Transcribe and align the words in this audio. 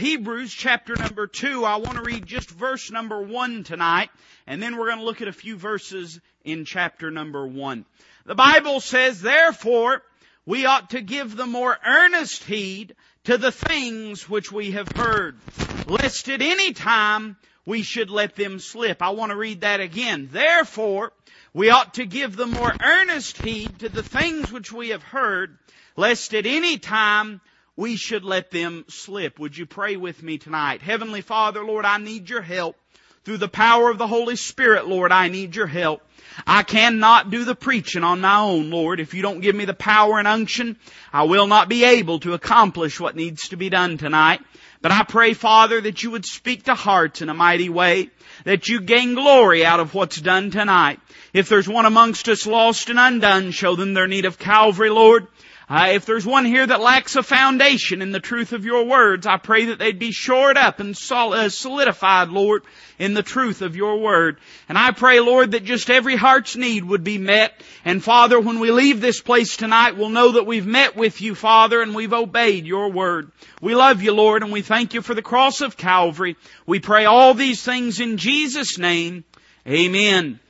Hebrews 0.00 0.54
chapter 0.54 0.96
number 0.96 1.26
two. 1.26 1.62
I 1.66 1.76
want 1.76 1.98
to 1.98 2.02
read 2.02 2.24
just 2.24 2.50
verse 2.50 2.90
number 2.90 3.20
one 3.20 3.64
tonight, 3.64 4.08
and 4.46 4.62
then 4.62 4.78
we're 4.78 4.86
going 4.86 4.98
to 4.98 5.04
look 5.04 5.20
at 5.20 5.28
a 5.28 5.32
few 5.32 5.56
verses 5.56 6.18
in 6.42 6.64
chapter 6.64 7.10
number 7.10 7.46
one. 7.46 7.84
The 8.24 8.34
Bible 8.34 8.80
says, 8.80 9.20
therefore, 9.20 10.02
we 10.46 10.64
ought 10.64 10.90
to 10.90 11.02
give 11.02 11.36
the 11.36 11.46
more 11.46 11.76
earnest 11.86 12.44
heed 12.44 12.96
to 13.24 13.36
the 13.36 13.52
things 13.52 14.26
which 14.26 14.50
we 14.50 14.70
have 14.70 14.88
heard, 14.88 15.38
lest 15.86 16.30
at 16.30 16.40
any 16.40 16.72
time 16.72 17.36
we 17.66 17.82
should 17.82 18.08
let 18.08 18.36
them 18.36 18.58
slip. 18.58 19.02
I 19.02 19.10
want 19.10 19.32
to 19.32 19.36
read 19.36 19.60
that 19.60 19.80
again. 19.80 20.30
Therefore, 20.32 21.12
we 21.52 21.68
ought 21.68 21.94
to 21.94 22.06
give 22.06 22.36
the 22.36 22.46
more 22.46 22.72
earnest 22.82 23.42
heed 23.42 23.80
to 23.80 23.90
the 23.90 24.02
things 24.02 24.50
which 24.50 24.72
we 24.72 24.88
have 24.90 25.02
heard, 25.02 25.58
lest 25.94 26.32
at 26.32 26.46
any 26.46 26.78
time 26.78 27.42
we 27.76 27.96
should 27.96 28.24
let 28.24 28.50
them 28.50 28.84
slip. 28.88 29.38
Would 29.38 29.56
you 29.56 29.66
pray 29.66 29.96
with 29.96 30.22
me 30.22 30.38
tonight? 30.38 30.82
Heavenly 30.82 31.20
Father, 31.20 31.64
Lord, 31.64 31.84
I 31.84 31.98
need 31.98 32.28
your 32.28 32.42
help. 32.42 32.76
Through 33.24 33.38
the 33.38 33.48
power 33.48 33.90
of 33.90 33.98
the 33.98 34.06
Holy 34.06 34.36
Spirit, 34.36 34.88
Lord, 34.88 35.12
I 35.12 35.28
need 35.28 35.54
your 35.54 35.66
help. 35.66 36.02
I 36.46 36.62
cannot 36.62 37.30
do 37.30 37.44
the 37.44 37.54
preaching 37.54 38.02
on 38.02 38.22
my 38.22 38.38
own, 38.38 38.70
Lord. 38.70 38.98
If 38.98 39.12
you 39.12 39.20
don't 39.20 39.40
give 39.40 39.54
me 39.54 39.66
the 39.66 39.74
power 39.74 40.18
and 40.18 40.26
unction, 40.26 40.78
I 41.12 41.24
will 41.24 41.46
not 41.46 41.68
be 41.68 41.84
able 41.84 42.20
to 42.20 42.32
accomplish 42.32 42.98
what 42.98 43.16
needs 43.16 43.48
to 43.48 43.56
be 43.56 43.68
done 43.68 43.98
tonight. 43.98 44.40
But 44.80 44.92
I 44.92 45.04
pray, 45.04 45.34
Father, 45.34 45.80
that 45.82 46.02
you 46.02 46.10
would 46.12 46.24
speak 46.24 46.64
to 46.64 46.74
hearts 46.74 47.20
in 47.20 47.28
a 47.28 47.34
mighty 47.34 47.68
way, 47.68 48.08
that 48.44 48.68
you 48.68 48.80
gain 48.80 49.14
glory 49.14 49.66
out 49.66 49.80
of 49.80 49.94
what's 49.94 50.18
done 50.18 50.50
tonight. 50.50 50.98
If 51.34 51.50
there's 51.50 51.68
one 51.68 51.84
amongst 51.84 52.28
us 52.30 52.46
lost 52.46 52.88
and 52.88 52.98
undone, 52.98 53.50
show 53.50 53.76
them 53.76 53.92
their 53.92 54.06
need 54.06 54.24
of 54.24 54.38
Calvary, 54.38 54.88
Lord. 54.88 55.26
Uh, 55.70 55.90
if 55.92 56.04
there's 56.04 56.26
one 56.26 56.44
here 56.44 56.66
that 56.66 56.80
lacks 56.80 57.14
a 57.14 57.22
foundation 57.22 58.02
in 58.02 58.10
the 58.10 58.18
truth 58.18 58.52
of 58.52 58.64
your 58.64 58.86
words, 58.86 59.24
I 59.24 59.36
pray 59.36 59.66
that 59.66 59.78
they'd 59.78 60.00
be 60.00 60.10
shored 60.10 60.56
up 60.56 60.80
and 60.80 60.96
uh, 61.12 61.48
solidified, 61.48 62.28
Lord, 62.30 62.64
in 62.98 63.14
the 63.14 63.22
truth 63.22 63.62
of 63.62 63.76
your 63.76 64.00
word. 64.00 64.38
And 64.68 64.76
I 64.76 64.90
pray, 64.90 65.20
Lord, 65.20 65.52
that 65.52 65.62
just 65.62 65.88
every 65.88 66.16
heart's 66.16 66.56
need 66.56 66.84
would 66.84 67.04
be 67.04 67.18
met. 67.18 67.52
And 67.84 68.02
Father, 68.02 68.40
when 68.40 68.58
we 68.58 68.72
leave 68.72 69.00
this 69.00 69.20
place 69.20 69.56
tonight, 69.56 69.96
we'll 69.96 70.08
know 70.08 70.32
that 70.32 70.44
we've 70.44 70.66
met 70.66 70.96
with 70.96 71.20
you, 71.20 71.36
Father, 71.36 71.80
and 71.80 71.94
we've 71.94 72.12
obeyed 72.12 72.66
your 72.66 72.90
word. 72.90 73.30
We 73.62 73.76
love 73.76 74.02
you, 74.02 74.12
Lord, 74.12 74.42
and 74.42 74.50
we 74.50 74.62
thank 74.62 74.94
you 74.94 75.02
for 75.02 75.14
the 75.14 75.22
cross 75.22 75.60
of 75.60 75.76
Calvary. 75.76 76.36
We 76.66 76.80
pray 76.80 77.04
all 77.04 77.32
these 77.34 77.62
things 77.62 78.00
in 78.00 78.16
Jesus' 78.16 78.76
name. 78.76 79.22
Amen. 79.68 80.40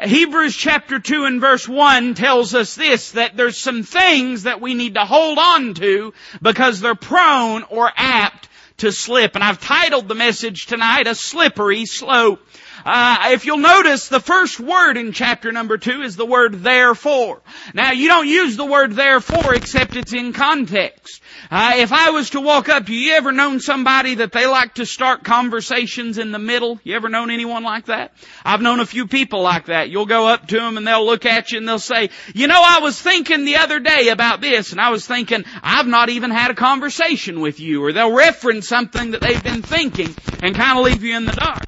Hebrews 0.00 0.54
chapter 0.54 1.00
2 1.00 1.24
and 1.24 1.40
verse 1.40 1.68
1 1.68 2.14
tells 2.14 2.54
us 2.54 2.76
this, 2.76 3.12
that 3.12 3.36
there's 3.36 3.58
some 3.58 3.82
things 3.82 4.44
that 4.44 4.60
we 4.60 4.74
need 4.74 4.94
to 4.94 5.04
hold 5.04 5.38
on 5.38 5.74
to 5.74 6.14
because 6.40 6.80
they're 6.80 6.94
prone 6.94 7.64
or 7.64 7.90
apt 7.96 8.48
to 8.78 8.92
slip. 8.92 9.34
And 9.34 9.42
I've 9.42 9.60
titled 9.60 10.06
the 10.06 10.14
message 10.14 10.66
tonight, 10.66 11.08
A 11.08 11.16
Slippery 11.16 11.84
Slope. 11.84 12.40
Uh, 12.84 13.30
if 13.32 13.44
you'll 13.44 13.58
notice, 13.58 14.08
the 14.08 14.20
first 14.20 14.60
word 14.60 14.96
in 14.96 15.12
chapter 15.12 15.52
number 15.52 15.78
two 15.78 16.02
is 16.02 16.16
the 16.16 16.26
word 16.26 16.62
therefore. 16.62 17.40
Now, 17.74 17.92
you 17.92 18.08
don't 18.08 18.28
use 18.28 18.56
the 18.56 18.64
word 18.64 18.92
therefore 18.92 19.54
except 19.54 19.96
it's 19.96 20.12
in 20.12 20.32
context. 20.32 21.22
Uh, 21.50 21.74
if 21.76 21.92
I 21.92 22.10
was 22.10 22.30
to 22.30 22.40
walk 22.40 22.68
up 22.68 22.88
you 22.88 23.12
ever 23.14 23.32
known 23.32 23.60
somebody 23.60 24.16
that 24.16 24.32
they 24.32 24.46
like 24.46 24.74
to 24.74 24.86
start 24.86 25.24
conversations 25.24 26.18
in 26.18 26.32
the 26.32 26.38
middle? 26.38 26.78
You 26.84 26.96
ever 26.96 27.08
known 27.08 27.30
anyone 27.30 27.62
like 27.62 27.86
that? 27.86 28.12
I've 28.44 28.60
known 28.60 28.80
a 28.80 28.86
few 28.86 29.06
people 29.06 29.42
like 29.42 29.66
that. 29.66 29.90
You'll 29.90 30.06
go 30.06 30.26
up 30.26 30.48
to 30.48 30.56
them 30.56 30.76
and 30.76 30.86
they'll 30.86 31.04
look 31.04 31.26
at 31.26 31.52
you 31.52 31.58
and 31.58 31.68
they'll 31.68 31.78
say, 31.78 32.10
you 32.34 32.46
know, 32.46 32.60
I 32.62 32.80
was 32.80 33.00
thinking 33.00 33.44
the 33.44 33.56
other 33.56 33.80
day 33.80 34.08
about 34.08 34.40
this 34.40 34.72
and 34.72 34.80
I 34.80 34.90
was 34.90 35.06
thinking, 35.06 35.44
I've 35.62 35.86
not 35.86 36.08
even 36.08 36.30
had 36.30 36.50
a 36.50 36.54
conversation 36.54 37.40
with 37.40 37.60
you. 37.60 37.84
Or 37.84 37.92
they'll 37.92 38.14
reference 38.14 38.68
something 38.68 39.12
that 39.12 39.20
they've 39.20 39.42
been 39.42 39.62
thinking 39.62 40.14
and 40.42 40.54
kind 40.54 40.78
of 40.78 40.84
leave 40.84 41.02
you 41.02 41.16
in 41.16 41.24
the 41.24 41.32
dark. 41.32 41.64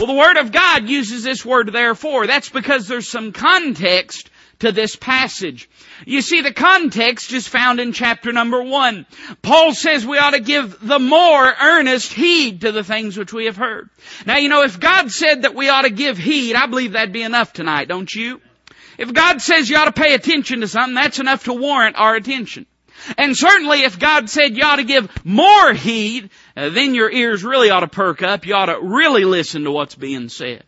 Well, 0.00 0.06
the 0.06 0.14
Word 0.14 0.38
of 0.38 0.50
God 0.50 0.88
uses 0.88 1.24
this 1.24 1.44
word 1.44 1.70
therefore. 1.74 2.26
That's 2.26 2.48
because 2.48 2.88
there's 2.88 3.06
some 3.06 3.32
context 3.32 4.30
to 4.60 4.72
this 4.72 4.96
passage. 4.96 5.68
You 6.06 6.22
see, 6.22 6.40
the 6.40 6.54
context 6.54 7.34
is 7.34 7.46
found 7.46 7.80
in 7.80 7.92
chapter 7.92 8.32
number 8.32 8.62
one. 8.62 9.04
Paul 9.42 9.74
says 9.74 10.06
we 10.06 10.16
ought 10.16 10.30
to 10.30 10.40
give 10.40 10.78
the 10.80 10.98
more 10.98 11.54
earnest 11.60 12.14
heed 12.14 12.62
to 12.62 12.72
the 12.72 12.82
things 12.82 13.18
which 13.18 13.34
we 13.34 13.44
have 13.44 13.58
heard. 13.58 13.90
Now, 14.24 14.38
you 14.38 14.48
know, 14.48 14.62
if 14.62 14.80
God 14.80 15.10
said 15.10 15.42
that 15.42 15.54
we 15.54 15.68
ought 15.68 15.82
to 15.82 15.90
give 15.90 16.16
heed, 16.16 16.56
I 16.56 16.64
believe 16.64 16.92
that'd 16.92 17.12
be 17.12 17.22
enough 17.22 17.52
tonight, 17.52 17.88
don't 17.88 18.14
you? 18.14 18.40
If 18.96 19.12
God 19.12 19.42
says 19.42 19.68
you 19.68 19.76
ought 19.76 19.84
to 19.84 19.92
pay 19.92 20.14
attention 20.14 20.62
to 20.62 20.68
something, 20.68 20.94
that's 20.94 21.18
enough 21.18 21.44
to 21.44 21.52
warrant 21.52 21.96
our 21.98 22.14
attention. 22.14 22.64
And 23.16 23.36
certainly 23.36 23.82
if 23.82 23.98
God 23.98 24.28
said 24.30 24.56
you 24.56 24.64
ought 24.64 24.76
to 24.76 24.84
give 24.84 25.08
more 25.24 25.72
heed, 25.72 26.30
uh, 26.56 26.70
then 26.70 26.94
your 26.94 27.10
ears 27.10 27.44
really 27.44 27.70
ought 27.70 27.80
to 27.80 27.88
perk 27.88 28.22
up. 28.22 28.46
You 28.46 28.54
ought 28.54 28.66
to 28.66 28.78
really 28.80 29.24
listen 29.24 29.64
to 29.64 29.70
what's 29.70 29.94
being 29.94 30.28
said. 30.28 30.64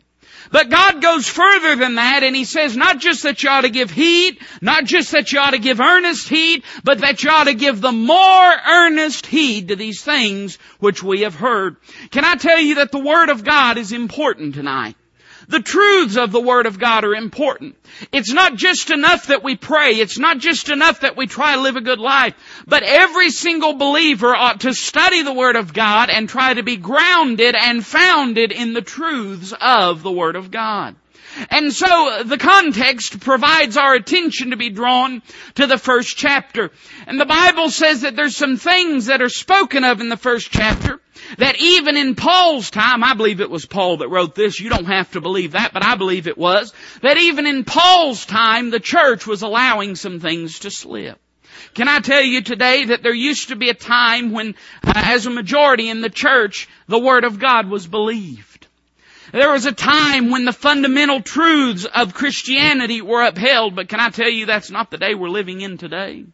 But 0.51 0.69
God 0.69 1.01
goes 1.01 1.27
further 1.27 1.75
than 1.75 1.95
that 1.95 2.23
and 2.23 2.35
He 2.35 2.45
says 2.45 2.75
not 2.75 2.99
just 2.99 3.23
that 3.23 3.41
you 3.43 3.49
ought 3.49 3.61
to 3.61 3.69
give 3.69 3.91
heed, 3.91 4.39
not 4.61 4.85
just 4.85 5.11
that 5.11 5.31
you 5.31 5.39
ought 5.39 5.51
to 5.51 5.59
give 5.59 5.79
earnest 5.79 6.27
heed, 6.27 6.63
but 6.83 6.99
that 6.99 7.23
you 7.23 7.29
ought 7.29 7.45
to 7.45 7.53
give 7.53 7.81
the 7.81 7.91
more 7.91 8.53
earnest 8.67 9.25
heed 9.25 9.69
to 9.69 9.75
these 9.75 10.03
things 10.03 10.57
which 10.79 11.01
we 11.01 11.21
have 11.21 11.35
heard. 11.35 11.77
Can 12.11 12.25
I 12.25 12.35
tell 12.35 12.59
you 12.59 12.75
that 12.75 12.91
the 12.91 12.99
Word 12.99 13.29
of 13.29 13.43
God 13.43 13.77
is 13.77 13.91
important 13.91 14.55
tonight? 14.55 14.95
The 15.47 15.61
truths 15.61 16.17
of 16.17 16.31
the 16.31 16.41
Word 16.41 16.65
of 16.65 16.79
God 16.79 17.03
are 17.03 17.15
important. 17.15 17.75
It's 18.11 18.31
not 18.31 18.55
just 18.55 18.89
enough 18.89 19.27
that 19.27 19.43
we 19.43 19.55
pray. 19.55 19.91
It's 19.91 20.17
not 20.17 20.39
just 20.39 20.69
enough 20.69 21.01
that 21.01 21.17
we 21.17 21.27
try 21.27 21.55
to 21.55 21.61
live 21.61 21.75
a 21.75 21.81
good 21.81 21.99
life. 21.99 22.33
But 22.67 22.83
every 22.83 23.29
single 23.29 23.73
believer 23.73 24.33
ought 24.35 24.61
to 24.61 24.73
study 24.73 25.21
the 25.23 25.33
Word 25.33 25.55
of 25.55 25.73
God 25.73 26.09
and 26.09 26.27
try 26.27 26.53
to 26.53 26.63
be 26.63 26.77
grounded 26.77 27.55
and 27.55 27.85
founded 27.85 28.51
in 28.51 28.73
the 28.73 28.81
truths 28.81 29.53
of 29.59 30.03
the 30.03 30.11
Word 30.11 30.35
of 30.35 30.51
God. 30.51 30.95
And 31.49 31.73
so 31.73 32.23
the 32.23 32.37
context 32.37 33.19
provides 33.19 33.77
our 33.77 33.93
attention 33.93 34.51
to 34.51 34.57
be 34.57 34.69
drawn 34.69 35.21
to 35.55 35.67
the 35.67 35.77
first 35.77 36.17
chapter. 36.17 36.71
And 37.07 37.19
the 37.19 37.25
Bible 37.25 37.69
says 37.69 38.01
that 38.01 38.15
there's 38.15 38.35
some 38.35 38.57
things 38.57 39.07
that 39.07 39.21
are 39.21 39.29
spoken 39.29 39.83
of 39.83 40.01
in 40.01 40.09
the 40.09 40.17
first 40.17 40.51
chapter 40.51 40.99
that 41.37 41.59
even 41.59 41.97
in 41.97 42.15
Paul's 42.15 42.69
time, 42.69 43.03
I 43.03 43.13
believe 43.13 43.41
it 43.41 43.49
was 43.49 43.65
Paul 43.65 43.97
that 43.97 44.09
wrote 44.09 44.35
this, 44.35 44.59
you 44.59 44.69
don't 44.69 44.85
have 44.85 45.11
to 45.11 45.21
believe 45.21 45.53
that, 45.53 45.73
but 45.73 45.83
I 45.83 45.95
believe 45.95 46.27
it 46.27 46.37
was, 46.37 46.73
that 47.01 47.17
even 47.17 47.45
in 47.45 47.63
Paul's 47.63 48.25
time, 48.25 48.69
the 48.69 48.79
church 48.79 49.25
was 49.25 49.41
allowing 49.41 49.95
some 49.95 50.19
things 50.19 50.59
to 50.59 50.71
slip. 50.71 51.19
Can 51.73 51.87
I 51.87 51.99
tell 51.99 52.21
you 52.21 52.41
today 52.41 52.85
that 52.85 53.03
there 53.03 53.13
used 53.13 53.49
to 53.49 53.55
be 53.55 53.69
a 53.69 53.73
time 53.73 54.31
when, 54.31 54.55
uh, 54.85 54.93
as 54.95 55.25
a 55.25 55.31
majority 55.31 55.89
in 55.89 56.01
the 56.01 56.09
church, 56.09 56.67
the 56.87 56.99
Word 56.99 57.23
of 57.23 57.39
God 57.39 57.69
was 57.69 57.87
believed. 57.87 58.52
There 59.33 59.51
was 59.51 59.65
a 59.65 59.71
time 59.71 60.29
when 60.29 60.45
the 60.45 60.53
fundamental 60.53 61.19
truths 61.19 61.85
of 61.85 62.13
Christianity 62.13 63.01
were 63.01 63.23
upheld, 63.23 63.75
but 63.75 63.89
can 63.89 63.99
I 63.99 64.09
tell 64.09 64.29
you 64.29 64.45
that's 64.45 64.69
not 64.69 64.91
the 64.91 64.99
day 64.99 65.15
we're 65.15 65.27
living 65.27 65.61
in 65.61 65.79
today? 65.79 66.25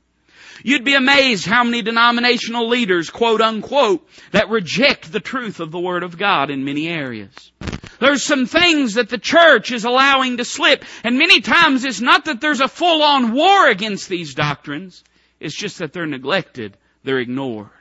You'd 0.66 0.84
be 0.84 0.96
amazed 0.96 1.46
how 1.46 1.64
many 1.64 1.82
denominational 1.82 2.68
leaders, 2.68 3.10
quote 3.10 3.40
unquote, 3.40 4.06
that 4.32 4.50
reject 4.50 5.14
the 5.14 5.22
truth 5.22 5.62
of 5.62 5.72
the 5.72 5.80
Word 5.80 6.04
of 6.04 6.18
God 6.18 6.50
in 6.50 6.66
many 6.66 6.90
areas. 6.90 7.54
There's 8.02 8.22
some 8.22 8.46
things 8.46 8.96
that 8.96 9.08
the 9.08 9.18
church 9.18 9.72
is 9.72 9.86
allowing 9.86 10.36
to 10.36 10.44
slip, 10.44 10.84
and 11.02 11.18
many 11.18 11.40
times 11.40 11.86
it's 11.86 12.02
not 12.02 12.26
that 12.26 12.42
there's 12.42 12.60
a 12.60 12.68
full-on 12.68 13.32
war 13.32 13.70
against 13.70 14.10
these 14.10 14.36
doctrines, 14.36 15.06
it's 15.40 15.56
just 15.56 15.78
that 15.78 15.94
they're 15.94 16.06
neglected, 16.06 16.76
they're 17.06 17.20
ignored. 17.20 17.79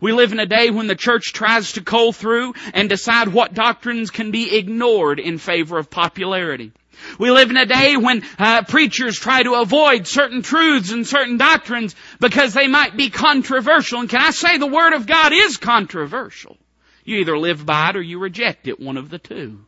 We 0.00 0.12
live 0.12 0.32
in 0.32 0.40
a 0.40 0.46
day 0.46 0.70
when 0.70 0.86
the 0.86 0.96
church 0.96 1.32
tries 1.32 1.72
to 1.72 1.82
cull 1.82 2.12
through 2.12 2.54
and 2.74 2.88
decide 2.88 3.28
what 3.28 3.54
doctrines 3.54 4.10
can 4.10 4.30
be 4.30 4.56
ignored 4.56 5.20
in 5.20 5.38
favor 5.38 5.78
of 5.78 5.90
popularity. 5.90 6.72
We 7.18 7.30
live 7.30 7.50
in 7.50 7.56
a 7.56 7.66
day 7.66 7.96
when 7.96 8.22
uh, 8.38 8.62
preachers 8.62 9.18
try 9.18 9.42
to 9.42 9.54
avoid 9.54 10.06
certain 10.06 10.42
truths 10.42 10.92
and 10.92 11.06
certain 11.06 11.36
doctrines 11.36 11.94
because 12.20 12.54
they 12.54 12.68
might 12.68 12.96
be 12.96 13.10
controversial. 13.10 14.00
And 14.00 14.08
can 14.08 14.20
I 14.20 14.30
say 14.30 14.58
the 14.58 14.66
Word 14.66 14.92
of 14.92 15.06
God 15.06 15.32
is 15.32 15.56
controversial? 15.56 16.56
You 17.04 17.18
either 17.18 17.36
live 17.36 17.66
by 17.66 17.90
it 17.90 17.96
or 17.96 18.02
you 18.02 18.18
reject 18.18 18.68
it, 18.68 18.78
one 18.78 18.96
of 18.96 19.10
the 19.10 19.18
two. 19.18 19.64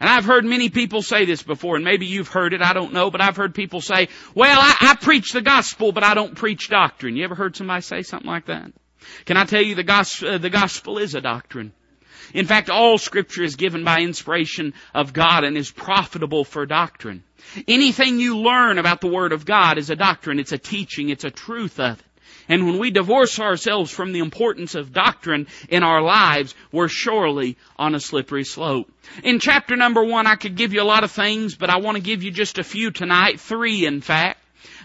And 0.00 0.08
I've 0.08 0.24
heard 0.24 0.44
many 0.44 0.68
people 0.68 1.02
say 1.02 1.24
this 1.24 1.42
before, 1.42 1.76
and 1.76 1.84
maybe 1.84 2.06
you've 2.06 2.28
heard 2.28 2.52
it, 2.52 2.62
I 2.62 2.72
don't 2.72 2.92
know, 2.92 3.10
but 3.10 3.20
I've 3.20 3.36
heard 3.36 3.54
people 3.54 3.80
say, 3.80 4.08
well, 4.34 4.58
I, 4.60 4.76
I 4.80 4.94
preach 4.96 5.32
the 5.32 5.40
gospel, 5.40 5.92
but 5.92 6.04
I 6.04 6.14
don't 6.14 6.34
preach 6.34 6.68
doctrine. 6.68 7.16
You 7.16 7.24
ever 7.24 7.34
heard 7.34 7.56
somebody 7.56 7.82
say 7.82 8.02
something 8.02 8.28
like 8.28 8.46
that? 8.46 8.70
Can 9.24 9.36
I 9.36 9.44
tell 9.44 9.62
you 9.62 9.74
the 9.74 9.84
gospel, 9.84 10.28
uh, 10.28 10.38
the 10.38 10.50
gospel 10.50 10.98
is 10.98 11.14
a 11.14 11.20
doctrine. 11.20 11.72
In 12.34 12.46
fact, 12.46 12.68
all 12.68 12.98
scripture 12.98 13.42
is 13.42 13.56
given 13.56 13.84
by 13.84 14.00
inspiration 14.00 14.74
of 14.94 15.12
God 15.12 15.44
and 15.44 15.56
is 15.56 15.70
profitable 15.70 16.44
for 16.44 16.66
doctrine. 16.66 17.22
Anything 17.66 18.20
you 18.20 18.38
learn 18.38 18.78
about 18.78 19.00
the 19.00 19.08
Word 19.08 19.32
of 19.32 19.46
God 19.46 19.78
is 19.78 19.88
a 19.88 19.96
doctrine, 19.96 20.38
it's 20.38 20.52
a 20.52 20.58
teaching, 20.58 21.08
it's 21.08 21.24
a 21.24 21.30
truth 21.30 21.80
of 21.80 21.98
it. 21.98 22.04
And 22.48 22.66
when 22.66 22.78
we 22.78 22.90
divorce 22.90 23.38
ourselves 23.38 23.90
from 23.90 24.12
the 24.12 24.20
importance 24.20 24.74
of 24.74 24.92
doctrine 24.92 25.48
in 25.68 25.82
our 25.82 26.00
lives, 26.00 26.54
we're 26.72 26.88
surely 26.88 27.58
on 27.76 27.94
a 27.94 28.00
slippery 28.00 28.44
slope. 28.44 28.90
In 29.22 29.38
chapter 29.38 29.76
number 29.76 30.02
one, 30.02 30.26
I 30.26 30.36
could 30.36 30.56
give 30.56 30.72
you 30.72 30.80
a 30.80 30.84
lot 30.84 31.04
of 31.04 31.10
things, 31.10 31.56
but 31.56 31.68
I 31.68 31.78
want 31.78 31.96
to 31.96 32.02
give 32.02 32.22
you 32.22 32.30
just 32.30 32.58
a 32.58 32.64
few 32.64 32.90
tonight, 32.90 33.38
three 33.38 33.84
in 33.84 34.00
fact. 34.00 34.40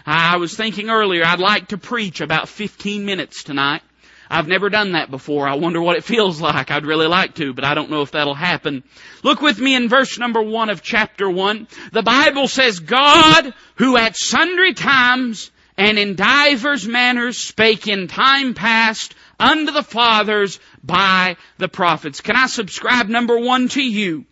I 0.06 0.36
was 0.36 0.54
thinking 0.54 0.90
earlier 0.90 1.24
I'd 1.24 1.40
like 1.40 1.68
to 1.68 1.78
preach 1.78 2.20
about 2.20 2.48
15 2.48 3.06
minutes 3.06 3.42
tonight. 3.44 3.82
I've 4.30 4.48
never 4.48 4.70
done 4.70 4.92
that 4.92 5.10
before. 5.10 5.46
I 5.46 5.54
wonder 5.54 5.80
what 5.80 5.96
it 5.96 6.04
feels 6.04 6.40
like. 6.40 6.70
I'd 6.70 6.86
really 6.86 7.06
like 7.06 7.34
to, 7.36 7.52
but 7.52 7.64
I 7.64 7.74
don't 7.74 7.90
know 7.90 8.02
if 8.02 8.12
that'll 8.12 8.34
happen. 8.34 8.82
Look 9.22 9.40
with 9.40 9.58
me 9.58 9.74
in 9.74 9.88
verse 9.88 10.18
number 10.18 10.42
one 10.42 10.70
of 10.70 10.82
chapter 10.82 11.28
one. 11.28 11.68
The 11.92 12.02
Bible 12.02 12.48
says, 12.48 12.80
God, 12.80 13.54
who 13.76 13.96
at 13.96 14.16
sundry 14.16 14.74
times 14.74 15.50
and 15.76 15.98
in 15.98 16.14
divers 16.14 16.86
manners 16.86 17.38
spake 17.38 17.88
in 17.88 18.08
time 18.08 18.54
past 18.54 19.14
unto 19.38 19.72
the 19.72 19.82
fathers 19.82 20.60
by 20.82 21.36
the 21.58 21.68
prophets. 21.68 22.20
Can 22.20 22.36
I 22.36 22.46
subscribe 22.46 23.08
number 23.08 23.38
one 23.38 23.68
to 23.70 23.82
you? 23.82 24.24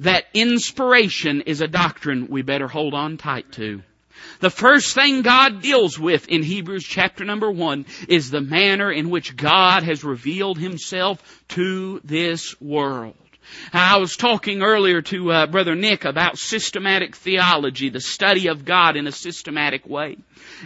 That 0.00 0.24
inspiration 0.34 1.42
is 1.42 1.60
a 1.60 1.68
doctrine 1.68 2.28
we 2.28 2.42
better 2.42 2.66
hold 2.66 2.94
on 2.94 3.18
tight 3.18 3.52
to. 3.52 3.82
The 4.40 4.50
first 4.50 4.94
thing 4.94 5.22
God 5.22 5.62
deals 5.62 5.98
with 5.98 6.28
in 6.28 6.42
Hebrews 6.42 6.84
chapter 6.84 7.24
number 7.24 7.50
one 7.50 7.86
is 8.08 8.30
the 8.30 8.40
manner 8.40 8.90
in 8.90 9.10
which 9.10 9.36
God 9.36 9.82
has 9.82 10.04
revealed 10.04 10.58
Himself 10.58 11.44
to 11.48 12.00
this 12.04 12.60
world. 12.60 13.14
I 13.72 13.98
was 13.98 14.16
talking 14.16 14.62
earlier 14.62 15.02
to 15.02 15.32
uh, 15.32 15.46
Brother 15.46 15.74
Nick 15.74 16.04
about 16.04 16.38
systematic 16.38 17.16
theology, 17.16 17.90
the 17.90 18.00
study 18.00 18.48
of 18.48 18.64
God 18.64 18.96
in 18.96 19.06
a 19.06 19.12
systematic 19.12 19.86
way. 19.86 20.16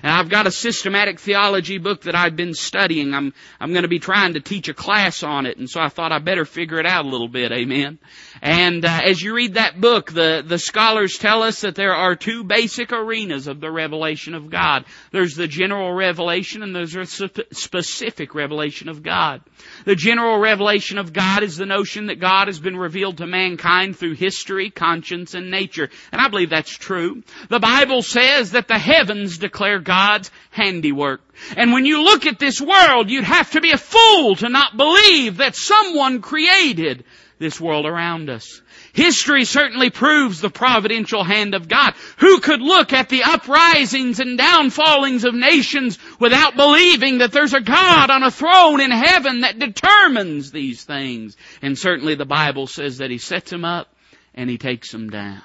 And 0.03 0.12
I've 0.12 0.29
got 0.29 0.47
a 0.47 0.50
systematic 0.50 1.19
theology 1.19 1.79
book 1.79 2.03
that 2.03 2.15
I've 2.15 2.37
been 2.37 2.55
studying. 2.55 3.15
I'm, 3.15 3.32
I'm 3.59 3.73
going 3.73 3.82
to 3.82 3.88
be 3.88 3.99
trying 3.99 4.35
to 4.35 4.41
teach 4.41 4.69
a 4.69 4.75
class 4.75 5.23
on 5.23 5.47
it, 5.47 5.59
and 5.59 5.69
so 5.69 5.81
I 5.81 5.88
thought 5.88 6.12
I 6.12 6.19
better 6.19 6.44
figure 6.44 6.79
it 6.79 6.87
out 6.87 7.05
a 7.05 7.09
little 7.09 7.29
bit. 7.29 7.53
Amen. 7.53 7.99
And 8.43 8.85
uh, 8.85 9.00
as 9.05 9.21
you 9.21 9.35
read 9.35 9.55
that 9.55 9.81
book, 9.81 10.12
the, 10.12 10.43
the 10.47 10.59
scholars 10.59 11.19
tell 11.19 11.43
us 11.43 11.62
that 11.62 11.75
there 11.75 11.94
are 11.94 12.17
two 12.17 12.44
basic 12.44 12.93
arenas 12.93 13.47
of 13.47 13.61
the 13.61 13.71
revelation 13.71 14.35
of 14.35 14.50
God. 14.50 14.85
There's 15.11 15.35
the 15.35 15.49
general 15.49 15.93
revelation 15.93 16.62
and 16.62 16.75
there's 16.75 16.97
a 16.97 17.06
specific 17.06 18.35
revelation 18.35 18.88
of 18.88 19.03
God. 19.03 19.43
The 19.85 19.97
general 19.97 20.38
revelation 20.38 20.99
of 20.99 21.12
God 21.12 21.43
is 21.43 21.56
the 21.56 21.67
notion 21.67 22.06
that 22.06 22.21
God 22.21 22.49
has 22.49 22.59
been 22.59 22.69
revealed 22.76 23.19
to 23.19 23.26
mankind 23.26 23.96
through 23.96 24.14
history, 24.14 24.70
conscience, 24.70 25.34
and 25.34 25.50
nature. 25.50 25.88
And 26.12 26.20
I 26.20 26.28
believe 26.28 26.50
that's 26.50 26.70
true. 26.76 27.22
The 27.49 27.61
Bible 27.61 28.02
says 28.02 28.52
that 28.52 28.69
the 28.69 28.78
heavens 28.78 29.38
declare 29.38 29.78
God's 29.78 30.31
handiwork. 30.50 31.20
And 31.56 31.72
when 31.72 31.87
you 31.87 32.02
look 32.02 32.26
at 32.26 32.38
this 32.38 32.60
world, 32.60 33.10
you'd 33.10 33.25
have 33.25 33.50
to 33.52 33.60
be 33.60 33.72
a 33.72 33.78
fool 33.78 34.37
to 34.37 34.48
not 34.48 34.76
believe 34.76 35.38
that 35.38 35.56
someone 35.56 36.20
created 36.20 37.04
this 37.38 37.60
world 37.60 37.87
around 37.87 38.28
us. 38.28 38.60
History 38.92 39.44
certainly 39.44 39.90
proves 39.90 40.40
the 40.40 40.50
providential 40.50 41.25
hand 41.25 41.54
of 41.54 41.69
God. 41.69 41.94
Who 42.19 42.40
could 42.40 42.60
look 42.60 42.92
at 42.92 43.08
the 43.08 43.22
uprisings 43.22 44.20
and 44.20 44.38
downfallings 44.38 45.25
of 45.25 45.34
nations 45.34 45.98
without 46.19 46.56
believing 46.56 47.19
that 47.19 47.32
there's 47.32 47.54
a 47.54 47.60
God 47.60 48.10
on 48.10 48.22
a 48.22 48.31
throne 48.31 48.81
in 48.81 48.90
heaven 48.90 49.40
that 49.40 49.58
determines 49.58 50.50
these 50.50 50.84
things? 50.84 51.36
And 51.62 51.78
certainly 51.78 52.14
the 52.14 52.26
Bible 52.26 52.66
says 52.66 52.98
that 52.98 53.10
He 53.10 53.19
sets 53.19 53.50
them 53.50 53.64
up 53.64 53.88
and 54.34 54.50
He 54.50 54.58
takes 54.58 54.93
them 54.93 55.08
down. 55.08 55.43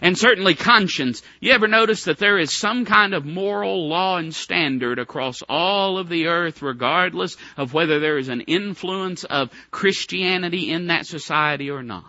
And 0.00 0.16
certainly 0.16 0.54
conscience. 0.54 1.22
You 1.40 1.52
ever 1.52 1.68
notice 1.68 2.04
that 2.04 2.18
there 2.18 2.38
is 2.38 2.56
some 2.56 2.84
kind 2.84 3.14
of 3.14 3.26
moral 3.26 3.88
law 3.88 4.16
and 4.16 4.34
standard 4.34 4.98
across 4.98 5.42
all 5.48 5.98
of 5.98 6.08
the 6.08 6.28
earth 6.28 6.62
regardless 6.62 7.36
of 7.56 7.74
whether 7.74 8.00
there 8.00 8.18
is 8.18 8.28
an 8.28 8.42
influence 8.42 9.24
of 9.24 9.50
Christianity 9.70 10.70
in 10.70 10.86
that 10.86 11.06
society 11.06 11.70
or 11.70 11.82
not? 11.82 12.04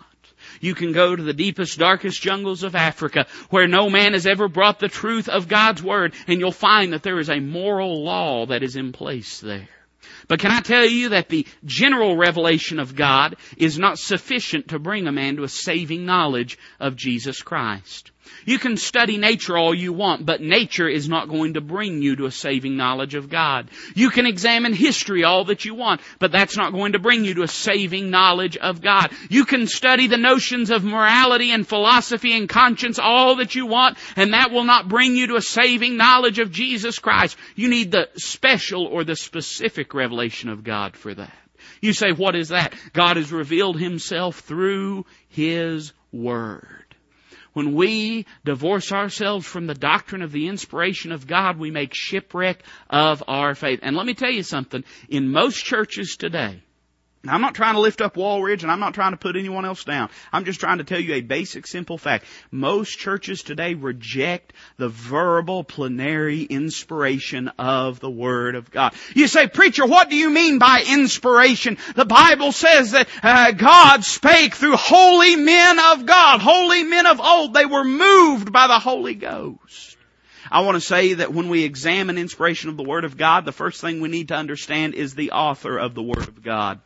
You 0.60 0.74
can 0.74 0.92
go 0.92 1.14
to 1.14 1.22
the 1.22 1.32
deepest, 1.32 1.78
darkest 1.78 2.20
jungles 2.22 2.62
of 2.62 2.74
Africa 2.74 3.26
where 3.50 3.66
no 3.66 3.90
man 3.90 4.12
has 4.12 4.26
ever 4.26 4.48
brought 4.48 4.78
the 4.78 4.88
truth 4.88 5.28
of 5.28 5.48
God's 5.48 5.82
Word 5.82 6.14
and 6.26 6.40
you'll 6.40 6.52
find 6.52 6.92
that 6.92 7.02
there 7.02 7.18
is 7.18 7.30
a 7.30 7.40
moral 7.40 8.04
law 8.04 8.46
that 8.46 8.62
is 8.62 8.76
in 8.76 8.92
place 8.92 9.40
there. 9.40 9.68
But 10.28 10.40
can 10.40 10.50
I 10.50 10.60
tell 10.60 10.84
you 10.84 11.10
that 11.10 11.28
the 11.28 11.46
general 11.64 12.16
revelation 12.16 12.78
of 12.78 12.94
God 12.94 13.36
is 13.56 13.78
not 13.78 13.98
sufficient 13.98 14.68
to 14.68 14.78
bring 14.78 15.06
a 15.06 15.12
man 15.12 15.36
to 15.36 15.44
a 15.44 15.48
saving 15.48 16.06
knowledge 16.06 16.58
of 16.80 16.96
Jesus 16.96 17.42
Christ? 17.42 18.10
You 18.44 18.58
can 18.58 18.76
study 18.76 19.18
nature 19.18 19.56
all 19.56 19.74
you 19.74 19.92
want, 19.92 20.26
but 20.26 20.40
nature 20.40 20.88
is 20.88 21.08
not 21.08 21.28
going 21.28 21.54
to 21.54 21.60
bring 21.60 22.02
you 22.02 22.16
to 22.16 22.26
a 22.26 22.30
saving 22.30 22.76
knowledge 22.76 23.14
of 23.14 23.28
God. 23.28 23.70
You 23.94 24.10
can 24.10 24.26
examine 24.26 24.72
history 24.72 25.24
all 25.24 25.44
that 25.46 25.64
you 25.64 25.74
want, 25.74 26.00
but 26.18 26.32
that's 26.32 26.56
not 26.56 26.72
going 26.72 26.92
to 26.92 26.98
bring 26.98 27.24
you 27.24 27.34
to 27.34 27.42
a 27.42 27.48
saving 27.48 28.10
knowledge 28.10 28.56
of 28.56 28.80
God. 28.80 29.10
You 29.28 29.44
can 29.44 29.66
study 29.66 30.06
the 30.06 30.16
notions 30.16 30.70
of 30.70 30.84
morality 30.84 31.50
and 31.50 31.66
philosophy 31.66 32.36
and 32.36 32.48
conscience 32.48 32.98
all 32.98 33.36
that 33.36 33.54
you 33.54 33.66
want, 33.66 33.98
and 34.16 34.32
that 34.34 34.50
will 34.50 34.64
not 34.64 34.88
bring 34.88 35.16
you 35.16 35.28
to 35.28 35.36
a 35.36 35.42
saving 35.42 35.96
knowledge 35.96 36.38
of 36.38 36.50
Jesus 36.50 36.98
Christ. 36.98 37.36
You 37.54 37.68
need 37.68 37.90
the 37.90 38.08
special 38.16 38.86
or 38.86 39.04
the 39.04 39.16
specific 39.16 39.94
revelation 39.94 40.48
of 40.48 40.64
God 40.64 40.96
for 40.96 41.14
that. 41.14 41.32
You 41.80 41.92
say, 41.92 42.12
what 42.12 42.34
is 42.34 42.48
that? 42.48 42.74
God 42.92 43.16
has 43.16 43.32
revealed 43.32 43.78
Himself 43.78 44.40
through 44.40 45.06
His 45.28 45.92
Word. 46.12 46.83
When 47.54 47.74
we 47.74 48.26
divorce 48.44 48.92
ourselves 48.92 49.46
from 49.46 49.66
the 49.66 49.74
doctrine 49.74 50.22
of 50.22 50.32
the 50.32 50.48
inspiration 50.48 51.12
of 51.12 51.26
God, 51.26 51.58
we 51.58 51.70
make 51.70 51.94
shipwreck 51.94 52.62
of 52.90 53.22
our 53.26 53.54
faith. 53.54 53.80
And 53.82 53.96
let 53.96 54.06
me 54.06 54.14
tell 54.14 54.30
you 54.30 54.42
something. 54.42 54.84
In 55.08 55.30
most 55.30 55.64
churches 55.64 56.16
today, 56.16 56.62
now, 57.24 57.32
I'm 57.32 57.40
not 57.40 57.54
trying 57.54 57.74
to 57.74 57.80
lift 57.80 58.02
up 58.02 58.16
Walridge 58.16 58.62
and 58.62 58.70
I'm 58.70 58.80
not 58.80 58.92
trying 58.92 59.12
to 59.12 59.16
put 59.16 59.36
anyone 59.36 59.64
else 59.64 59.82
down. 59.84 60.10
I'm 60.30 60.44
just 60.44 60.60
trying 60.60 60.78
to 60.78 60.84
tell 60.84 61.00
you 61.00 61.14
a 61.14 61.22
basic 61.22 61.66
simple 61.66 61.96
fact. 61.96 62.26
Most 62.50 62.98
churches 62.98 63.42
today 63.42 63.72
reject 63.72 64.52
the 64.76 64.90
verbal 64.90 65.64
plenary 65.64 66.42
inspiration 66.42 67.48
of 67.58 67.98
the 67.98 68.10
Word 68.10 68.56
of 68.56 68.70
God. 68.70 68.92
You 69.14 69.26
say, 69.26 69.46
preacher, 69.46 69.86
what 69.86 70.10
do 70.10 70.16
you 70.16 70.28
mean 70.28 70.58
by 70.58 70.84
inspiration? 70.86 71.78
The 71.94 72.04
Bible 72.04 72.52
says 72.52 72.90
that 72.90 73.08
uh, 73.22 73.52
God 73.52 74.04
spake 74.04 74.54
through 74.54 74.76
holy 74.76 75.36
men 75.36 75.78
of 75.78 76.04
God, 76.04 76.40
holy 76.42 76.84
men 76.84 77.06
of 77.06 77.20
old. 77.20 77.54
They 77.54 77.64
were 77.64 77.84
moved 77.84 78.52
by 78.52 78.66
the 78.66 78.78
Holy 78.78 79.14
Ghost. 79.14 79.96
I 80.50 80.60
want 80.60 80.76
to 80.76 80.80
say 80.80 81.14
that 81.14 81.32
when 81.32 81.48
we 81.48 81.64
examine 81.64 82.18
inspiration 82.18 82.68
of 82.68 82.76
the 82.76 82.84
Word 82.84 83.04
of 83.04 83.16
God, 83.16 83.46
the 83.46 83.52
first 83.52 83.80
thing 83.80 84.00
we 84.00 84.10
need 84.10 84.28
to 84.28 84.36
understand 84.36 84.94
is 84.94 85.14
the 85.14 85.30
author 85.30 85.78
of 85.78 85.94
the 85.94 86.02
Word 86.02 86.28
of 86.28 86.42
God. 86.42 86.80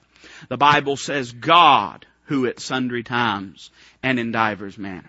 The 0.49 0.57
Bible 0.57 0.97
says 0.97 1.33
God 1.33 2.07
who 2.25 2.47
at 2.47 2.61
sundry 2.61 3.03
times 3.03 3.71
and 4.03 4.19
in 4.19 4.33
divers 4.33 4.79
manners. 4.79 5.09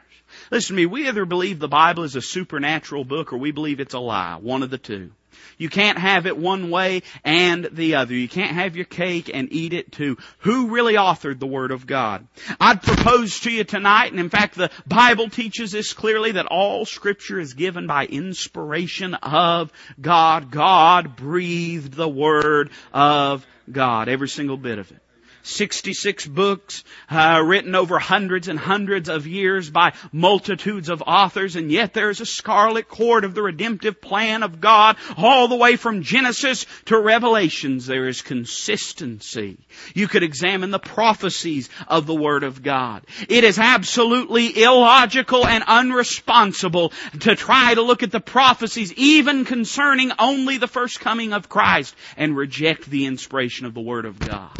Listen 0.52 0.76
to 0.76 0.82
me, 0.82 0.86
we 0.86 1.08
either 1.08 1.26
believe 1.26 1.60
the 1.60 1.68
Bible 1.68 2.04
is 2.04 2.16
a 2.16 2.22
supernatural 2.22 3.04
book 3.04 3.34
or 3.34 3.38
we 3.38 3.52
believe 3.52 3.80
it's 3.80 3.94
a 3.94 4.00
lie. 4.00 4.38
One 4.38 4.64
of 4.64 4.70
the 4.70 4.78
two. 4.78 5.12
You 5.58 5.70
can't 5.70 5.98
have 5.98 6.26
it 6.26 6.38
one 6.38 6.70
way 6.70 7.04
and 7.24 7.66
the 7.72 7.96
other. 7.96 8.14
You 8.14 8.30
can't 8.30 8.54
have 8.54 8.76
your 8.76 8.86
cake 8.86 9.30
and 9.34 9.52
eat 9.52 9.74
it 9.74 9.92
too. 9.92 10.18
Who 10.40 10.70
really 10.70 10.94
authored 10.94 11.40
the 11.40 11.48
Word 11.48 11.72
of 11.72 11.86
God? 11.86 12.28
I'd 12.60 12.82
propose 12.82 13.42
to 13.42 13.52
you 13.52 13.64
tonight, 13.66 14.12
and 14.12 14.20
in 14.20 14.30
fact 14.30 14.56
the 14.56 14.72
Bible 14.88 15.30
teaches 15.30 15.72
this 15.72 15.94
clearly, 15.94 16.34
that 16.34 16.46
all 16.46 16.86
Scripture 16.86 17.40
is 17.40 17.54
given 17.54 17.88
by 17.88 18.06
inspiration 18.06 19.14
of 19.16 19.72
God. 20.00 20.52
God 20.52 21.16
breathed 21.16 21.94
the 21.94 22.10
Word 22.10 22.70
of 22.94 23.46
God. 23.70 24.08
Every 24.08 24.30
single 24.30 24.58
bit 24.58 24.80
of 24.80 24.92
it. 24.92 25.02
66 25.44 26.28
books 26.28 26.84
uh, 27.10 27.42
written 27.46 27.76
over 27.76 28.00
hundreds 28.00 28.48
and 28.48 28.60
hundreds 28.60 29.10
of 29.10 29.28
years 29.28 29.70
by 29.70 29.94
multitudes 30.12 30.90
of 30.90 31.04
authors 31.06 31.56
and 31.56 31.72
yet 31.72 31.94
there's 31.94 32.22
a 32.22 32.26
scarlet 32.26 32.88
cord 32.88 33.24
of 33.24 33.36
the 33.36 33.42
redemptive 33.42 34.02
plan 34.02 34.44
of 34.44 34.62
God 34.62 34.98
all 35.18 35.48
the 35.48 35.56
way 35.56 35.76
from 35.76 36.04
Genesis 36.04 36.66
to 36.86 37.00
Revelations. 37.00 37.86
There 37.86 38.08
is 38.08 38.22
consistency. 38.22 39.58
You 39.94 40.08
could 40.08 40.24
examine 40.24 40.72
the 40.72 40.80
prophecies 40.80 41.70
of 41.88 42.06
the 42.06 42.16
Word 42.16 42.44
of 42.44 42.64
God. 42.64 43.06
It 43.28 43.44
is 43.44 43.60
absolutely 43.60 44.62
illogical 44.62 45.46
and 45.46 45.64
unresponsible 45.64 46.92
to 47.22 47.36
try 47.36 47.74
to 47.74 47.82
look 47.82 48.04
at 48.04 48.12
the 48.12 48.20
prophecies 48.20 48.94
even 48.94 49.46
concerning 49.46 50.12
only 50.20 50.58
the 50.58 50.68
first 50.68 51.00
coming 51.00 51.34
of 51.34 51.50
Christ 51.50 51.96
and 52.18 52.36
reject 52.36 52.90
the 52.90 53.06
inspiration 53.06 53.66
of 53.66 53.74
the 53.74 53.82
Word 53.82 54.06
of 54.06 54.20
God. 54.20 54.52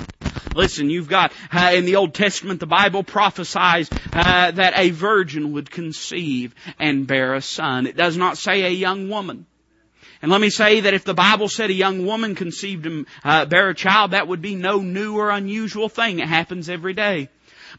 Listen, 0.56 0.69
you've 0.78 1.10
got, 1.10 1.34
uh, 1.52 1.72
in 1.74 1.86
the 1.86 1.96
Old 1.96 2.14
Testament, 2.14 2.60
the 2.60 2.68
Bible 2.68 3.04
prophesies 3.04 3.90
uh, 4.14 4.52
that 4.52 4.74
a 4.76 4.92
virgin 4.92 5.54
would 5.54 5.72
conceive 5.72 6.54
and 6.78 7.08
bear 7.08 7.34
a 7.34 7.42
son. 7.42 7.88
It 7.88 7.98
does 7.98 8.18
not 8.18 8.38
say 8.38 8.64
a 8.64 8.70
young 8.70 9.10
woman. 9.10 9.46
And 10.22 10.32
let 10.32 10.42
me 10.42 10.50
say 10.50 10.82
that 10.82 10.94
if 10.94 11.06
the 11.06 11.14
Bible 11.14 11.48
said 11.48 11.70
a 11.70 11.74
young 11.74 12.06
woman 12.06 12.36
conceived 12.36 12.86
and 12.86 13.06
uh, 13.24 13.46
bear 13.46 13.70
a 13.70 13.76
child, 13.76 14.12
that 14.12 14.28
would 14.28 14.42
be 14.42 14.56
no 14.56 14.82
new 14.82 15.18
or 15.18 15.30
unusual 15.30 15.88
thing. 15.88 16.20
It 16.20 16.28
happens 16.28 16.70
every 16.70 16.94
day. 16.94 17.30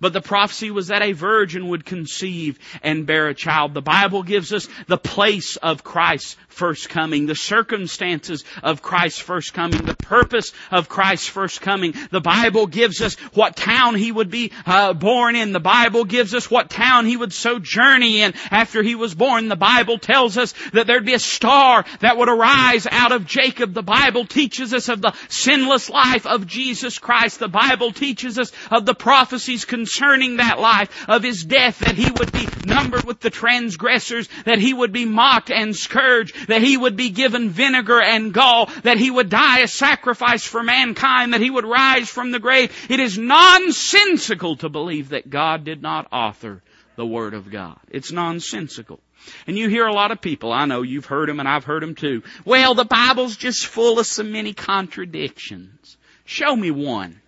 But 0.00 0.12
the 0.12 0.20
prophecy 0.20 0.70
was 0.70 0.88
that 0.88 1.02
a 1.02 1.12
virgin 1.12 1.68
would 1.68 1.84
conceive 1.84 2.58
and 2.82 3.06
bear 3.06 3.28
a 3.28 3.34
child. 3.34 3.74
The 3.74 3.82
Bible 3.82 4.22
gives 4.22 4.52
us 4.52 4.68
the 4.86 4.98
place 4.98 5.56
of 5.56 5.82
Christ's 5.84 6.36
first 6.48 6.88
coming, 6.88 7.26
the 7.26 7.34
circumstances 7.34 8.44
of 8.62 8.82
Christ's 8.82 9.20
first 9.20 9.54
coming, 9.54 9.84
the 9.84 9.96
purpose 9.96 10.52
of 10.70 10.88
Christ's 10.88 11.28
first 11.28 11.60
coming. 11.60 11.94
The 12.10 12.20
Bible 12.20 12.66
gives 12.66 13.00
us 13.00 13.14
what 13.34 13.56
town 13.56 13.94
he 13.94 14.12
would 14.12 14.30
be 14.30 14.52
uh, 14.66 14.92
born 14.92 15.36
in. 15.36 15.52
The 15.52 15.60
Bible 15.60 16.04
gives 16.04 16.34
us 16.34 16.50
what 16.50 16.70
town 16.70 17.06
he 17.06 17.16
would 17.16 17.32
sojourn 17.32 18.02
in 18.02 18.34
after 18.50 18.82
he 18.82 18.94
was 18.94 19.14
born. 19.14 19.48
The 19.48 19.56
Bible 19.56 19.98
tells 19.98 20.36
us 20.36 20.54
that 20.72 20.86
there'd 20.86 21.06
be 21.06 21.14
a 21.14 21.18
star 21.18 21.84
that 22.00 22.16
would 22.16 22.28
arise 22.28 22.86
out 22.90 23.12
of 23.12 23.26
Jacob. 23.26 23.74
The 23.74 23.82
Bible 23.82 24.26
teaches 24.26 24.74
us 24.74 24.88
of 24.88 25.00
the 25.00 25.14
sinless 25.28 25.88
life 25.88 26.26
of 26.26 26.46
Jesus 26.46 26.98
Christ. 26.98 27.38
The 27.38 27.48
Bible 27.48 27.92
teaches 27.92 28.38
us 28.38 28.52
of 28.70 28.86
the 28.86 28.94
prophecies 28.94 29.64
concerning 29.64 29.79
that 29.84 30.58
life, 30.58 31.08
of 31.08 31.22
his 31.22 31.44
death, 31.44 31.80
that 31.80 31.96
he 31.96 32.10
would 32.10 32.32
be 32.32 32.48
numbered 32.64 33.04
with 33.04 33.20
the 33.20 33.30
transgressors, 33.30 34.28
that 34.44 34.58
he 34.58 34.72
would 34.72 34.92
be 34.92 35.04
mocked 35.04 35.50
and 35.50 35.74
scourged, 35.74 36.48
that 36.48 36.62
he 36.62 36.76
would 36.76 36.96
be 36.96 37.10
given 37.10 37.50
vinegar 37.50 38.00
and 38.00 38.32
gall, 38.32 38.66
that 38.82 38.98
he 38.98 39.10
would 39.10 39.30
die 39.30 39.60
a 39.60 39.68
sacrifice 39.68 40.44
for 40.44 40.62
mankind, 40.62 41.32
that 41.32 41.40
he 41.40 41.50
would 41.50 41.64
rise 41.64 42.08
from 42.08 42.30
the 42.30 42.38
grave. 42.38 42.72
It 42.90 43.00
is 43.00 43.18
nonsensical 43.18 44.56
to 44.56 44.68
believe 44.68 45.10
that 45.10 45.30
God 45.30 45.64
did 45.64 45.82
not 45.82 46.08
author 46.12 46.62
the 46.96 47.06
Word 47.06 47.34
of 47.34 47.50
God. 47.50 47.78
It's 47.90 48.12
nonsensical. 48.12 49.00
And 49.46 49.58
you 49.58 49.68
hear 49.68 49.86
a 49.86 49.92
lot 49.92 50.12
of 50.12 50.20
people, 50.20 50.52
I 50.52 50.66
know 50.66 50.82
you've 50.82 51.06
heard 51.06 51.28
them 51.28 51.40
and 51.40 51.48
I've 51.48 51.64
heard 51.64 51.82
them 51.82 51.94
too. 51.94 52.22
Well, 52.44 52.74
the 52.74 52.84
Bible's 52.84 53.36
just 53.36 53.66
full 53.66 53.98
of 53.98 54.06
so 54.06 54.22
many 54.22 54.52
contradictions. 54.52 55.96
Show 56.24 56.54
me 56.54 56.70
one. 56.70 57.20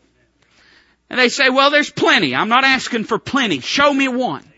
And 1.12 1.20
they 1.20 1.28
say, 1.28 1.50
well, 1.50 1.70
there's 1.70 1.90
plenty. 1.90 2.34
I'm 2.34 2.48
not 2.48 2.64
asking 2.64 3.04
for 3.04 3.18
plenty. 3.18 3.60
Show 3.60 3.92
me 3.92 4.08
one. 4.08 4.50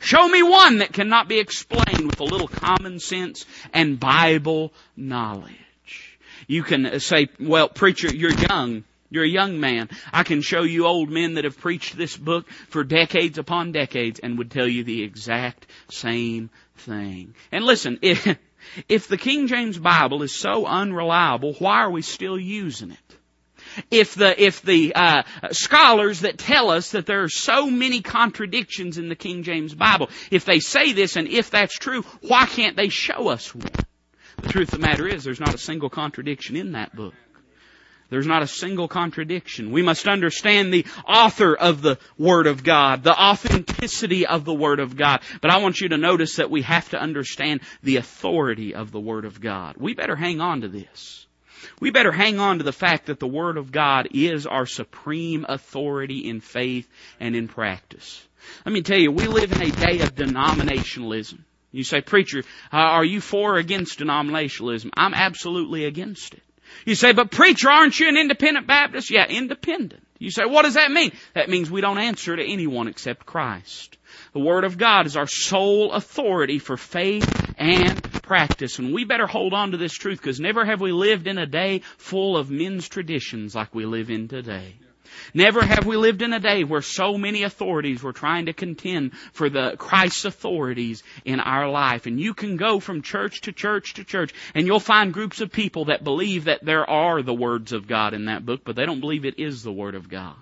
Show 0.00 0.28
me 0.28 0.42
one 0.42 0.78
that 0.78 0.92
cannot 0.92 1.28
be 1.28 1.38
explained 1.38 2.06
with 2.06 2.18
a 2.18 2.24
little 2.24 2.48
common 2.48 2.98
sense 2.98 3.46
and 3.72 4.00
Bible 4.00 4.72
knowledge. 4.96 6.18
You 6.48 6.64
can 6.64 6.86
uh, 6.86 6.98
say, 6.98 7.28
well, 7.38 7.68
preacher, 7.68 8.12
you're 8.12 8.32
young. 8.32 8.82
You're 9.10 9.22
a 9.22 9.28
young 9.28 9.60
man. 9.60 9.90
I 10.12 10.24
can 10.24 10.42
show 10.42 10.62
you 10.62 10.86
old 10.86 11.08
men 11.08 11.34
that 11.34 11.44
have 11.44 11.60
preached 11.60 11.96
this 11.96 12.16
book 12.16 12.50
for 12.68 12.82
decades 12.82 13.38
upon 13.38 13.70
decades 13.70 14.18
and 14.18 14.38
would 14.38 14.50
tell 14.50 14.66
you 14.66 14.82
the 14.82 15.04
exact 15.04 15.68
same 15.88 16.50
thing. 16.78 17.36
And 17.52 17.64
listen, 17.64 18.00
if, 18.02 18.26
if 18.88 19.06
the 19.06 19.18
King 19.18 19.46
James 19.46 19.78
Bible 19.78 20.24
is 20.24 20.34
so 20.34 20.66
unreliable, 20.66 21.52
why 21.60 21.82
are 21.82 21.90
we 21.92 22.02
still 22.02 22.40
using 22.40 22.90
it? 22.90 23.16
If 23.90 24.14
the 24.14 24.42
if 24.42 24.62
the 24.62 24.94
uh, 24.94 25.22
scholars 25.50 26.20
that 26.20 26.38
tell 26.38 26.70
us 26.70 26.92
that 26.92 27.06
there 27.06 27.22
are 27.22 27.28
so 27.28 27.70
many 27.70 28.00
contradictions 28.00 28.98
in 28.98 29.08
the 29.08 29.16
King 29.16 29.42
James 29.42 29.74
Bible, 29.74 30.10
if 30.30 30.44
they 30.44 30.60
say 30.60 30.92
this 30.92 31.16
and 31.16 31.28
if 31.28 31.50
that's 31.50 31.76
true, 31.76 32.02
why 32.20 32.46
can't 32.46 32.76
they 32.76 32.88
show 32.88 33.28
us 33.28 33.54
one? 33.54 33.66
The 34.42 34.48
truth 34.48 34.72
of 34.72 34.80
the 34.80 34.86
matter 34.86 35.06
is, 35.06 35.24
there's 35.24 35.40
not 35.40 35.54
a 35.54 35.58
single 35.58 35.90
contradiction 35.90 36.56
in 36.56 36.72
that 36.72 36.94
book. 36.94 37.14
There's 38.12 38.26
not 38.26 38.42
a 38.42 38.46
single 38.46 38.88
contradiction. 38.88 39.70
We 39.70 39.80
must 39.80 40.06
understand 40.06 40.70
the 40.70 40.84
author 41.08 41.54
of 41.54 41.80
the 41.80 41.96
Word 42.18 42.46
of 42.46 42.62
God, 42.62 43.02
the 43.02 43.18
authenticity 43.18 44.26
of 44.26 44.44
the 44.44 44.52
Word 44.52 44.80
of 44.80 44.96
God. 44.96 45.20
But 45.40 45.50
I 45.50 45.62
want 45.62 45.80
you 45.80 45.88
to 45.88 45.96
notice 45.96 46.36
that 46.36 46.50
we 46.50 46.60
have 46.60 46.90
to 46.90 47.00
understand 47.00 47.62
the 47.82 47.96
authority 47.96 48.74
of 48.74 48.92
the 48.92 49.00
Word 49.00 49.24
of 49.24 49.40
God. 49.40 49.76
We 49.78 49.94
better 49.94 50.14
hang 50.14 50.42
on 50.42 50.60
to 50.60 50.68
this. 50.68 51.26
We 51.82 51.90
better 51.90 52.12
hang 52.12 52.38
on 52.38 52.58
to 52.58 52.64
the 52.64 52.72
fact 52.72 53.06
that 53.06 53.18
the 53.18 53.26
Word 53.26 53.56
of 53.56 53.72
God 53.72 54.06
is 54.12 54.46
our 54.46 54.66
supreme 54.66 55.44
authority 55.48 56.28
in 56.28 56.40
faith 56.40 56.88
and 57.18 57.34
in 57.34 57.48
practice. 57.48 58.24
Let 58.64 58.72
me 58.72 58.82
tell 58.82 59.00
you, 59.00 59.10
we 59.10 59.26
live 59.26 59.50
in 59.50 59.60
a 59.60 59.72
day 59.72 59.98
of 59.98 60.14
denominationalism. 60.14 61.40
You 61.72 61.82
say, 61.82 62.00
preacher, 62.00 62.44
uh, 62.72 62.76
are 62.76 63.04
you 63.04 63.20
for 63.20 63.56
or 63.56 63.56
against 63.56 63.98
denominationalism? 63.98 64.90
I'm 64.96 65.12
absolutely 65.12 65.84
against 65.84 66.34
it. 66.34 66.42
You 66.86 66.94
say, 66.94 67.14
but 67.14 67.32
preacher, 67.32 67.68
aren't 67.68 67.98
you 67.98 68.08
an 68.08 68.16
independent 68.16 68.68
Baptist? 68.68 69.10
Yeah, 69.10 69.26
independent. 69.26 70.06
You 70.20 70.30
say, 70.30 70.44
what 70.44 70.62
does 70.62 70.74
that 70.74 70.92
mean? 70.92 71.10
That 71.34 71.48
means 71.48 71.68
we 71.68 71.80
don't 71.80 71.98
answer 71.98 72.36
to 72.36 72.44
anyone 72.44 72.86
except 72.86 73.26
Christ. 73.26 73.98
The 74.34 74.38
Word 74.38 74.62
of 74.62 74.78
God 74.78 75.06
is 75.06 75.16
our 75.16 75.26
sole 75.26 75.90
authority 75.90 76.60
for 76.60 76.76
faith 76.76 77.31
and 77.56 78.02
practice. 78.22 78.78
And 78.78 78.92
we 78.92 79.04
better 79.04 79.26
hold 79.26 79.52
on 79.54 79.72
to 79.72 79.76
this 79.76 79.92
truth 79.92 80.18
because 80.18 80.40
never 80.40 80.64
have 80.64 80.80
we 80.80 80.92
lived 80.92 81.26
in 81.26 81.38
a 81.38 81.46
day 81.46 81.80
full 81.96 82.36
of 82.36 82.50
men's 82.50 82.88
traditions 82.88 83.54
like 83.54 83.74
we 83.74 83.86
live 83.86 84.10
in 84.10 84.28
today. 84.28 84.74
Never 85.34 85.64
have 85.64 85.86
we 85.86 85.96
lived 85.96 86.22
in 86.22 86.32
a 86.32 86.40
day 86.40 86.64
where 86.64 86.82
so 86.82 87.16
many 87.18 87.42
authorities 87.42 88.02
were 88.02 88.12
trying 88.12 88.46
to 88.46 88.52
contend 88.52 89.14
for 89.32 89.48
the 89.48 89.76
Christ's 89.78 90.24
authorities 90.24 91.02
in 91.24 91.40
our 91.40 91.68
life. 91.68 92.06
And 92.06 92.18
you 92.20 92.34
can 92.34 92.56
go 92.56 92.80
from 92.80 93.02
church 93.02 93.42
to 93.42 93.52
church 93.52 93.94
to 93.94 94.04
church 94.04 94.32
and 94.54 94.66
you'll 94.66 94.80
find 94.80 95.12
groups 95.12 95.40
of 95.40 95.52
people 95.52 95.86
that 95.86 96.04
believe 96.04 96.44
that 96.44 96.64
there 96.64 96.88
are 96.88 97.22
the 97.22 97.34
words 97.34 97.72
of 97.72 97.86
God 97.86 98.14
in 98.14 98.26
that 98.26 98.46
book, 98.46 98.62
but 98.64 98.76
they 98.76 98.86
don't 98.86 99.00
believe 99.00 99.24
it 99.24 99.38
is 99.38 99.62
the 99.62 99.72
Word 99.72 99.94
of 99.94 100.08
God. 100.08 100.36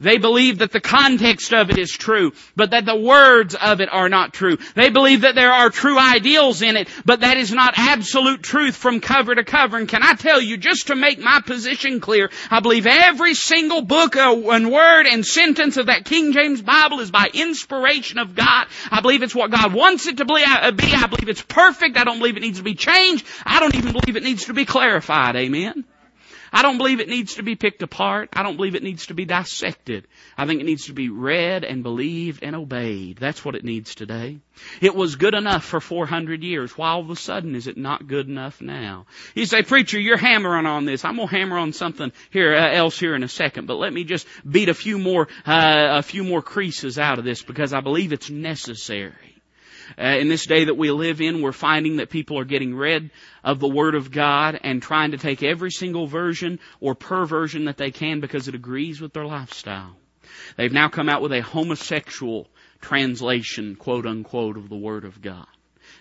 They 0.00 0.18
believe 0.18 0.58
that 0.58 0.72
the 0.72 0.80
context 0.80 1.52
of 1.52 1.70
it 1.70 1.78
is 1.78 1.90
true, 1.90 2.32
but 2.56 2.70
that 2.70 2.84
the 2.84 2.96
words 2.96 3.54
of 3.54 3.80
it 3.80 3.88
are 3.92 4.08
not 4.08 4.32
true. 4.32 4.58
They 4.74 4.90
believe 4.90 5.22
that 5.22 5.34
there 5.34 5.52
are 5.52 5.70
true 5.70 5.98
ideals 5.98 6.62
in 6.62 6.76
it, 6.76 6.88
but 7.04 7.20
that 7.20 7.36
is 7.36 7.52
not 7.52 7.74
absolute 7.76 8.42
truth 8.42 8.76
from 8.76 9.00
cover 9.00 9.34
to 9.34 9.44
cover. 9.44 9.76
And 9.76 9.88
can 9.88 10.02
I 10.02 10.14
tell 10.14 10.40
you, 10.40 10.56
just 10.56 10.88
to 10.88 10.96
make 10.96 11.18
my 11.18 11.40
position 11.44 12.00
clear, 12.00 12.30
I 12.50 12.60
believe 12.60 12.86
every 12.86 13.34
single 13.34 13.82
book 13.82 14.16
uh, 14.16 14.34
and 14.50 14.70
word 14.70 15.06
and 15.06 15.24
sentence 15.24 15.76
of 15.76 15.86
that 15.86 16.04
King 16.04 16.32
James 16.32 16.62
Bible 16.62 17.00
is 17.00 17.10
by 17.10 17.28
inspiration 17.32 18.18
of 18.18 18.34
God. 18.34 18.66
I 18.90 19.00
believe 19.00 19.22
it's 19.22 19.34
what 19.34 19.50
God 19.50 19.72
wants 19.72 20.06
it 20.06 20.18
to 20.18 20.24
be. 20.24 20.34
Uh, 20.34 20.72
I 20.72 21.06
believe 21.06 21.28
it's 21.28 21.42
perfect. 21.42 21.96
I 21.96 22.04
don't 22.04 22.18
believe 22.18 22.36
it 22.36 22.40
needs 22.40 22.58
to 22.58 22.64
be 22.64 22.74
changed. 22.74 23.26
I 23.44 23.60
don't 23.60 23.74
even 23.74 23.92
believe 23.92 24.16
it 24.16 24.22
needs 24.22 24.46
to 24.46 24.54
be 24.54 24.64
clarified. 24.64 25.36
Amen. 25.36 25.84
I 26.52 26.62
don't 26.62 26.78
believe 26.78 27.00
it 27.00 27.08
needs 27.08 27.34
to 27.36 27.42
be 27.42 27.54
picked 27.54 27.82
apart. 27.82 28.30
I 28.32 28.42
don't 28.42 28.56
believe 28.56 28.74
it 28.74 28.82
needs 28.82 29.06
to 29.06 29.14
be 29.14 29.24
dissected. 29.24 30.06
I 30.36 30.46
think 30.46 30.60
it 30.60 30.64
needs 30.64 30.86
to 30.86 30.92
be 30.92 31.08
read 31.08 31.64
and 31.64 31.82
believed 31.82 32.42
and 32.42 32.56
obeyed. 32.56 33.18
That's 33.18 33.44
what 33.44 33.54
it 33.54 33.64
needs 33.64 33.94
today. 33.94 34.38
It 34.80 34.94
was 34.94 35.16
good 35.16 35.34
enough 35.34 35.64
for 35.64 35.80
400 35.80 36.42
years. 36.42 36.76
Why 36.76 36.90
all 36.90 37.00
of 37.00 37.10
a 37.10 37.16
sudden 37.16 37.54
is 37.54 37.66
it 37.66 37.76
not 37.76 38.06
good 38.06 38.28
enough 38.28 38.60
now? 38.60 39.06
You 39.34 39.46
say, 39.46 39.62
preacher, 39.62 39.98
you're 39.98 40.16
hammering 40.16 40.66
on 40.66 40.84
this. 40.84 41.04
I'm 41.04 41.16
going 41.16 41.28
to 41.28 41.34
hammer 41.34 41.58
on 41.58 41.72
something 41.72 42.12
here 42.30 42.54
uh, 42.54 42.72
else 42.72 42.98
here 42.98 43.14
in 43.14 43.22
a 43.22 43.28
second, 43.28 43.66
but 43.66 43.76
let 43.76 43.92
me 43.92 44.04
just 44.04 44.26
beat 44.48 44.68
a 44.68 44.74
few 44.74 44.98
more, 44.98 45.28
uh, 45.46 45.98
a 45.98 46.02
few 46.02 46.24
more 46.24 46.42
creases 46.42 46.98
out 46.98 47.18
of 47.18 47.24
this 47.24 47.42
because 47.42 47.72
I 47.72 47.80
believe 47.80 48.12
it's 48.12 48.30
necessary. 48.30 49.29
Uh, 49.98 50.18
in 50.18 50.28
this 50.28 50.46
day 50.46 50.64
that 50.64 50.76
we 50.76 50.90
live 50.90 51.20
in, 51.20 51.42
we're 51.42 51.52
finding 51.52 51.96
that 51.96 52.10
people 52.10 52.38
are 52.38 52.44
getting 52.44 52.74
rid 52.74 53.10
of 53.44 53.58
the 53.58 53.68
Word 53.68 53.94
of 53.94 54.10
God 54.10 54.58
and 54.62 54.82
trying 54.82 55.12
to 55.12 55.18
take 55.18 55.42
every 55.42 55.70
single 55.70 56.06
version 56.06 56.58
or 56.80 56.94
perversion 56.94 57.66
that 57.66 57.76
they 57.76 57.90
can 57.90 58.20
because 58.20 58.48
it 58.48 58.54
agrees 58.54 59.00
with 59.00 59.12
their 59.12 59.26
lifestyle. 59.26 59.96
They've 60.56 60.72
now 60.72 60.88
come 60.88 61.08
out 61.08 61.22
with 61.22 61.32
a 61.32 61.40
homosexual 61.40 62.48
translation, 62.80 63.76
quote 63.76 64.06
unquote, 64.06 64.56
of 64.56 64.68
the 64.68 64.76
Word 64.76 65.04
of 65.04 65.20
God. 65.20 65.46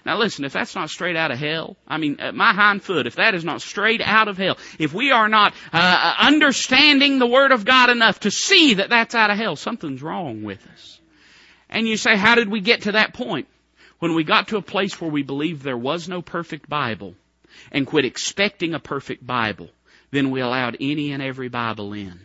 Now 0.05 0.17
listen, 0.17 0.45
if 0.45 0.53
that's 0.53 0.75
not 0.75 0.89
straight 0.89 1.15
out 1.15 1.31
of 1.31 1.39
hell, 1.39 1.75
I 1.87 1.97
mean, 1.97 2.17
my 2.33 2.53
hind 2.53 2.83
foot, 2.83 3.05
if 3.05 3.15
that 3.15 3.35
is 3.35 3.43
not 3.43 3.61
straight 3.61 4.01
out 4.01 4.27
of 4.27 4.37
hell, 4.37 4.57
if 4.77 4.93
we 4.93 5.11
are 5.11 5.27
not 5.27 5.53
uh, 5.73 6.15
understanding 6.19 7.19
the 7.19 7.27
Word 7.27 7.51
of 7.51 7.65
God 7.65 7.89
enough 7.89 8.21
to 8.21 8.31
see 8.31 8.75
that 8.75 8.89
that's 8.89 9.15
out 9.15 9.29
of 9.29 9.37
hell, 9.37 9.55
something's 9.55 10.01
wrong 10.01 10.43
with 10.43 10.65
us. 10.73 10.99
And 11.69 11.87
you 11.87 11.97
say, 11.97 12.15
how 12.15 12.35
did 12.35 12.49
we 12.49 12.61
get 12.61 12.83
to 12.83 12.93
that 12.93 13.13
point? 13.13 13.47
When 13.99 14.15
we 14.15 14.23
got 14.23 14.47
to 14.49 14.57
a 14.57 14.61
place 14.61 14.99
where 14.99 15.11
we 15.11 15.23
believed 15.23 15.61
there 15.61 15.77
was 15.77 16.07
no 16.07 16.21
perfect 16.21 16.69
Bible 16.69 17.15
and 17.71 17.85
quit 17.85 18.05
expecting 18.05 18.73
a 18.73 18.79
perfect 18.79 19.25
Bible, 19.25 19.69
then 20.11 20.31
we 20.31 20.39
allowed 20.39 20.77
any 20.79 21.11
and 21.11 21.21
every 21.21 21.49
Bible 21.49 21.93
in. 21.93 22.19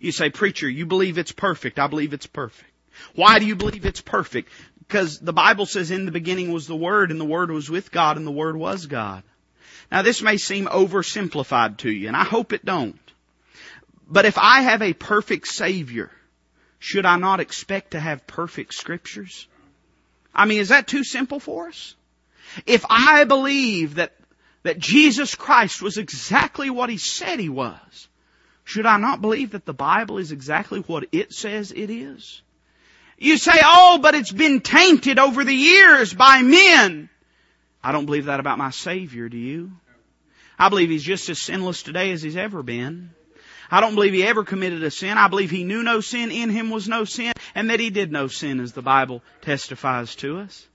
You 0.00 0.12
say, 0.12 0.30
preacher, 0.30 0.68
you 0.68 0.86
believe 0.86 1.18
it's 1.18 1.32
perfect. 1.32 1.78
I 1.78 1.86
believe 1.86 2.14
it's 2.14 2.26
perfect. 2.26 2.70
Why 3.14 3.38
do 3.38 3.46
you 3.46 3.54
believe 3.54 3.84
it's 3.84 4.00
perfect? 4.00 4.50
Because 4.78 5.18
the 5.18 5.32
Bible 5.32 5.66
says 5.66 5.90
in 5.90 6.06
the 6.06 6.12
beginning 6.12 6.50
was 6.50 6.66
the 6.66 6.76
Word 6.76 7.10
and 7.10 7.20
the 7.20 7.26
Word 7.26 7.50
was 7.50 7.70
with 7.70 7.92
God 7.92 8.16
and 8.16 8.26
the 8.26 8.32
Word 8.32 8.56
was 8.56 8.86
God. 8.86 9.22
Now 9.92 10.02
this 10.02 10.22
may 10.22 10.38
seem 10.38 10.66
oversimplified 10.66 11.78
to 11.78 11.90
you 11.90 12.08
and 12.08 12.16
I 12.16 12.24
hope 12.24 12.52
it 12.52 12.64
don't. 12.64 12.98
But 14.08 14.24
if 14.24 14.38
I 14.38 14.62
have 14.62 14.82
a 14.82 14.94
perfect 14.94 15.46
Savior, 15.46 16.10
should 16.78 17.06
I 17.06 17.16
not 17.16 17.40
expect 17.40 17.92
to 17.92 18.00
have 18.00 18.26
perfect 18.26 18.74
scriptures? 18.74 19.46
I 20.34 20.46
mean, 20.46 20.60
is 20.60 20.68
that 20.68 20.86
too 20.86 21.04
simple 21.04 21.40
for 21.40 21.68
us? 21.68 21.94
If 22.66 22.84
I 22.88 23.24
believe 23.24 23.96
that, 23.96 24.14
that 24.62 24.78
Jesus 24.78 25.34
Christ 25.34 25.82
was 25.82 25.98
exactly 25.98 26.70
what 26.70 26.90
He 26.90 26.98
said 26.98 27.38
He 27.40 27.48
was, 27.48 28.08
should 28.64 28.86
I 28.86 28.98
not 28.98 29.20
believe 29.20 29.52
that 29.52 29.64
the 29.64 29.74
Bible 29.74 30.18
is 30.18 30.32
exactly 30.32 30.80
what 30.80 31.06
it 31.12 31.32
says 31.32 31.72
it 31.72 31.90
is? 31.90 32.42
You 33.18 33.36
say, 33.36 33.58
oh, 33.62 33.98
but 34.00 34.14
it's 34.14 34.32
been 34.32 34.60
tainted 34.60 35.18
over 35.18 35.44
the 35.44 35.54
years 35.54 36.14
by 36.14 36.42
men. 36.42 37.10
I 37.82 37.92
don't 37.92 38.06
believe 38.06 38.26
that 38.26 38.40
about 38.40 38.58
my 38.58 38.70
Savior, 38.70 39.28
do 39.28 39.36
you? 39.36 39.72
I 40.58 40.68
believe 40.68 40.90
He's 40.90 41.02
just 41.02 41.28
as 41.28 41.40
sinless 41.40 41.82
today 41.82 42.12
as 42.12 42.22
He's 42.22 42.36
ever 42.36 42.62
been. 42.62 43.10
I 43.70 43.80
don't 43.80 43.94
believe 43.94 44.12
he 44.12 44.24
ever 44.24 44.44
committed 44.44 44.82
a 44.82 44.90
sin. 44.90 45.16
I 45.16 45.28
believe 45.28 45.50
he 45.50 45.64
knew 45.64 45.82
no 45.82 46.00
sin, 46.00 46.30
in 46.30 46.50
him 46.50 46.70
was 46.70 46.88
no 46.88 47.04
sin, 47.04 47.32
and 47.54 47.70
that 47.70 47.80
he 47.80 47.90
did 47.90 48.10
no 48.10 48.26
sin 48.28 48.60
as 48.60 48.72
the 48.72 48.82
Bible 48.82 49.22
testifies 49.42 50.14
to 50.16 50.38
us. 50.38 50.66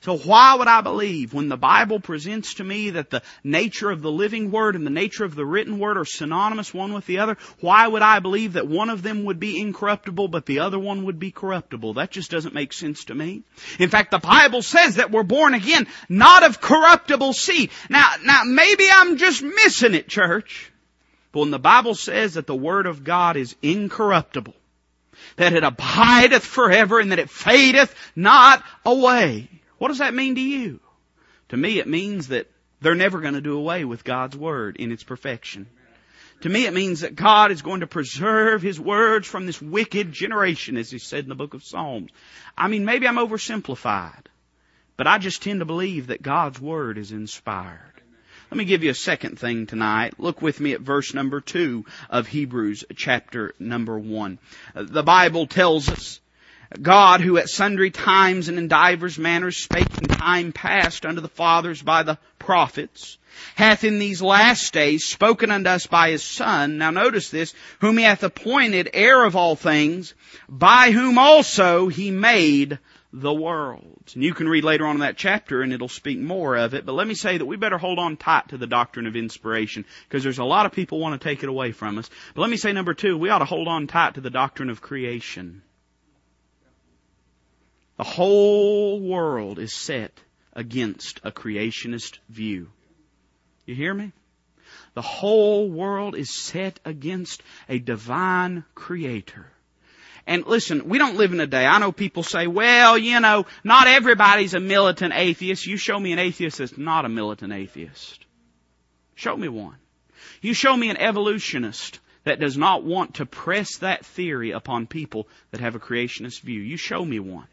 So 0.00 0.16
why 0.16 0.54
would 0.54 0.68
I 0.68 0.80
believe 0.80 1.34
when 1.34 1.48
the 1.48 1.56
Bible 1.56 1.98
presents 1.98 2.54
to 2.54 2.64
me 2.64 2.90
that 2.90 3.10
the 3.10 3.22
nature 3.42 3.90
of 3.90 4.00
the 4.00 4.12
living 4.12 4.52
word 4.52 4.76
and 4.76 4.86
the 4.86 4.90
nature 4.90 5.24
of 5.24 5.34
the 5.34 5.44
written 5.44 5.80
word 5.80 5.98
are 5.98 6.04
synonymous 6.04 6.72
one 6.72 6.92
with 6.92 7.04
the 7.06 7.18
other? 7.18 7.36
Why 7.60 7.88
would 7.88 8.02
I 8.02 8.20
believe 8.20 8.52
that 8.52 8.68
one 8.68 8.90
of 8.90 9.02
them 9.02 9.24
would 9.24 9.40
be 9.40 9.60
incorruptible 9.60 10.28
but 10.28 10.46
the 10.46 10.60
other 10.60 10.78
one 10.78 11.04
would 11.06 11.18
be 11.18 11.32
corruptible? 11.32 11.94
That 11.94 12.12
just 12.12 12.30
doesn't 12.30 12.54
make 12.54 12.72
sense 12.72 13.06
to 13.06 13.14
me. 13.14 13.42
In 13.80 13.88
fact, 13.88 14.12
the 14.12 14.20
Bible 14.20 14.62
says 14.62 14.96
that 14.96 15.10
we're 15.10 15.24
born 15.24 15.54
again 15.54 15.88
not 16.08 16.44
of 16.44 16.60
corruptible 16.60 17.32
seed. 17.32 17.70
Now, 17.90 18.12
now 18.22 18.42
maybe 18.44 18.86
I'm 18.88 19.16
just 19.16 19.42
missing 19.42 19.94
it, 19.94 20.06
church. 20.06 20.70
But 21.32 21.40
when 21.40 21.50
the 21.50 21.58
Bible 21.58 21.94
says 21.94 22.34
that 22.34 22.46
the 22.46 22.54
Word 22.54 22.86
of 22.86 23.04
God 23.04 23.36
is 23.36 23.54
incorruptible, 23.62 24.54
that 25.36 25.52
it 25.52 25.64
abideth 25.64 26.44
forever 26.44 26.98
and 27.00 27.12
that 27.12 27.18
it 27.18 27.30
fadeth 27.30 27.94
not 28.16 28.62
away, 28.84 29.48
what 29.78 29.88
does 29.88 29.98
that 29.98 30.14
mean 30.14 30.36
to 30.36 30.40
you? 30.40 30.80
To 31.50 31.56
me, 31.56 31.78
it 31.78 31.88
means 31.88 32.28
that 32.28 32.50
they're 32.80 32.94
never 32.94 33.20
going 33.20 33.34
to 33.34 33.40
do 33.40 33.56
away 33.56 33.84
with 33.84 34.04
God's 34.04 34.36
Word 34.36 34.76
in 34.76 34.92
its 34.92 35.02
perfection. 35.02 35.66
To 36.42 36.48
me, 36.48 36.66
it 36.66 36.74
means 36.74 37.00
that 37.00 37.16
God 37.16 37.50
is 37.50 37.62
going 37.62 37.80
to 37.80 37.86
preserve 37.86 38.62
His 38.62 38.78
words 38.78 39.26
from 39.26 39.46
this 39.46 39.60
wicked 39.60 40.12
generation, 40.12 40.76
as 40.76 40.90
He 40.90 40.98
said 40.98 41.24
in 41.24 41.28
the 41.28 41.34
book 41.34 41.54
of 41.54 41.64
Psalms. 41.64 42.12
I 42.56 42.68
mean, 42.68 42.84
maybe 42.84 43.08
I'm 43.08 43.16
oversimplified, 43.16 44.26
but 44.96 45.08
I 45.08 45.18
just 45.18 45.42
tend 45.42 45.60
to 45.60 45.66
believe 45.66 46.08
that 46.08 46.22
God's 46.22 46.60
Word 46.60 46.96
is 46.96 47.10
inspired. 47.10 47.97
Let 48.50 48.56
me 48.56 48.64
give 48.64 48.82
you 48.82 48.90
a 48.90 48.94
second 48.94 49.38
thing 49.38 49.66
tonight. 49.66 50.14
Look 50.16 50.40
with 50.40 50.58
me 50.58 50.72
at 50.72 50.80
verse 50.80 51.12
number 51.12 51.42
two 51.42 51.84
of 52.08 52.26
Hebrews 52.28 52.82
chapter 52.96 53.54
number 53.58 53.98
one. 53.98 54.38
The 54.74 55.02
Bible 55.02 55.46
tells 55.46 55.90
us 55.90 56.20
God 56.80 57.20
who 57.20 57.36
at 57.36 57.50
sundry 57.50 57.90
times 57.90 58.48
and 58.48 58.56
in 58.56 58.68
divers 58.68 59.18
manners 59.18 59.58
spake 59.58 59.98
in 59.98 60.08
time 60.08 60.52
past 60.52 61.04
unto 61.04 61.20
the 61.20 61.28
fathers 61.28 61.82
by 61.82 62.04
the 62.04 62.16
prophets, 62.38 63.18
hath 63.54 63.84
in 63.84 63.98
these 63.98 64.22
last 64.22 64.72
days 64.72 65.04
spoken 65.04 65.50
unto 65.50 65.68
us 65.68 65.86
by 65.86 66.10
his 66.12 66.22
Son. 66.22 66.78
Now 66.78 66.90
notice 66.90 67.28
this, 67.28 67.52
whom 67.80 67.98
he 67.98 68.04
hath 68.04 68.22
appointed 68.22 68.88
heir 68.94 69.24
of 69.24 69.36
all 69.36 69.56
things, 69.56 70.14
by 70.48 70.90
whom 70.90 71.18
also 71.18 71.88
he 71.88 72.10
made 72.10 72.78
the 73.12 73.32
world. 73.32 74.12
And 74.14 74.22
you 74.22 74.34
can 74.34 74.48
read 74.48 74.64
later 74.64 74.86
on 74.86 74.96
in 74.96 75.00
that 75.00 75.16
chapter 75.16 75.62
and 75.62 75.72
it'll 75.72 75.88
speak 75.88 76.18
more 76.18 76.56
of 76.56 76.74
it, 76.74 76.84
but 76.84 76.94
let 76.94 77.06
me 77.06 77.14
say 77.14 77.38
that 77.38 77.46
we 77.46 77.56
better 77.56 77.78
hold 77.78 77.98
on 77.98 78.16
tight 78.16 78.48
to 78.48 78.58
the 78.58 78.66
doctrine 78.66 79.06
of 79.06 79.16
inspiration, 79.16 79.84
because 80.08 80.22
there's 80.22 80.38
a 80.38 80.44
lot 80.44 80.66
of 80.66 80.72
people 80.72 81.00
want 81.00 81.18
to 81.18 81.28
take 81.28 81.42
it 81.42 81.48
away 81.48 81.72
from 81.72 81.98
us. 81.98 82.10
But 82.34 82.42
let 82.42 82.50
me 82.50 82.56
say 82.56 82.72
number 82.72 82.94
two, 82.94 83.16
we 83.16 83.30
ought 83.30 83.38
to 83.38 83.44
hold 83.44 83.68
on 83.68 83.86
tight 83.86 84.14
to 84.14 84.20
the 84.20 84.30
doctrine 84.30 84.70
of 84.70 84.82
creation. 84.82 85.62
The 87.96 88.04
whole 88.04 89.00
world 89.00 89.58
is 89.58 89.74
set 89.74 90.12
against 90.52 91.20
a 91.24 91.32
creationist 91.32 92.18
view. 92.28 92.68
You 93.66 93.74
hear 93.74 93.92
me? 93.92 94.12
The 94.94 95.02
whole 95.02 95.68
world 95.68 96.14
is 96.14 96.30
set 96.30 96.78
against 96.84 97.42
a 97.68 97.78
divine 97.78 98.64
creator. 98.74 99.50
And 100.28 100.46
listen, 100.46 100.90
we 100.90 100.98
don't 100.98 101.16
live 101.16 101.32
in 101.32 101.40
a 101.40 101.46
day, 101.46 101.64
I 101.64 101.78
know 101.78 101.90
people 101.90 102.22
say, 102.22 102.46
well, 102.46 102.98
you 102.98 103.18
know, 103.18 103.46
not 103.64 103.86
everybody's 103.86 104.52
a 104.52 104.60
militant 104.60 105.14
atheist. 105.16 105.66
You 105.66 105.78
show 105.78 105.98
me 105.98 106.12
an 106.12 106.18
atheist 106.18 106.58
that's 106.58 106.76
not 106.76 107.06
a 107.06 107.08
militant 107.08 107.54
atheist. 107.54 108.26
Show 109.14 109.34
me 109.34 109.48
one. 109.48 109.76
You 110.42 110.52
show 110.52 110.76
me 110.76 110.90
an 110.90 110.98
evolutionist 110.98 111.98
that 112.24 112.40
does 112.40 112.58
not 112.58 112.84
want 112.84 113.14
to 113.14 113.24
press 113.24 113.78
that 113.78 114.04
theory 114.04 114.50
upon 114.50 114.86
people 114.86 115.28
that 115.50 115.62
have 115.62 115.74
a 115.74 115.80
creationist 115.80 116.42
view. 116.42 116.60
You 116.60 116.76
show 116.76 117.02
me 117.02 117.20
one. 117.20 117.46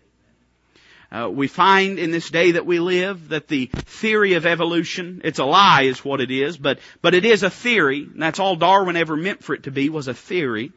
Uh, 1.09 1.29
we 1.29 1.47
find 1.47 1.97
in 1.97 2.11
this 2.11 2.29
day 2.29 2.51
that 2.51 2.65
we 2.65 2.79
live 2.79 3.29
that 3.29 3.47
the 3.47 3.67
theory 3.85 4.33
of 4.33 4.45
evolution, 4.45 5.21
it's 5.23 5.39
a 5.39 5.45
lie 5.45 5.83
is 5.83 6.03
what 6.03 6.19
it 6.19 6.29
is, 6.29 6.57
but, 6.57 6.79
but 7.01 7.15
it 7.15 7.23
is 7.23 7.41
a 7.43 7.49
theory, 7.49 8.01
and 8.01 8.21
that's 8.21 8.39
all 8.39 8.57
Darwin 8.57 8.97
ever 8.97 9.15
meant 9.15 9.45
for 9.45 9.55
it 9.55 9.63
to 9.63 9.71
be, 9.71 9.87
was 9.87 10.09
a 10.09 10.13
theory. 10.13 10.73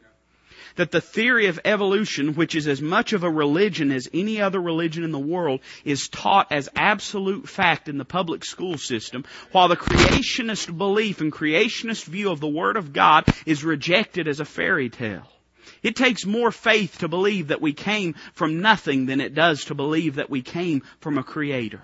That 0.78 0.92
the 0.92 1.00
theory 1.00 1.46
of 1.46 1.58
evolution, 1.64 2.34
which 2.34 2.54
is 2.54 2.68
as 2.68 2.80
much 2.80 3.12
of 3.12 3.24
a 3.24 3.30
religion 3.30 3.90
as 3.90 4.08
any 4.14 4.40
other 4.40 4.60
religion 4.60 5.02
in 5.02 5.10
the 5.10 5.18
world, 5.18 5.58
is 5.84 6.08
taught 6.08 6.52
as 6.52 6.68
absolute 6.76 7.48
fact 7.48 7.88
in 7.88 7.98
the 7.98 8.04
public 8.04 8.44
school 8.44 8.78
system, 8.78 9.24
while 9.50 9.66
the 9.66 9.76
creationist 9.76 10.78
belief 10.78 11.20
and 11.20 11.32
creationist 11.32 12.04
view 12.04 12.30
of 12.30 12.38
the 12.38 12.46
Word 12.46 12.76
of 12.76 12.92
God 12.92 13.24
is 13.44 13.64
rejected 13.64 14.28
as 14.28 14.38
a 14.38 14.44
fairy 14.44 14.88
tale. 14.88 15.26
It 15.82 15.96
takes 15.96 16.24
more 16.24 16.52
faith 16.52 16.98
to 16.98 17.08
believe 17.08 17.48
that 17.48 17.60
we 17.60 17.72
came 17.72 18.14
from 18.34 18.60
nothing 18.60 19.06
than 19.06 19.20
it 19.20 19.34
does 19.34 19.64
to 19.64 19.74
believe 19.74 20.14
that 20.14 20.30
we 20.30 20.42
came 20.42 20.82
from 21.00 21.18
a 21.18 21.24
creator. 21.24 21.82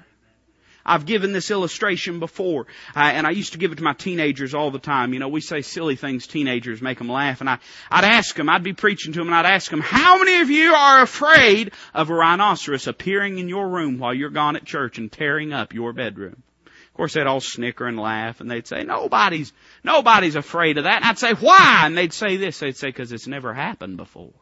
I've 0.86 1.06
given 1.06 1.32
this 1.32 1.50
illustration 1.50 2.20
before, 2.20 2.66
uh, 2.94 3.00
and 3.00 3.26
I 3.26 3.30
used 3.30 3.52
to 3.52 3.58
give 3.58 3.72
it 3.72 3.76
to 3.76 3.82
my 3.82 3.94
teenagers 3.94 4.54
all 4.54 4.70
the 4.70 4.78
time. 4.78 5.12
You 5.12 5.18
know, 5.18 5.28
we 5.28 5.40
say 5.40 5.62
silly 5.62 5.96
things, 5.96 6.26
teenagers 6.26 6.82
make 6.82 6.98
them 6.98 7.08
laugh, 7.08 7.40
and 7.40 7.48
I, 7.48 7.58
I'd 7.90 8.04
ask 8.04 8.36
them, 8.36 8.48
I'd 8.48 8.62
be 8.62 8.74
preaching 8.74 9.12
to 9.12 9.18
them, 9.18 9.28
and 9.28 9.36
I'd 9.36 9.46
ask 9.46 9.70
them, 9.70 9.80
how 9.80 10.18
many 10.18 10.40
of 10.40 10.50
you 10.50 10.74
are 10.74 11.02
afraid 11.02 11.72
of 11.94 12.10
a 12.10 12.14
rhinoceros 12.14 12.86
appearing 12.86 13.38
in 13.38 13.48
your 13.48 13.68
room 13.68 13.98
while 13.98 14.14
you're 14.14 14.30
gone 14.30 14.56
at 14.56 14.64
church 14.64 14.98
and 14.98 15.10
tearing 15.10 15.52
up 15.52 15.72
your 15.72 15.92
bedroom? 15.92 16.42
Of 16.66 16.96
course, 16.96 17.14
they'd 17.14 17.26
all 17.26 17.40
snicker 17.40 17.86
and 17.86 17.98
laugh, 17.98 18.40
and 18.40 18.48
they'd 18.48 18.68
say, 18.68 18.84
nobody's, 18.84 19.52
nobody's 19.82 20.36
afraid 20.36 20.78
of 20.78 20.84
that. 20.84 21.02
And 21.02 21.06
I'd 21.06 21.18
say, 21.18 21.32
why? 21.32 21.82
And 21.84 21.98
they'd 21.98 22.12
say 22.12 22.36
this. 22.36 22.60
They'd 22.60 22.76
say, 22.76 22.86
because 22.86 23.10
it's 23.10 23.26
never 23.26 23.52
happened 23.52 23.96
before. 23.96 24.32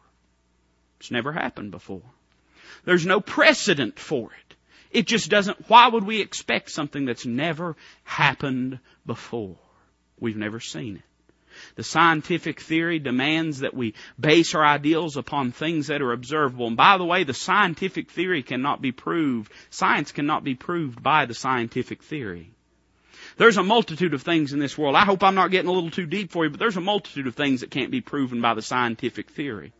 It's 0.99 1.09
never 1.09 1.31
happened 1.31 1.71
before. 1.71 2.03
There's 2.85 3.07
no 3.07 3.21
precedent 3.21 3.97
for 3.97 4.29
it. 4.31 4.52
It 4.93 5.07
just 5.07 5.29
doesn't, 5.29 5.69
why 5.69 5.87
would 5.87 6.03
we 6.03 6.21
expect 6.21 6.69
something 6.69 7.05
that's 7.05 7.25
never 7.25 7.75
happened 8.03 8.79
before? 9.05 9.57
We've 10.19 10.37
never 10.37 10.59
seen 10.59 10.97
it. 10.97 11.01
The 11.75 11.83
scientific 11.83 12.59
theory 12.59 12.99
demands 12.99 13.59
that 13.59 13.73
we 13.73 13.95
base 14.19 14.55
our 14.55 14.63
ideals 14.63 15.17
upon 15.17 15.51
things 15.51 15.87
that 15.87 16.01
are 16.01 16.11
observable. 16.11 16.67
And 16.67 16.77
by 16.77 16.97
the 16.97 17.05
way, 17.05 17.23
the 17.23 17.33
scientific 17.33 18.09
theory 18.09 18.43
cannot 18.43 18.81
be 18.81 18.91
proved. 18.91 19.51
Science 19.69 20.11
cannot 20.11 20.43
be 20.43 20.55
proved 20.55 21.01
by 21.01 21.25
the 21.25 21.33
scientific 21.33 22.03
theory. 22.03 22.51
There's 23.37 23.57
a 23.57 23.63
multitude 23.63 24.13
of 24.13 24.21
things 24.21 24.53
in 24.53 24.59
this 24.59 24.77
world. 24.77 24.95
I 24.95 25.05
hope 25.05 25.23
I'm 25.23 25.35
not 25.35 25.51
getting 25.51 25.69
a 25.69 25.73
little 25.73 25.91
too 25.91 26.05
deep 26.05 26.31
for 26.31 26.43
you, 26.43 26.51
but 26.51 26.59
there's 26.59 26.77
a 26.77 26.81
multitude 26.81 27.27
of 27.27 27.35
things 27.35 27.61
that 27.61 27.71
can't 27.71 27.91
be 27.91 28.01
proven 28.01 28.41
by 28.41 28.53
the 28.53 28.61
scientific 28.61 29.31
theory. 29.31 29.73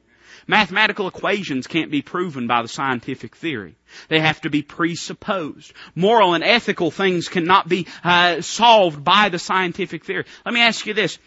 Mathematical 0.47 1.07
equations 1.07 1.67
can't 1.67 1.91
be 1.91 2.01
proven 2.01 2.47
by 2.47 2.61
the 2.61 2.67
scientific 2.67 3.35
theory. 3.35 3.75
They 4.09 4.19
have 4.19 4.41
to 4.41 4.49
be 4.49 4.61
presupposed. 4.61 5.73
Moral 5.95 6.33
and 6.33 6.43
ethical 6.43 6.91
things 6.91 7.29
cannot 7.29 7.67
be 7.67 7.87
uh, 8.03 8.41
solved 8.41 9.03
by 9.03 9.29
the 9.29 9.39
scientific 9.39 10.05
theory. 10.05 10.25
Let 10.45 10.53
me 10.53 10.61
ask 10.61 10.85
you 10.85 10.93
this. 10.93 11.17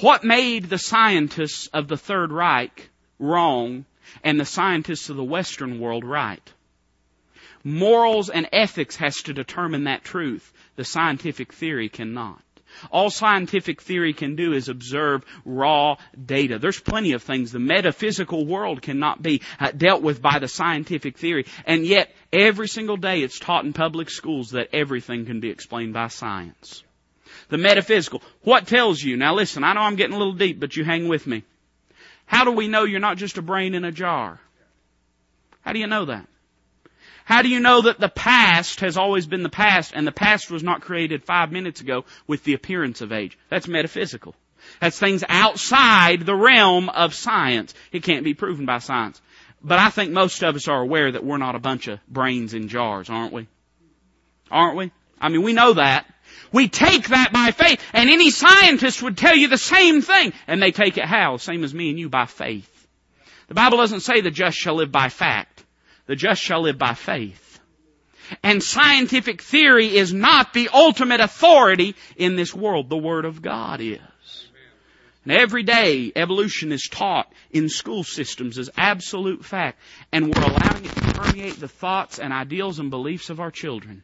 What 0.00 0.24
made 0.24 0.64
the 0.64 0.78
scientists 0.78 1.68
of 1.68 1.88
the 1.88 1.96
Third 1.96 2.30
Reich 2.30 2.90
wrong 3.18 3.86
and 4.22 4.38
the 4.38 4.44
scientists 4.44 5.08
of 5.08 5.16
the 5.16 5.24
Western 5.24 5.80
world 5.80 6.04
right? 6.04 6.52
Morals 7.64 8.30
and 8.30 8.48
ethics 8.52 8.96
has 8.96 9.16
to 9.22 9.32
determine 9.32 9.84
that 9.84 10.04
truth. 10.04 10.52
The 10.76 10.84
scientific 10.84 11.52
theory 11.52 11.88
cannot. 11.88 12.42
All 12.90 13.10
scientific 13.10 13.82
theory 13.82 14.12
can 14.12 14.36
do 14.36 14.52
is 14.52 14.68
observe 14.68 15.24
raw 15.44 15.96
data. 16.24 16.58
There's 16.58 16.80
plenty 16.80 17.12
of 17.12 17.22
things. 17.22 17.52
The 17.52 17.58
metaphysical 17.58 18.46
world 18.46 18.82
cannot 18.82 19.22
be 19.22 19.42
uh, 19.60 19.70
dealt 19.72 20.02
with 20.02 20.22
by 20.22 20.38
the 20.38 20.48
scientific 20.48 21.18
theory. 21.18 21.46
And 21.66 21.84
yet, 21.84 22.14
every 22.32 22.68
single 22.68 22.96
day 22.96 23.22
it's 23.22 23.38
taught 23.38 23.64
in 23.64 23.72
public 23.72 24.10
schools 24.10 24.50
that 24.50 24.68
everything 24.72 25.26
can 25.26 25.40
be 25.40 25.50
explained 25.50 25.94
by 25.94 26.08
science 26.08 26.82
the 27.48 27.58
metaphysical. 27.58 28.22
What 28.42 28.66
tells 28.66 29.02
you? 29.02 29.16
Now 29.16 29.34
listen, 29.34 29.64
I 29.64 29.72
know 29.72 29.80
I'm 29.80 29.96
getting 29.96 30.14
a 30.14 30.18
little 30.18 30.34
deep, 30.34 30.60
but 30.60 30.76
you 30.76 30.84
hang 30.84 31.08
with 31.08 31.26
me. 31.26 31.44
How 32.26 32.44
do 32.44 32.52
we 32.52 32.68
know 32.68 32.84
you're 32.84 33.00
not 33.00 33.16
just 33.16 33.38
a 33.38 33.42
brain 33.42 33.74
in 33.74 33.84
a 33.84 33.92
jar? 33.92 34.38
How 35.62 35.72
do 35.72 35.78
you 35.78 35.86
know 35.86 36.06
that? 36.06 36.26
How 37.28 37.42
do 37.42 37.50
you 37.50 37.60
know 37.60 37.82
that 37.82 38.00
the 38.00 38.08
past 38.08 38.80
has 38.80 38.96
always 38.96 39.26
been 39.26 39.42
the 39.42 39.50
past 39.50 39.92
and 39.94 40.06
the 40.06 40.12
past 40.12 40.50
was 40.50 40.62
not 40.62 40.80
created 40.80 41.26
five 41.26 41.52
minutes 41.52 41.82
ago 41.82 42.06
with 42.26 42.42
the 42.42 42.54
appearance 42.54 43.02
of 43.02 43.12
age? 43.12 43.36
That's 43.50 43.68
metaphysical. 43.68 44.34
That's 44.80 44.98
things 44.98 45.22
outside 45.28 46.24
the 46.24 46.34
realm 46.34 46.88
of 46.88 47.12
science. 47.12 47.74
It 47.92 48.02
can't 48.02 48.24
be 48.24 48.32
proven 48.32 48.64
by 48.64 48.78
science. 48.78 49.20
But 49.62 49.78
I 49.78 49.90
think 49.90 50.10
most 50.10 50.42
of 50.42 50.56
us 50.56 50.68
are 50.68 50.80
aware 50.80 51.12
that 51.12 51.22
we're 51.22 51.36
not 51.36 51.54
a 51.54 51.58
bunch 51.58 51.86
of 51.86 52.00
brains 52.08 52.54
in 52.54 52.68
jars, 52.68 53.10
aren't 53.10 53.34
we? 53.34 53.46
Aren't 54.50 54.78
we? 54.78 54.90
I 55.20 55.28
mean, 55.28 55.42
we 55.42 55.52
know 55.52 55.74
that. 55.74 56.06
We 56.50 56.68
take 56.68 57.08
that 57.08 57.30
by 57.30 57.50
faith. 57.50 57.82
And 57.92 58.08
any 58.08 58.30
scientist 58.30 59.02
would 59.02 59.18
tell 59.18 59.36
you 59.36 59.48
the 59.48 59.58
same 59.58 60.00
thing. 60.00 60.32
And 60.46 60.62
they 60.62 60.72
take 60.72 60.96
it 60.96 61.04
how? 61.04 61.36
Same 61.36 61.62
as 61.62 61.74
me 61.74 61.90
and 61.90 61.98
you, 61.98 62.08
by 62.08 62.24
faith. 62.24 62.88
The 63.48 63.54
Bible 63.54 63.76
doesn't 63.76 64.00
say 64.00 64.22
the 64.22 64.30
just 64.30 64.56
shall 64.56 64.76
live 64.76 64.90
by 64.90 65.10
fact. 65.10 65.66
The 66.08 66.16
just 66.16 66.42
shall 66.42 66.62
live 66.62 66.78
by 66.78 66.94
faith. 66.94 67.60
And 68.42 68.62
scientific 68.62 69.42
theory 69.42 69.94
is 69.94 70.12
not 70.12 70.52
the 70.52 70.70
ultimate 70.72 71.20
authority 71.20 71.94
in 72.16 72.34
this 72.34 72.54
world. 72.54 72.88
The 72.88 72.96
Word 72.96 73.26
of 73.26 73.42
God 73.42 73.80
is. 73.80 74.00
And 75.24 75.32
every 75.32 75.62
day 75.62 76.10
evolution 76.16 76.72
is 76.72 76.88
taught 76.90 77.30
in 77.50 77.68
school 77.68 78.04
systems 78.04 78.58
as 78.58 78.70
absolute 78.78 79.44
fact. 79.44 79.78
And 80.10 80.34
we're 80.34 80.42
allowing 80.42 80.86
it 80.86 80.92
to 80.92 81.12
permeate 81.12 81.60
the 81.60 81.68
thoughts 81.68 82.18
and 82.18 82.32
ideals 82.32 82.78
and 82.78 82.88
beliefs 82.88 83.28
of 83.28 83.38
our 83.38 83.50
children. 83.50 84.02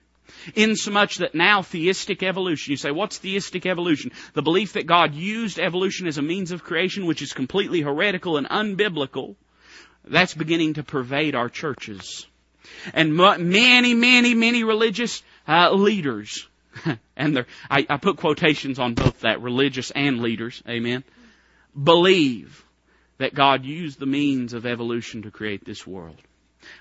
Insomuch 0.54 1.16
that 1.16 1.34
now 1.34 1.62
theistic 1.62 2.22
evolution, 2.22 2.72
you 2.72 2.76
say, 2.76 2.90
what's 2.90 3.16
theistic 3.16 3.64
evolution? 3.64 4.12
The 4.34 4.42
belief 4.42 4.74
that 4.74 4.86
God 4.86 5.14
used 5.14 5.58
evolution 5.58 6.06
as 6.06 6.18
a 6.18 6.22
means 6.22 6.50
of 6.50 6.64
creation, 6.64 7.06
which 7.06 7.22
is 7.22 7.32
completely 7.32 7.80
heretical 7.80 8.36
and 8.36 8.46
unbiblical, 8.46 9.36
that's 10.06 10.34
beginning 10.34 10.74
to 10.74 10.82
pervade 10.82 11.34
our 11.34 11.48
churches. 11.48 12.26
And 12.92 13.14
many, 13.16 13.94
many, 13.94 14.34
many 14.34 14.64
religious 14.64 15.22
uh, 15.46 15.72
leaders, 15.72 16.46
and 17.16 17.44
I, 17.70 17.86
I 17.88 17.96
put 17.96 18.16
quotations 18.16 18.78
on 18.78 18.94
both 18.94 19.20
that, 19.20 19.40
religious 19.40 19.90
and 19.90 20.20
leaders, 20.20 20.62
amen, 20.68 21.04
believe 21.80 22.64
that 23.18 23.34
God 23.34 23.64
used 23.64 23.98
the 23.98 24.06
means 24.06 24.52
of 24.52 24.66
evolution 24.66 25.22
to 25.22 25.30
create 25.30 25.64
this 25.64 25.86
world. 25.86 26.16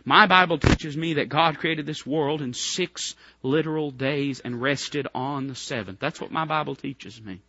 My 0.05 0.27
Bible 0.27 0.57
teaches 0.57 0.95
me 0.95 1.15
that 1.15 1.29
God 1.29 1.59
created 1.59 1.85
this 1.85 2.05
world 2.05 2.41
in 2.41 2.53
six 2.53 3.15
literal 3.41 3.91
days 3.91 4.39
and 4.39 4.61
rested 4.61 5.07
on 5.13 5.47
the 5.47 5.55
seventh. 5.55 5.99
That's 5.99 6.21
what 6.21 6.31
my 6.31 6.45
Bible 6.45 6.75
teaches 6.75 7.21
me. 7.21 7.41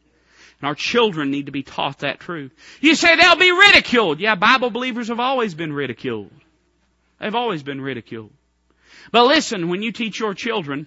And 0.61 0.69
our 0.69 0.75
children 0.75 1.31
need 1.31 1.47
to 1.47 1.53
be 1.53 1.63
taught 1.63 1.99
that 2.01 2.21
truth. 2.21 2.53
You 2.81 2.95
say 2.95 3.17
they'll 3.17 3.37
be 3.37 3.51
ridiculed. 3.51 4.21
Yeah, 4.21 4.35
Bible 4.35 4.71
believers 4.71 5.09
have 5.09 5.21
always 5.21 5.55
been 5.55 5.73
ridiculed. 5.73 6.31
They've 7.21 7.35
always 7.35 7.63
been 7.63 7.81
ridiculed. 7.81 8.31
But 9.13 9.25
listen, 9.25 9.69
when 9.69 9.83
you 9.83 9.93
teach 9.93 10.19
your 10.19 10.35
children, 10.35 10.87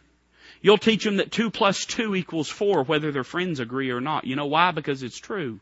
you'll 0.62 0.78
teach 0.78 1.04
them 1.04 1.18
that 1.18 1.32
two 1.32 1.52
plus 1.52 1.86
two 1.86 2.16
equals 2.16 2.50
four, 2.50 2.84
whether 2.84 3.12
their 3.12 3.24
friends 3.24 3.60
agree 3.60 3.92
or 3.92 4.02
not. 4.02 4.26
You 4.26 4.36
know 4.36 4.48
why? 4.48 4.72
Because 4.72 5.04
it's 5.04 5.20
true. 5.20 5.60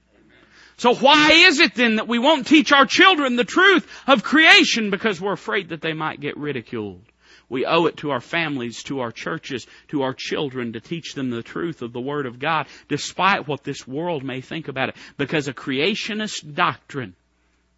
So 0.78 0.94
why 0.94 1.32
is 1.32 1.60
it 1.60 1.74
then 1.74 1.96
that 1.96 2.08
we 2.08 2.20
won't 2.20 2.48
teach 2.48 2.72
our 2.74 2.86
children 2.86 3.36
the 3.36 3.46
truth 3.46 3.88
of 4.08 4.24
creation 4.24 4.90
because 4.92 5.22
we're 5.22 5.34
afraid 5.34 5.70
that 5.70 5.82
they 5.82 5.94
might 5.94 6.20
get 6.20 6.38
ridiculed? 6.38 7.02
We 7.50 7.66
owe 7.66 7.86
it 7.86 7.98
to 7.98 8.12
our 8.12 8.22
families, 8.22 8.84
to 8.84 9.02
our 9.02 9.12
churches, 9.12 9.68
to 9.90 10.02
our 10.02 10.14
children 10.14 10.74
to 10.74 10.80
teach 10.80 11.14
them 11.14 11.30
the 11.30 11.44
truth 11.44 11.82
of 11.82 11.94
the 11.94 12.02
Word 12.02 12.26
of 12.26 12.40
God, 12.40 12.68
despite 12.88 13.48
what 13.48 13.64
this 13.64 13.88
world 13.88 14.24
may 14.24 14.42
think 14.42 14.68
about 14.68 14.90
it, 14.90 14.96
because 15.18 15.48
a 15.48 15.54
creationist 15.54 16.54
doctrine 16.54 17.16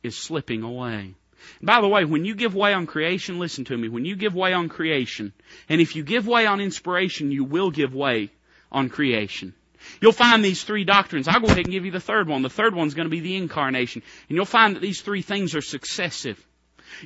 is 0.03 0.17
slipping 0.17 0.63
away. 0.63 1.15
by 1.62 1.82
the 1.82 1.88
way, 1.88 2.06
when 2.06 2.25
you 2.25 2.36
give 2.36 2.56
way 2.56 2.73
on 2.73 2.88
creation, 2.88 3.39
listen 3.39 3.65
to 3.65 3.77
me, 3.77 3.89
when 3.89 4.06
you 4.06 4.15
give 4.15 4.34
way 4.34 4.53
on 4.53 4.69
creation, 4.69 5.34
and 5.69 5.82
if 5.82 5.95
you 5.95 6.03
give 6.03 6.27
way 6.27 6.45
on 6.45 6.62
inspiration, 6.62 7.32
you 7.32 7.43
will 7.43 7.71
give 7.71 7.93
way 7.93 8.32
on 8.71 8.89
creation. 8.89 9.53
You'll 10.01 10.12
find 10.12 10.43
these 10.43 10.63
three 10.63 10.84
doctrines. 10.84 11.27
I'll 11.27 11.39
go 11.39 11.47
ahead 11.47 11.60
and 11.60 11.71
give 11.71 11.86
you 11.86 11.91
the 11.91 11.99
third 11.99 12.27
one. 12.27 12.41
The 12.41 12.49
third 12.49 12.75
one's 12.75 12.93
going 12.93 13.06
to 13.06 13.12
be 13.12 13.19
the 13.19 13.36
incarnation. 13.36 14.01
And 14.27 14.36
you'll 14.36 14.45
find 14.45 14.75
that 14.75 14.82
these 14.82 15.01
three 15.01 15.21
things 15.21 15.56
are 15.56 15.62
successive. 15.62 16.43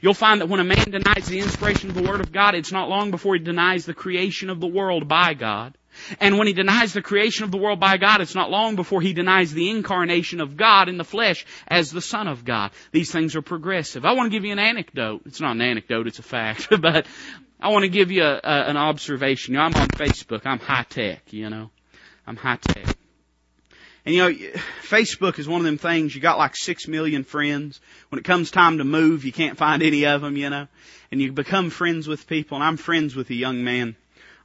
You'll 0.01 0.13
find 0.13 0.41
that 0.41 0.49
when 0.49 0.59
a 0.59 0.63
man 0.63 0.91
denies 0.91 1.27
the 1.27 1.39
inspiration 1.39 1.89
of 1.89 1.95
the 1.95 2.03
Word 2.03 2.21
of 2.21 2.31
God, 2.31 2.55
it's 2.55 2.71
not 2.71 2.89
long 2.89 3.11
before 3.11 3.35
he 3.35 3.41
denies 3.41 3.85
the 3.85 3.93
creation 3.93 4.49
of 4.49 4.59
the 4.59 4.67
world 4.67 5.07
by 5.07 5.33
God. 5.33 5.77
And 6.19 6.37
when 6.37 6.47
he 6.47 6.53
denies 6.53 6.93
the 6.93 7.01
creation 7.01 7.43
of 7.43 7.51
the 7.51 7.57
world 7.57 7.79
by 7.79 7.97
God, 7.97 8.21
it's 8.21 8.35
not 8.35 8.49
long 8.49 8.75
before 8.75 9.01
he 9.01 9.13
denies 9.13 9.53
the 9.53 9.69
incarnation 9.69 10.39
of 10.39 10.55
God 10.55 10.87
in 10.87 10.97
the 10.97 11.03
flesh 11.03 11.45
as 11.67 11.91
the 11.91 12.01
Son 12.01 12.27
of 12.27 12.45
God. 12.45 12.71
These 12.91 13.11
things 13.11 13.35
are 13.35 13.41
progressive. 13.41 14.05
I 14.05 14.13
want 14.13 14.31
to 14.31 14.37
give 14.37 14.45
you 14.45 14.53
an 14.53 14.59
anecdote. 14.59 15.23
It's 15.25 15.41
not 15.41 15.55
an 15.55 15.61
anecdote, 15.61 16.07
it's 16.07 16.19
a 16.19 16.23
fact. 16.23 16.69
but 16.81 17.07
I 17.59 17.69
want 17.69 17.83
to 17.83 17.89
give 17.89 18.11
you 18.11 18.23
a, 18.23 18.39
a, 18.43 18.69
an 18.69 18.77
observation. 18.77 19.53
You 19.53 19.59
know, 19.59 19.65
I'm 19.65 19.75
on 19.75 19.89
Facebook. 19.89 20.41
I'm 20.45 20.59
high 20.59 20.85
tech, 20.87 21.33
you 21.33 21.49
know. 21.49 21.69
I'm 22.25 22.37
high 22.37 22.57
tech. 22.57 22.95
And 24.05 24.15
you 24.15 24.21
know, 24.21 24.31
Facebook 24.81 25.37
is 25.37 25.47
one 25.47 25.61
of 25.61 25.65
them 25.65 25.77
things, 25.77 26.15
you 26.15 26.21
got 26.21 26.39
like 26.39 26.55
six 26.55 26.87
million 26.87 27.23
friends. 27.23 27.79
When 28.09 28.19
it 28.19 28.25
comes 28.25 28.49
time 28.49 28.79
to 28.79 28.83
move, 28.83 29.25
you 29.25 29.31
can't 29.31 29.57
find 29.57 29.83
any 29.83 30.05
of 30.05 30.21
them, 30.21 30.37
you 30.37 30.49
know. 30.49 30.67
And 31.11 31.21
you 31.21 31.31
become 31.31 31.69
friends 31.69 32.07
with 32.07 32.27
people, 32.27 32.55
and 32.55 32.63
I'm 32.63 32.77
friends 32.77 33.15
with 33.15 33.29
a 33.29 33.35
young 33.35 33.63
man 33.63 33.95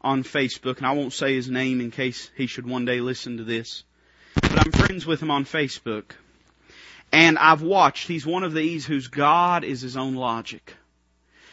on 0.03 0.25
Facebook, 0.25 0.79
and 0.79 0.87
I 0.87 0.93
won't 0.93 1.13
say 1.13 1.35
his 1.35 1.49
name 1.49 1.81
in 1.81 1.91
case 1.91 2.31
he 2.37 2.47
should 2.47 2.67
one 2.67 2.85
day 2.85 3.01
listen 3.01 3.39
to 3.39 3.45
this. 3.45 3.85
But 4.35 4.67
I'm 4.67 4.73
friends 4.73 5.07
with 5.07 5.23
him 5.23 5.31
on 5.31 5.45
Facebook. 5.45 6.13
And 7.13 7.39
I've 7.39 7.63
watched, 7.63 8.09
he's 8.09 8.27
one 8.27 8.45
of 8.45 8.53
these 8.53 8.85
whose 8.85 9.09
God 9.09 9.65
is 9.65 9.81
his 9.81 9.97
own 9.97 10.17
logic. 10.17 10.75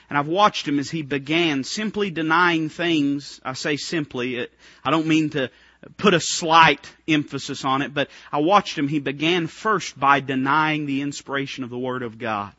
And 0.10 0.18
I've 0.18 0.28
watched 0.28 0.68
him 0.68 0.80
as 0.80 0.92
he 0.92 1.02
began 1.02 1.64
simply 1.64 2.12
denying 2.12 2.70
things. 2.70 3.40
I 3.46 3.54
say 3.54 3.78
simply, 3.78 4.48
I 4.84 4.92
don't 4.92 5.08
mean 5.08 5.30
to 5.32 5.50
put 5.98 6.14
a 6.14 6.20
slight 6.20 6.92
emphasis 7.08 7.66
on 7.66 7.82
it, 7.82 7.94
but 7.94 8.10
I 8.32 8.40
watched 8.40 8.78
him. 8.78 8.88
He 8.88 9.00
began 9.00 9.48
first 9.48 10.00
by 10.00 10.20
denying 10.20 10.86
the 10.86 11.02
inspiration 11.02 11.64
of 11.64 11.70
the 11.70 11.78
Word 11.78 12.04
of 12.04 12.18
God 12.18 12.54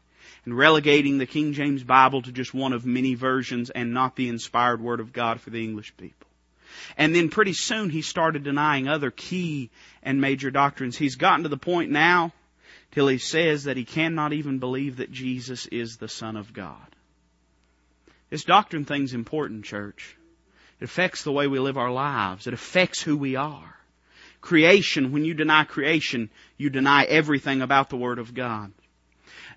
and 0.44 0.56
relegating 0.56 1.18
the 1.18 1.26
King 1.26 1.52
James 1.52 1.82
Bible 1.82 2.22
to 2.22 2.32
just 2.32 2.54
one 2.54 2.72
of 2.72 2.84
many 2.84 3.14
versions 3.14 3.70
and 3.70 3.94
not 3.94 4.16
the 4.16 4.28
inspired 4.28 4.80
Word 4.80 5.00
of 5.00 5.12
God 5.12 5.40
for 5.40 5.50
the 5.50 5.62
English 5.62 5.96
people. 5.96 6.26
And 6.96 7.14
then 7.14 7.28
pretty 7.28 7.54
soon 7.54 7.90
he 7.90 8.02
started 8.02 8.42
denying 8.42 8.88
other 8.88 9.10
key 9.10 9.70
and 10.02 10.20
major 10.20 10.50
doctrines. 10.50 10.96
He's 10.96 11.16
gotten 11.16 11.44
to 11.44 11.48
the 11.48 11.56
point 11.56 11.90
now 11.90 12.32
till 12.92 13.08
he 13.08 13.18
says 13.18 13.64
that 13.64 13.76
he 13.76 13.84
cannot 13.84 14.32
even 14.32 14.58
believe 14.58 14.96
that 14.96 15.10
Jesus 15.10 15.66
is 15.66 15.96
the 15.96 16.08
Son 16.08 16.36
of 16.36 16.52
God. 16.52 16.76
This 18.30 18.44
doctrine 18.44 18.84
thing's 18.84 19.14
important, 19.14 19.64
church. 19.64 20.16
It 20.84 20.90
affects 20.90 21.22
the 21.22 21.32
way 21.32 21.46
we 21.46 21.58
live 21.58 21.78
our 21.78 21.90
lives. 21.90 22.46
It 22.46 22.52
affects 22.52 23.00
who 23.00 23.16
we 23.16 23.36
are. 23.36 23.74
Creation, 24.42 25.12
when 25.12 25.24
you 25.24 25.32
deny 25.32 25.64
creation, 25.64 26.28
you 26.58 26.68
deny 26.68 27.04
everything 27.04 27.62
about 27.62 27.88
the 27.88 27.96
Word 27.96 28.18
of 28.18 28.34
God. 28.34 28.70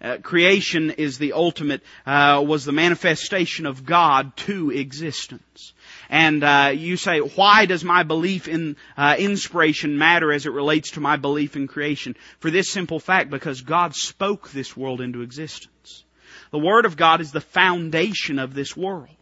Uh, 0.01 0.19
creation 0.23 0.89
is 0.91 1.17
the 1.17 1.33
ultimate, 1.33 1.81
uh, 2.05 2.41
was 2.47 2.63
the 2.63 2.71
manifestation 2.71 3.65
of 3.65 3.85
God 3.85 4.37
to 4.37 4.71
existence. 4.71 5.73
And 6.09 6.45
uh, 6.45 6.71
you 6.73 6.95
say, 6.95 7.19
why 7.19 7.65
does 7.65 7.83
my 7.83 8.03
belief 8.03 8.47
in 8.47 8.77
uh, 8.95 9.17
inspiration 9.19 9.97
matter 9.97 10.31
as 10.31 10.45
it 10.45 10.53
relates 10.53 10.91
to 10.91 11.01
my 11.01 11.17
belief 11.17 11.57
in 11.57 11.67
creation? 11.67 12.15
For 12.39 12.49
this 12.49 12.69
simple 12.69 13.01
fact, 13.01 13.29
because 13.29 13.59
God 13.59 13.95
spoke 13.95 14.51
this 14.51 14.77
world 14.77 15.01
into 15.01 15.23
existence. 15.23 16.05
The 16.53 16.59
Word 16.59 16.85
of 16.85 16.95
God 16.95 17.19
is 17.19 17.33
the 17.33 17.41
foundation 17.41 18.39
of 18.39 18.53
this 18.53 18.77
world. 18.77 19.16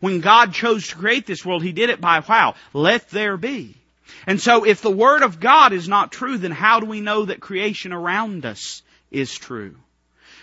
When 0.00 0.20
God 0.20 0.52
chose 0.52 0.88
to 0.88 0.96
create 0.96 1.26
this 1.26 1.44
world, 1.44 1.62
He 1.62 1.72
did 1.72 1.90
it 1.90 2.00
by 2.00 2.20
wow, 2.20 2.54
let 2.72 3.08
there 3.10 3.36
be. 3.36 3.76
And 4.26 4.40
so 4.40 4.64
if 4.64 4.82
the 4.82 4.90
Word 4.90 5.22
of 5.22 5.40
God 5.40 5.72
is 5.72 5.88
not 5.88 6.12
true, 6.12 6.38
then 6.38 6.50
how 6.50 6.80
do 6.80 6.86
we 6.86 7.00
know 7.00 7.26
that 7.26 7.40
creation 7.40 7.92
around 7.92 8.44
us 8.46 8.82
is 9.10 9.34
true? 9.34 9.76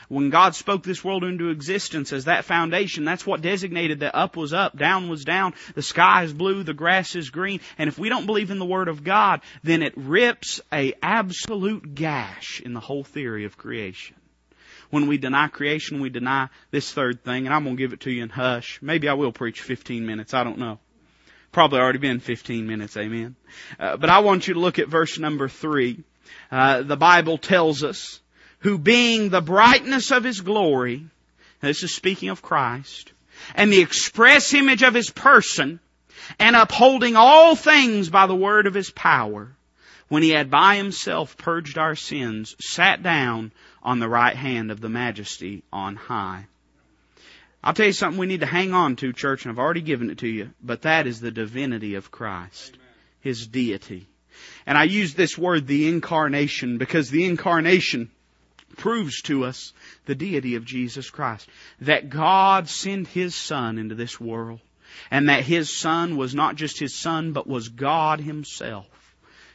When 0.08 0.30
God 0.30 0.54
spoke 0.54 0.84
this 0.84 1.04
world 1.04 1.24
into 1.24 1.50
existence 1.50 2.13
as 2.13 2.26
that 2.26 2.45
foundation, 2.45 3.06
that's 3.06 3.26
what 3.26 3.41
designated 3.41 4.02
that 4.02 4.15
up 4.15 4.38
was 4.38 4.54
up, 4.54 4.78
down 4.78 5.10
was 5.10 5.26
down, 5.26 5.56
the 5.74 5.82
sky 5.82 6.24
is 6.24 6.34
blue, 6.34 6.63
the 6.63 6.74
grass 6.74 7.15
is 7.15 7.32
green. 7.32 7.60
And 7.78 7.88
if 7.88 7.98
we 7.98 8.10
don't 8.10 8.28
believe 8.28 8.52
in 8.52 8.60
the 8.60 8.65
Word 8.65 8.88
of 8.88 9.04
God, 9.04 9.41
then 9.63 9.82
it 9.82 9.93
rips 9.95 10.62
a 10.71 10.93
absolute 11.02 11.95
gash 11.95 12.62
in 12.63 12.74
the 12.74 12.80
whole 12.80 13.04
theory 13.04 13.45
of 13.45 13.58
creation. 13.58 14.15
When 14.89 15.08
we 15.08 15.17
deny 15.17 15.48
creation, 15.48 16.00
we 16.00 16.10
deny 16.10 16.50
this 16.71 16.91
third 16.91 17.24
thing, 17.24 17.45
and 17.45 17.54
I'm 17.54 17.63
going 17.63 17.76
to 17.76 17.82
give 17.82 17.93
it 17.93 18.02
to 18.02 18.12
you 18.12 18.24
in 18.24 18.30
hush. 18.30 18.80
Maybe 18.82 19.10
I 19.10 19.13
will 19.13 19.32
preach 19.32 19.62
15 19.62 20.06
minutes. 20.06 20.34
I 20.34 20.43
don't 20.43 20.58
know. 20.58 20.80
Probably 21.52 21.80
already 21.80 22.00
been 22.00 22.19
15 22.19 22.67
minutes. 22.67 22.98
Amen. 22.98 23.36
Uh, 23.80 23.98
but 23.98 24.10
I 24.10 24.19
want 24.19 24.48
you 24.48 24.56
to 24.56 24.60
look 24.60 24.80
at 24.80 24.89
verse 24.89 25.17
number 25.17 25.48
three. 25.48 26.04
Uh, 26.52 26.82
the 26.82 26.98
Bible 26.98 27.38
tells 27.38 27.84
us, 27.84 28.19
who 28.60 28.78
being 28.78 29.30
the 29.30 29.41
brightness 29.41 30.12
of 30.12 30.24
his 30.24 30.41
glory, 30.41 31.06
this 31.62 31.84
is 31.84 31.93
speaking 31.93 32.30
of 32.30 32.41
Christ, 32.41 33.12
and 33.54 33.71
the 33.71 33.82
express 33.82 34.54
image 34.54 34.84
of 34.84 34.93
his 34.93 35.10
person, 35.10 35.80
and 36.39 36.56
upholding 36.56 37.15
all 37.15 37.56
things 37.56 38.10
by 38.10 38.28
the 38.28 38.36
word 38.36 38.67
of 38.67 38.74
his 38.74 38.89
power, 38.89 39.56
when 40.08 40.24
he 40.24 40.30
had 40.30 40.52
by 40.52 40.76
himself 40.76 41.38
purged 41.38 41.78
our 41.78 41.95
sins, 41.95 42.56
sat 42.60 43.02
down 43.02 43.52
on 43.86 44.00
the 44.00 44.10
right 44.10 44.36
hand 44.36 44.71
of 44.71 44.82
the 44.82 44.89
majesty 44.89 45.63
on 45.71 45.95
high. 45.95 46.48
I'll 47.63 47.74
tell 47.74 47.86
you 47.86 47.93
something 47.93 48.19
we 48.19 48.26
need 48.26 48.41
to 48.41 48.48
hang 48.48 48.74
on 48.74 48.95
to, 48.98 49.13
church, 49.13 49.45
and 49.45 49.52
I've 49.52 49.60
already 49.60 49.82
given 49.82 50.10
it 50.10 50.17
to 50.19 50.28
you, 50.28 50.50
but 50.62 50.82
that 50.82 51.08
is 51.08 51.21
the 51.21 51.32
divinity 51.32 51.93
of 51.93 52.12
Christ. 52.12 52.78
His 53.21 53.48
deity. 53.48 54.08
And 54.65 54.78
I 54.78 54.84
use 54.84 55.13
this 55.13 55.38
word, 55.38 55.67
the 55.67 55.88
incarnation, 55.88 56.78
because 56.80 57.10
the 57.10 57.26
incarnation 57.26 58.10
proves 58.78 59.21
to 59.24 59.45
us 59.45 59.71
the 60.06 60.15
deity 60.15 60.56
of 60.56 60.65
Jesus 60.65 61.10
Christ. 61.10 61.48
That 61.82 62.10
God 62.10 62.67
sent 62.67 63.08
His 63.08 63.36
Son 63.36 63.78
into 63.78 63.95
this 63.95 64.19
world. 64.19 64.60
And 65.12 65.30
that 65.30 65.43
His 65.43 65.71
Son 65.71 66.17
was 66.17 66.34
not 66.34 66.56
just 66.56 66.80
His 66.80 66.95
Son, 66.95 67.34
but 67.34 67.48
was 67.48 67.69
God 67.69 68.19
Himself. 68.19 68.88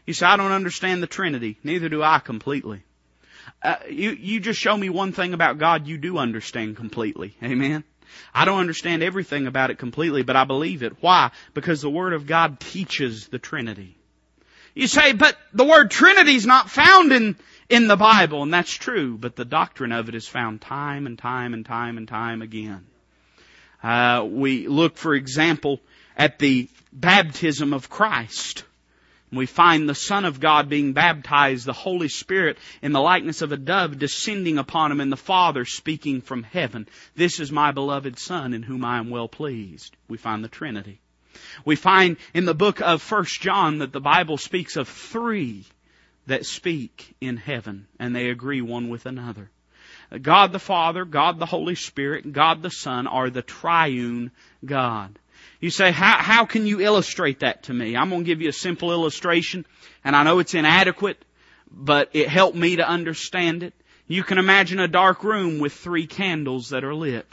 You 0.06 0.14
say, 0.14 0.26
I 0.26 0.36
don't 0.36 0.52
understand 0.52 1.02
the 1.02 1.06
Trinity. 1.06 1.58
Neither 1.62 1.88
do 1.88 2.02
I 2.02 2.18
completely. 2.20 2.82
Uh, 3.62 3.76
you, 3.88 4.10
you 4.10 4.40
just 4.40 4.58
show 4.58 4.76
me 4.76 4.88
one 4.88 5.12
thing 5.12 5.34
about 5.34 5.58
God 5.58 5.86
you 5.86 5.98
do 5.98 6.18
understand 6.18 6.76
completely. 6.76 7.34
Amen? 7.42 7.84
I 8.34 8.44
don't 8.44 8.60
understand 8.60 9.02
everything 9.02 9.46
about 9.46 9.70
it 9.70 9.78
completely, 9.78 10.22
but 10.22 10.36
I 10.36 10.44
believe 10.44 10.82
it. 10.82 10.96
Why? 11.00 11.30
Because 11.54 11.80
the 11.80 11.90
Word 11.90 12.12
of 12.12 12.26
God 12.26 12.58
teaches 12.60 13.28
the 13.28 13.38
Trinity. 13.38 13.96
You 14.74 14.86
say, 14.86 15.12
but 15.12 15.36
the 15.52 15.64
word 15.64 15.90
Trinity 15.90 16.34
is 16.36 16.46
not 16.46 16.70
found 16.70 17.12
in, 17.12 17.36
in 17.68 17.88
the 17.88 17.96
Bible, 17.96 18.42
and 18.42 18.54
that's 18.54 18.70
true, 18.70 19.18
but 19.18 19.34
the 19.34 19.44
doctrine 19.44 19.92
of 19.92 20.08
it 20.08 20.14
is 20.14 20.28
found 20.28 20.60
time 20.60 21.06
and 21.06 21.18
time 21.18 21.54
and 21.54 21.66
time 21.66 21.98
and 21.98 22.06
time 22.06 22.40
again. 22.40 22.86
Uh, 23.82 24.26
we 24.28 24.68
look, 24.68 24.96
for 24.96 25.14
example, 25.14 25.80
at 26.16 26.38
the 26.38 26.68
baptism 26.92 27.72
of 27.72 27.90
Christ. 27.90 28.64
We 29.32 29.46
find 29.46 29.88
the 29.88 29.94
Son 29.94 30.24
of 30.24 30.40
God 30.40 30.68
being 30.68 30.92
baptized, 30.92 31.64
the 31.64 31.72
Holy 31.72 32.08
Spirit 32.08 32.58
in 32.82 32.92
the 32.92 33.00
likeness 33.00 33.42
of 33.42 33.52
a 33.52 33.56
dove 33.56 33.98
descending 33.98 34.58
upon 34.58 34.90
him, 34.90 35.00
and 35.00 35.12
the 35.12 35.16
Father 35.16 35.64
speaking 35.64 36.20
from 36.20 36.42
heaven. 36.42 36.88
This 37.14 37.38
is 37.38 37.52
my 37.52 37.70
beloved 37.70 38.18
Son 38.18 38.52
in 38.52 38.64
whom 38.64 38.84
I 38.84 38.98
am 38.98 39.08
well 39.08 39.28
pleased. 39.28 39.96
We 40.08 40.18
find 40.18 40.42
the 40.42 40.48
Trinity. 40.48 41.00
We 41.64 41.76
find 41.76 42.16
in 42.34 42.44
the 42.44 42.54
book 42.54 42.80
of 42.80 43.02
First 43.02 43.40
John 43.40 43.78
that 43.78 43.92
the 43.92 44.00
Bible 44.00 44.36
speaks 44.36 44.76
of 44.76 44.88
three 44.88 45.64
that 46.26 46.44
speak 46.44 47.14
in 47.20 47.36
heaven, 47.36 47.86
and 47.98 48.14
they 48.14 48.30
agree 48.30 48.62
one 48.62 48.88
with 48.88 49.06
another. 49.06 49.50
God 50.22 50.50
the 50.52 50.58
Father, 50.58 51.04
God 51.04 51.38
the 51.38 51.46
Holy 51.46 51.76
Spirit, 51.76 52.32
God 52.32 52.62
the 52.62 52.70
Son 52.70 53.06
are 53.06 53.30
the 53.30 53.42
triune 53.42 54.32
God. 54.64 55.18
You 55.60 55.70
say, 55.70 55.92
how, 55.92 56.16
how 56.18 56.46
can 56.46 56.66
you 56.66 56.80
illustrate 56.80 57.40
that 57.40 57.64
to 57.64 57.74
me? 57.74 57.96
I'm 57.96 58.08
going 58.08 58.22
to 58.22 58.26
give 58.26 58.40
you 58.40 58.48
a 58.48 58.52
simple 58.52 58.92
illustration, 58.92 59.66
and 60.04 60.16
I 60.16 60.22
know 60.22 60.38
it's 60.38 60.54
inadequate, 60.54 61.22
but 61.70 62.10
it 62.12 62.28
helped 62.28 62.56
me 62.56 62.76
to 62.76 62.88
understand 62.88 63.62
it. 63.62 63.74
You 64.06 64.22
can 64.22 64.38
imagine 64.38 64.80
a 64.80 64.88
dark 64.88 65.22
room 65.22 65.58
with 65.58 65.72
three 65.72 66.06
candles 66.06 66.70
that 66.70 66.82
are 66.82 66.94
lit. 66.94 67.26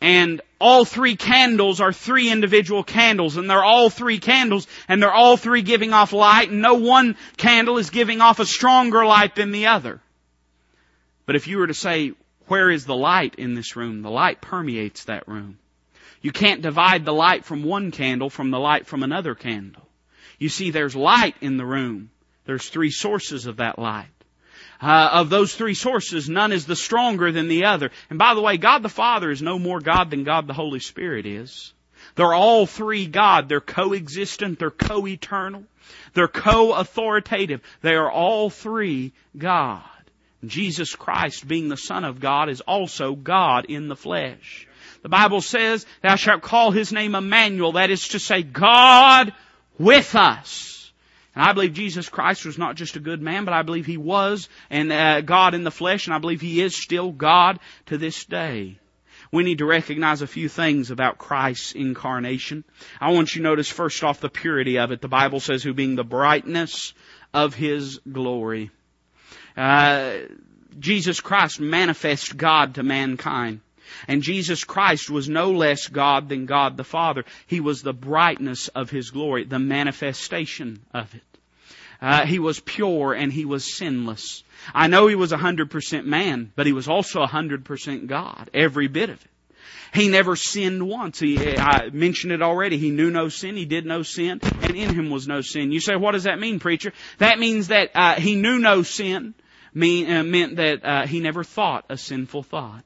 And 0.00 0.40
all 0.60 0.84
three 0.84 1.16
candles 1.16 1.80
are 1.80 1.92
three 1.92 2.30
individual 2.30 2.84
candles, 2.84 3.36
and 3.36 3.50
they're 3.50 3.64
all 3.64 3.90
three 3.90 4.18
candles, 4.18 4.68
and 4.86 5.02
they're 5.02 5.12
all 5.12 5.36
three 5.36 5.62
giving 5.62 5.92
off 5.92 6.12
light, 6.12 6.50
and 6.50 6.62
no 6.62 6.74
one 6.74 7.16
candle 7.36 7.78
is 7.78 7.90
giving 7.90 8.20
off 8.20 8.38
a 8.38 8.46
stronger 8.46 9.04
light 9.04 9.34
than 9.34 9.50
the 9.50 9.66
other. 9.66 10.00
But 11.26 11.36
if 11.36 11.48
you 11.48 11.58
were 11.58 11.66
to 11.66 11.74
say, 11.74 12.12
where 12.46 12.70
is 12.70 12.86
the 12.86 12.96
light 12.96 13.34
in 13.34 13.54
this 13.54 13.76
room? 13.76 14.02
The 14.02 14.10
light 14.10 14.40
permeates 14.40 15.04
that 15.04 15.28
room. 15.28 15.58
You 16.20 16.32
can't 16.32 16.62
divide 16.62 17.04
the 17.04 17.12
light 17.12 17.44
from 17.44 17.62
one 17.62 17.90
candle 17.90 18.30
from 18.30 18.50
the 18.50 18.58
light 18.58 18.86
from 18.86 19.02
another 19.02 19.34
candle. 19.34 19.88
You 20.38 20.48
see, 20.48 20.70
there's 20.70 20.96
light 20.96 21.36
in 21.40 21.56
the 21.56 21.66
room. 21.66 22.10
There's 22.44 22.68
three 22.68 22.90
sources 22.90 23.46
of 23.46 23.56
that 23.56 23.78
light. 23.78 24.06
Uh, 24.80 25.10
of 25.12 25.30
those 25.30 25.54
three 25.54 25.74
sources, 25.74 26.28
none 26.28 26.52
is 26.52 26.66
the 26.66 26.76
stronger 26.76 27.32
than 27.32 27.48
the 27.48 27.64
other. 27.64 27.90
And 28.10 28.18
by 28.18 28.34
the 28.34 28.40
way, 28.40 28.56
God 28.56 28.82
the 28.82 28.88
Father 28.88 29.30
is 29.30 29.42
no 29.42 29.58
more 29.58 29.80
God 29.80 30.10
than 30.10 30.24
God 30.24 30.46
the 30.46 30.54
Holy 30.54 30.78
Spirit 30.78 31.26
is. 31.26 31.72
They're 32.14 32.34
all 32.34 32.64
three 32.66 33.06
God. 33.06 33.48
They're 33.48 33.60
coexistent. 33.60 34.58
They're 34.58 34.70
co-eternal. 34.70 35.64
They're 36.14 36.28
co-authoritative. 36.28 37.60
They 37.82 37.94
are 37.94 38.10
all 38.10 38.50
three 38.50 39.12
God. 39.36 39.82
Jesus 40.44 40.94
Christ, 40.94 41.48
being 41.48 41.68
the 41.68 41.76
Son 41.76 42.04
of 42.04 42.20
God, 42.20 42.48
is 42.48 42.60
also 42.60 43.14
God 43.16 43.64
in 43.66 43.88
the 43.88 43.96
flesh. 43.96 44.68
The 45.02 45.08
Bible 45.08 45.40
says, 45.40 45.86
thou 46.02 46.16
shalt 46.16 46.42
call 46.42 46.70
his 46.70 46.92
name 46.92 47.14
Emmanuel. 47.14 47.72
That 47.72 47.90
is 47.90 48.08
to 48.08 48.18
say, 48.18 48.42
God 48.42 49.32
with 49.78 50.14
us. 50.14 50.92
And 51.34 51.44
I 51.44 51.52
believe 51.52 51.72
Jesus 51.72 52.08
Christ 52.08 52.44
was 52.44 52.58
not 52.58 52.74
just 52.74 52.96
a 52.96 53.00
good 53.00 53.22
man, 53.22 53.44
but 53.44 53.54
I 53.54 53.62
believe 53.62 53.86
he 53.86 53.96
was 53.96 54.48
and 54.70 54.92
uh, 54.92 55.20
God 55.20 55.54
in 55.54 55.62
the 55.62 55.70
flesh, 55.70 56.06
and 56.06 56.14
I 56.14 56.18
believe 56.18 56.40
he 56.40 56.60
is 56.60 56.74
still 56.74 57.12
God 57.12 57.60
to 57.86 57.96
this 57.96 58.24
day. 58.24 58.78
We 59.30 59.44
need 59.44 59.58
to 59.58 59.66
recognize 59.66 60.22
a 60.22 60.26
few 60.26 60.48
things 60.48 60.90
about 60.90 61.18
Christ's 61.18 61.72
incarnation. 61.72 62.64
I 63.00 63.12
want 63.12 63.34
you 63.34 63.42
to 63.42 63.48
notice 63.48 63.68
first 63.68 64.02
off 64.02 64.20
the 64.20 64.30
purity 64.30 64.78
of 64.78 64.90
it. 64.90 65.00
The 65.00 65.08
Bible 65.08 65.38
says, 65.38 65.62
who 65.62 65.74
being 65.74 65.96
the 65.96 66.02
brightness 66.02 66.94
of 67.32 67.54
his 67.54 68.00
glory. 68.10 68.70
Uh, 69.56 70.18
Jesus 70.78 71.20
Christ 71.20 71.60
manifests 71.60 72.32
God 72.32 72.76
to 72.76 72.82
mankind. 72.82 73.60
And 74.06 74.22
Jesus 74.22 74.64
Christ 74.64 75.10
was 75.10 75.28
no 75.28 75.50
less 75.52 75.88
God 75.88 76.28
than 76.28 76.46
God 76.46 76.76
the 76.76 76.84
Father. 76.84 77.24
He 77.46 77.60
was 77.60 77.82
the 77.82 77.92
brightness 77.92 78.68
of 78.68 78.90
His 78.90 79.10
glory, 79.10 79.44
the 79.44 79.58
manifestation 79.58 80.80
of 80.92 81.14
it. 81.14 81.22
Uh, 82.00 82.24
he 82.26 82.38
was 82.38 82.60
pure 82.60 83.12
and 83.12 83.32
he 83.32 83.44
was 83.44 83.76
sinless. 83.76 84.44
I 84.72 84.86
know 84.86 85.06
he 85.06 85.14
was 85.14 85.32
a 85.32 85.36
hundred 85.36 85.70
percent 85.70 86.06
man, 86.06 86.52
but 86.54 86.66
he 86.66 86.72
was 86.72 86.88
also 86.88 87.22
a 87.22 87.26
hundred 87.26 87.64
percent 87.64 88.06
God, 88.06 88.50
every 88.54 88.88
bit 88.88 89.10
of 89.10 89.20
it. 89.20 89.30
He 89.94 90.08
never 90.08 90.36
sinned 90.36 90.86
once. 90.86 91.18
He, 91.18 91.56
I 91.56 91.88
mentioned 91.90 92.32
it 92.32 92.42
already. 92.42 92.76
He 92.76 92.90
knew 92.90 93.10
no 93.10 93.30
sin. 93.30 93.56
He 93.56 93.64
did 93.64 93.86
no 93.86 94.02
sin, 94.02 94.40
and 94.42 94.76
in 94.76 94.94
him 94.94 95.10
was 95.10 95.26
no 95.26 95.40
sin. 95.40 95.72
You 95.72 95.80
say, 95.80 95.96
what 95.96 96.12
does 96.12 96.24
that 96.24 96.38
mean, 96.38 96.60
preacher? 96.60 96.92
That 97.18 97.38
means 97.38 97.68
that 97.68 97.90
uh, 97.94 98.14
he 98.14 98.36
knew 98.36 98.58
no 98.58 98.82
sin. 98.82 99.34
Mean, 99.74 100.10
uh, 100.10 100.24
meant 100.24 100.56
that 100.56 100.84
uh, 100.84 101.06
he 101.06 101.20
never 101.20 101.44
thought 101.44 101.84
a 101.88 101.96
sinful 101.96 102.42
thought 102.42 102.84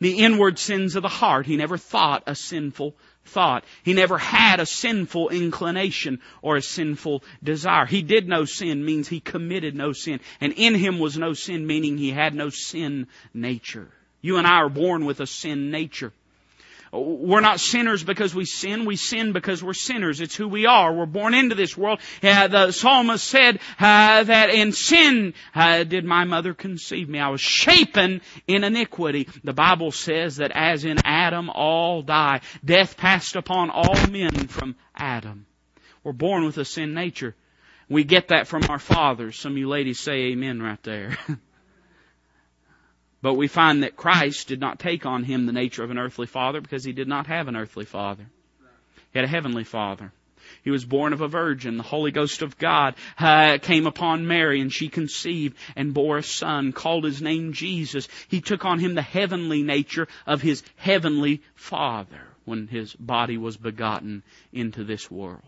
the 0.00 0.18
inward 0.18 0.58
sins 0.58 0.96
of 0.96 1.02
the 1.02 1.08
heart. 1.08 1.46
He 1.46 1.56
never 1.56 1.76
thought 1.76 2.24
a 2.26 2.34
sinful 2.34 2.94
thought. 3.24 3.64
He 3.82 3.92
never 3.92 4.18
had 4.18 4.60
a 4.60 4.66
sinful 4.66 5.30
inclination 5.30 6.20
or 6.42 6.56
a 6.56 6.62
sinful 6.62 7.24
desire. 7.42 7.86
He 7.86 8.02
did 8.02 8.28
no 8.28 8.44
sin 8.44 8.84
means 8.84 9.08
he 9.08 9.20
committed 9.20 9.74
no 9.74 9.92
sin. 9.92 10.20
And 10.40 10.52
in 10.52 10.74
him 10.74 10.98
was 10.98 11.18
no 11.18 11.32
sin 11.32 11.66
meaning 11.66 11.98
he 11.98 12.10
had 12.10 12.34
no 12.34 12.50
sin 12.50 13.08
nature. 13.34 13.88
You 14.20 14.38
and 14.38 14.46
I 14.46 14.56
are 14.56 14.68
born 14.68 15.04
with 15.04 15.20
a 15.20 15.26
sin 15.26 15.70
nature. 15.70 16.12
We're 16.92 17.40
not 17.40 17.60
sinners 17.60 18.04
because 18.04 18.34
we 18.34 18.44
sin. 18.44 18.84
We 18.84 18.96
sin 18.96 19.32
because 19.32 19.62
we're 19.62 19.74
sinners. 19.74 20.20
It's 20.20 20.36
who 20.36 20.48
we 20.48 20.66
are. 20.66 20.92
We're 20.92 21.06
born 21.06 21.34
into 21.34 21.54
this 21.54 21.76
world. 21.76 22.00
The 22.20 22.72
psalmist 22.72 23.24
said 23.24 23.60
uh, 23.78 24.24
that 24.24 24.50
in 24.50 24.72
sin 24.72 25.34
uh, 25.54 25.84
did 25.84 26.04
my 26.04 26.24
mother 26.24 26.54
conceive 26.54 27.08
me. 27.08 27.18
I 27.18 27.28
was 27.28 27.40
shapen 27.40 28.20
in 28.46 28.64
iniquity. 28.64 29.28
The 29.44 29.52
Bible 29.52 29.90
says 29.92 30.36
that 30.36 30.52
as 30.54 30.84
in 30.84 30.98
Adam 31.04 31.50
all 31.50 32.02
die. 32.02 32.40
Death 32.64 32.96
passed 32.96 33.36
upon 33.36 33.70
all 33.70 34.06
men 34.08 34.48
from 34.48 34.76
Adam. 34.94 35.46
We're 36.04 36.12
born 36.12 36.44
with 36.44 36.58
a 36.58 36.64
sin 36.64 36.94
nature. 36.94 37.34
We 37.88 38.04
get 38.04 38.28
that 38.28 38.46
from 38.46 38.64
our 38.68 38.78
fathers. 38.78 39.38
Some 39.38 39.52
of 39.52 39.58
you 39.58 39.68
ladies 39.68 40.00
say 40.00 40.32
amen 40.32 40.62
right 40.62 40.82
there. 40.82 41.16
But 43.22 43.34
we 43.34 43.48
find 43.48 43.82
that 43.82 43.96
Christ 43.96 44.48
did 44.48 44.60
not 44.60 44.78
take 44.78 45.06
on 45.06 45.24
him 45.24 45.46
the 45.46 45.52
nature 45.52 45.82
of 45.82 45.90
an 45.90 45.98
earthly 45.98 46.26
father 46.26 46.60
because 46.60 46.84
he 46.84 46.92
did 46.92 47.08
not 47.08 47.26
have 47.26 47.48
an 47.48 47.56
earthly 47.56 47.84
father. 47.84 48.26
He 49.12 49.18
had 49.18 49.24
a 49.24 49.28
heavenly 49.28 49.64
father. 49.64 50.12
He 50.62 50.70
was 50.70 50.84
born 50.84 51.12
of 51.12 51.20
a 51.20 51.28
virgin. 51.28 51.76
The 51.76 51.82
Holy 51.82 52.10
Ghost 52.10 52.42
of 52.42 52.58
God 52.58 52.94
uh, 53.18 53.58
came 53.58 53.86
upon 53.86 54.26
Mary 54.26 54.60
and 54.60 54.72
she 54.72 54.88
conceived 54.88 55.56
and 55.74 55.94
bore 55.94 56.18
a 56.18 56.22
son, 56.22 56.72
called 56.72 57.04
his 57.04 57.22
name 57.22 57.52
Jesus. 57.52 58.08
He 58.28 58.40
took 58.40 58.64
on 58.64 58.78
him 58.78 58.94
the 58.94 59.02
heavenly 59.02 59.62
nature 59.62 60.06
of 60.26 60.42
his 60.42 60.62
heavenly 60.76 61.42
father 61.54 62.20
when 62.44 62.68
his 62.68 62.94
body 62.94 63.36
was 63.36 63.56
begotten 63.56 64.22
into 64.52 64.84
this 64.84 65.10
world. 65.10 65.42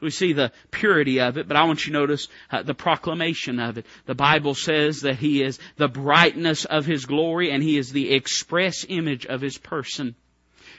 We 0.00 0.10
see 0.10 0.32
the 0.32 0.52
purity 0.70 1.20
of 1.20 1.38
it, 1.38 1.48
but 1.48 1.56
I 1.56 1.64
want 1.64 1.84
you 1.84 1.92
to 1.92 1.98
notice 1.98 2.28
uh, 2.52 2.62
the 2.62 2.74
proclamation 2.74 3.58
of 3.58 3.78
it. 3.78 3.86
The 4.06 4.14
Bible 4.14 4.54
says 4.54 5.00
that 5.00 5.16
He 5.16 5.42
is 5.42 5.58
the 5.76 5.88
brightness 5.88 6.64
of 6.64 6.86
His 6.86 7.04
glory 7.04 7.50
and 7.50 7.62
He 7.62 7.76
is 7.78 7.90
the 7.90 8.14
express 8.14 8.86
image 8.88 9.26
of 9.26 9.40
His 9.40 9.58
person. 9.58 10.14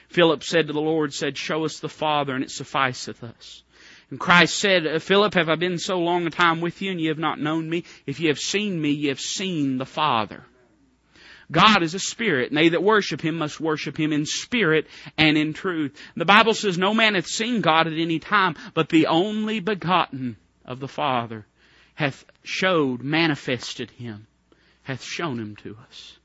Philip 0.08 0.42
said 0.42 0.66
to 0.66 0.72
the 0.72 0.80
Lord, 0.80 1.12
said, 1.12 1.36
show 1.36 1.64
us 1.64 1.80
the 1.80 1.88
Father 1.88 2.34
and 2.34 2.42
it 2.42 2.50
sufficeth 2.50 3.22
us. 3.22 3.62
And 4.10 4.18
Christ 4.18 4.58
said, 4.58 5.02
Philip, 5.02 5.34
have 5.34 5.48
I 5.48 5.54
been 5.54 5.78
so 5.78 5.98
long 5.98 6.26
a 6.26 6.30
time 6.30 6.60
with 6.60 6.82
you 6.82 6.90
and 6.90 7.00
you 7.00 7.10
have 7.10 7.18
not 7.18 7.38
known 7.38 7.70
me? 7.70 7.84
If 8.06 8.18
you 8.20 8.28
have 8.28 8.40
seen 8.40 8.80
me, 8.80 8.90
you 8.90 9.10
have 9.10 9.20
seen 9.20 9.78
the 9.78 9.86
Father. 9.86 10.44
God 11.50 11.82
is 11.82 11.94
a 11.94 11.98
spirit, 11.98 12.50
and 12.50 12.58
they 12.58 12.70
that 12.70 12.82
worship 12.82 13.20
him 13.20 13.36
must 13.36 13.60
worship 13.60 13.98
him 13.98 14.12
in 14.12 14.24
spirit 14.24 14.86
and 15.18 15.36
in 15.36 15.52
truth. 15.52 16.00
The 16.14 16.24
Bible 16.24 16.54
says 16.54 16.78
no 16.78 16.94
man 16.94 17.14
hath 17.14 17.26
seen 17.26 17.60
God 17.60 17.86
at 17.86 17.92
any 17.92 18.18
time, 18.18 18.54
but 18.74 18.88
the 18.88 19.08
only 19.08 19.60
begotten 19.60 20.36
of 20.64 20.78
the 20.78 20.88
Father 20.88 21.46
hath 21.94 22.24
showed, 22.42 23.02
manifested 23.02 23.90
him, 23.90 24.26
hath 24.82 25.02
shown 25.02 25.38
him 25.38 25.56
to 25.56 25.76
us. 25.88 26.16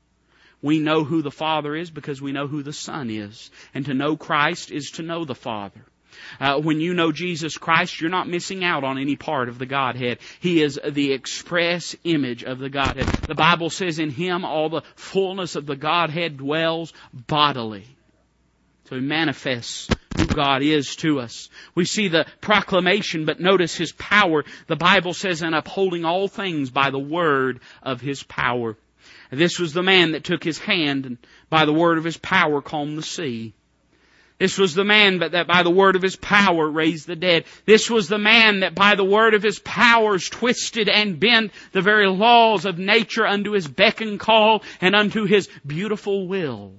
We 0.62 0.78
know 0.78 1.04
who 1.04 1.22
the 1.22 1.30
Father 1.30 1.76
is 1.76 1.90
because 1.90 2.22
we 2.22 2.32
know 2.32 2.46
who 2.46 2.62
the 2.62 2.72
Son 2.72 3.10
is. 3.10 3.50
And 3.74 3.84
to 3.86 3.94
know 3.94 4.16
Christ 4.16 4.70
is 4.70 4.92
to 4.92 5.02
know 5.02 5.24
the 5.24 5.34
Father. 5.34 5.84
Uh, 6.40 6.60
when 6.60 6.80
you 6.80 6.94
know 6.94 7.12
Jesus 7.12 7.56
Christ, 7.56 8.00
you're 8.00 8.10
not 8.10 8.28
missing 8.28 8.64
out 8.64 8.84
on 8.84 8.98
any 8.98 9.16
part 9.16 9.48
of 9.48 9.58
the 9.58 9.66
Godhead. 9.66 10.18
He 10.40 10.62
is 10.62 10.78
the 10.84 11.12
express 11.12 11.96
image 12.04 12.44
of 12.44 12.58
the 12.58 12.70
Godhead. 12.70 13.08
The 13.26 13.34
Bible 13.34 13.70
says 13.70 13.98
in 13.98 14.10
Him 14.10 14.44
all 14.44 14.68
the 14.68 14.82
fullness 14.94 15.56
of 15.56 15.66
the 15.66 15.76
Godhead 15.76 16.36
dwells 16.36 16.92
bodily. 17.12 17.86
So 18.88 18.96
He 18.96 19.02
manifests 19.02 19.90
who 20.14 20.28
God 20.28 20.62
is 20.62 20.96
to 20.96 21.20
us. 21.20 21.48
We 21.74 21.84
see 21.84 22.08
the 22.08 22.26
proclamation, 22.40 23.24
but 23.24 23.40
notice 23.40 23.76
His 23.76 23.92
power. 23.92 24.44
The 24.66 24.76
Bible 24.76 25.14
says, 25.14 25.42
in 25.42 25.54
upholding 25.54 26.04
all 26.04 26.28
things 26.28 26.70
by 26.70 26.90
the 26.90 26.98
word 26.98 27.60
of 27.82 28.00
His 28.00 28.22
power. 28.22 28.76
This 29.30 29.58
was 29.58 29.72
the 29.72 29.82
man 29.82 30.12
that 30.12 30.24
took 30.24 30.42
his 30.42 30.58
hand 30.58 31.06
and 31.06 31.18
by 31.50 31.64
the 31.64 31.72
word 31.72 31.98
of 31.98 32.04
his 32.04 32.16
power 32.16 32.62
calmed 32.62 32.96
the 32.96 33.02
sea. 33.02 33.54
This 34.38 34.58
was 34.58 34.74
the 34.74 34.84
man 34.84 35.20
that 35.20 35.46
by 35.46 35.62
the 35.62 35.70
word 35.70 35.96
of 35.96 36.02
his 36.02 36.16
power 36.16 36.68
raised 36.68 37.06
the 37.06 37.16
dead. 37.16 37.44
This 37.64 37.88
was 37.88 38.08
the 38.08 38.18
man 38.18 38.60
that 38.60 38.74
by 38.74 38.94
the 38.94 39.04
word 39.04 39.32
of 39.32 39.42
his 39.42 39.58
powers 39.58 40.28
twisted 40.28 40.90
and 40.90 41.18
bent 41.18 41.52
the 41.72 41.80
very 41.80 42.06
laws 42.06 42.66
of 42.66 42.78
nature 42.78 43.26
unto 43.26 43.52
his 43.52 43.66
beck 43.66 44.02
and 44.02 44.20
call 44.20 44.62
and 44.82 44.94
unto 44.94 45.24
his 45.24 45.48
beautiful 45.66 46.28
will. 46.28 46.74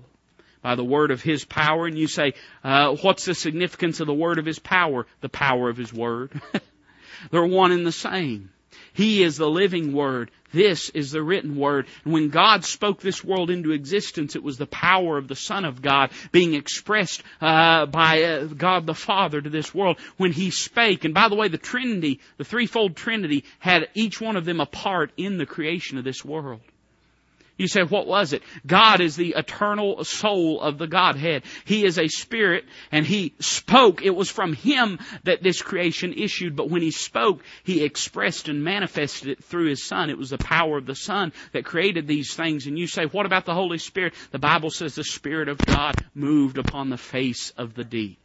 By 0.62 0.76
the 0.76 0.84
word 0.84 1.12
of 1.12 1.22
his 1.22 1.46
power, 1.46 1.88
and 1.88 1.98
you 1.98 2.08
say, 2.08 2.34
uh, 2.64 2.96
what's 2.96 3.26
the 3.26 3.34
significance 3.34 4.02
of 4.02 4.08
the 4.08 4.14
word 4.14 4.38
of 4.38 4.46
his 4.46 4.60
power? 4.60 5.08
The 5.22 5.30
power 5.30 5.70
of 5.70 5.78
his 5.78 5.94
word. 5.94 6.40
They're 7.32 7.46
one 7.46 7.72
and 7.72 7.86
the 7.86 7.92
same. 7.92 8.52
He 8.98 9.22
is 9.22 9.38
the 9.38 9.48
living 9.48 9.94
Word. 9.94 10.32
This 10.52 10.90
is 10.90 11.12
the 11.12 11.22
written 11.22 11.56
Word. 11.56 11.86
And 12.04 12.14
when 12.14 12.30
God 12.30 12.66
spoke 12.66 13.00
this 13.00 13.24
world 13.24 13.52
into 13.52 13.72
existence, 13.72 14.36
it 14.36 14.42
was 14.42 14.58
the 14.58 14.66
power 14.66 15.20
of 15.20 15.28
the 15.28 15.36
Son 15.36 15.66
of 15.66 15.84
God 15.84 16.10
being 16.32 16.56
expressed 16.56 17.22
uh, 17.40 17.86
by 17.86 18.24
uh, 18.24 18.46
God 18.46 18.88
the 18.88 18.96
Father 18.96 19.40
to 19.40 19.52
this 19.52 19.72
world 19.72 20.00
when 20.18 20.32
He 20.32 20.50
spake. 20.50 21.06
And 21.06 21.14
by 21.14 21.30
the 21.30 21.36
way, 21.36 21.48
the 21.48 21.60
Trinity, 21.60 22.22
the 22.38 22.44
threefold 22.44 22.96
Trinity, 22.96 23.44
had 23.60 23.88
each 23.94 24.20
one 24.20 24.36
of 24.36 24.46
them 24.46 24.60
a 24.60 24.66
part 24.66 25.12
in 25.16 25.38
the 25.38 25.46
creation 25.46 26.00
of 26.00 26.04
this 26.04 26.26
world. 26.26 26.62
You 27.58 27.68
say, 27.68 27.82
what 27.82 28.06
was 28.06 28.34
it? 28.34 28.44
God 28.66 29.02
is 29.02 29.16
the 29.16 29.34
eternal 29.36 30.04
soul 30.04 30.62
of 30.62 30.78
the 30.78 30.86
Godhead. 30.86 31.44
He 31.66 31.86
is 31.86 31.98
a 31.98 32.08
spirit 32.08 32.66
and 32.92 33.06
He 33.06 33.34
spoke. 33.40 34.04
It 34.04 34.16
was 34.16 34.30
from 34.30 34.54
Him 34.54 35.00
that 35.24 35.42
this 35.42 35.62
creation 35.62 36.14
issued, 36.14 36.56
but 36.56 36.70
when 36.70 36.84
He 36.84 36.92
spoke, 36.92 37.44
He 37.64 37.84
expressed 37.84 38.48
and 38.48 38.64
manifested 38.64 39.30
it 39.30 39.44
through 39.44 39.70
His 39.70 39.84
Son. 39.84 40.12
It 40.12 40.20
was 40.20 40.30
the 40.30 40.38
power 40.38 40.78
of 40.78 40.86
the 40.86 40.96
Son 40.96 41.34
that 41.52 41.66
created 41.66 42.08
these 42.08 42.36
things. 42.36 42.68
And 42.68 42.78
you 42.78 42.86
say, 42.86 43.06
what 43.06 43.26
about 43.26 43.46
the 43.46 43.56
Holy 43.56 43.80
Spirit? 43.80 44.14
The 44.32 44.40
Bible 44.40 44.70
says 44.70 44.94
the 44.94 45.04
Spirit 45.04 45.50
of 45.50 45.64
God 45.64 45.98
moved 46.14 46.60
upon 46.60 46.90
the 46.90 46.98
face 46.98 47.52
of 47.58 47.74
the 47.74 47.84
deep. 47.84 48.20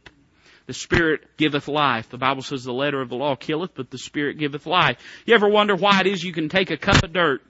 The 0.65 0.73
Spirit 0.73 1.37
giveth 1.37 1.67
life. 1.67 2.09
The 2.09 2.17
Bible 2.17 2.43
says 2.43 2.63
the 2.63 2.71
letter 2.71 3.01
of 3.01 3.09
the 3.09 3.15
law 3.15 3.35
killeth, 3.35 3.71
but 3.75 3.89
the 3.89 3.97
Spirit 3.97 4.37
giveth 4.37 4.65
life. 4.65 4.97
You 5.25 5.33
ever 5.33 5.49
wonder 5.49 5.75
why 5.75 5.99
it 6.01 6.07
is 6.07 6.23
you 6.23 6.31
can 6.31 6.49
take 6.49 6.71
a 6.71 6.77
cup 6.77 7.03
of 7.03 7.11
dirt 7.11 7.41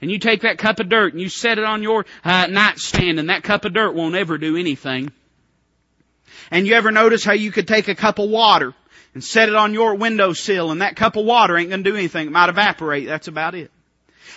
and 0.00 0.10
you 0.10 0.18
take 0.18 0.42
that 0.42 0.58
cup 0.58 0.80
of 0.80 0.88
dirt 0.88 1.12
and 1.12 1.20
you 1.20 1.28
set 1.28 1.58
it 1.58 1.64
on 1.64 1.82
your 1.82 2.06
uh, 2.24 2.46
nightstand 2.46 3.18
and 3.18 3.28
that 3.30 3.42
cup 3.42 3.64
of 3.64 3.74
dirt 3.74 3.94
won't 3.94 4.14
ever 4.14 4.38
do 4.38 4.56
anything. 4.56 5.12
And 6.50 6.66
you 6.66 6.74
ever 6.74 6.90
notice 6.90 7.24
how 7.24 7.32
you 7.32 7.52
could 7.52 7.68
take 7.68 7.88
a 7.88 7.94
cup 7.94 8.18
of 8.18 8.30
water 8.30 8.74
and 9.14 9.22
set 9.22 9.48
it 9.48 9.54
on 9.54 9.74
your 9.74 9.94
windowsill 9.96 10.70
and 10.70 10.82
that 10.82 10.96
cup 10.96 11.16
of 11.16 11.24
water 11.24 11.56
ain't 11.56 11.70
gonna 11.70 11.82
do 11.82 11.96
anything. 11.96 12.26
It 12.26 12.32
might 12.32 12.48
evaporate. 12.48 13.06
That's 13.06 13.28
about 13.28 13.54
it. 13.54 13.70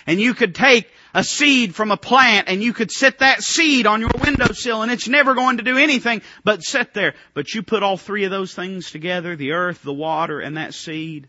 And 0.05 0.19
you 0.19 0.33
could 0.33 0.53
take 0.53 0.89
a 1.13 1.23
seed 1.23 1.75
from 1.75 1.91
a 1.91 1.97
plant 1.97 2.49
and 2.49 2.61
you 2.61 2.73
could 2.73 2.91
set 2.91 3.19
that 3.19 3.41
seed 3.41 3.87
on 3.87 4.01
your 4.01 4.09
windowsill 4.21 4.81
and 4.81 4.91
it's 4.91 5.07
never 5.07 5.33
going 5.33 5.57
to 5.57 5.63
do 5.63 5.77
anything 5.77 6.21
but 6.43 6.63
sit 6.63 6.93
there. 6.93 7.13
But 7.33 7.53
you 7.53 7.63
put 7.63 7.83
all 7.83 7.97
three 7.97 8.25
of 8.25 8.31
those 8.31 8.53
things 8.53 8.91
together, 8.91 9.35
the 9.35 9.51
earth, 9.51 9.81
the 9.83 9.93
water, 9.93 10.39
and 10.39 10.57
that 10.57 10.73
seed, 10.73 11.27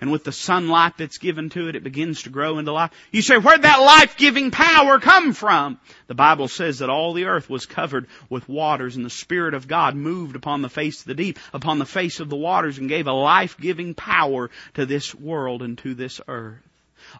and 0.00 0.12
with 0.12 0.24
the 0.24 0.32
sunlight 0.32 0.94
that's 0.98 1.18
given 1.18 1.48
to 1.50 1.68
it, 1.68 1.76
it 1.76 1.84
begins 1.84 2.22
to 2.22 2.30
grow 2.30 2.58
into 2.58 2.72
life. 2.72 2.90
You 3.10 3.22
say, 3.22 3.38
where'd 3.38 3.62
that 3.62 3.80
life-giving 3.80 4.50
power 4.50 4.98
come 4.98 5.32
from? 5.32 5.80
The 6.06 6.14
Bible 6.14 6.48
says 6.48 6.80
that 6.80 6.90
all 6.90 7.14
the 7.14 7.24
earth 7.24 7.48
was 7.48 7.66
covered 7.66 8.06
with 8.28 8.48
waters 8.48 8.96
and 8.96 9.04
the 9.04 9.10
Spirit 9.10 9.54
of 9.54 9.68
God 9.68 9.94
moved 9.94 10.36
upon 10.36 10.60
the 10.60 10.68
face 10.68 11.00
of 11.00 11.06
the 11.06 11.14
deep, 11.14 11.38
upon 11.54 11.78
the 11.78 11.86
face 11.86 12.20
of 12.20 12.28
the 12.28 12.36
waters 12.36 12.78
and 12.78 12.88
gave 12.88 13.06
a 13.06 13.12
life-giving 13.12 13.94
power 13.94 14.50
to 14.74 14.84
this 14.84 15.14
world 15.14 15.62
and 15.62 15.78
to 15.78 15.94
this 15.94 16.20
earth. 16.28 16.58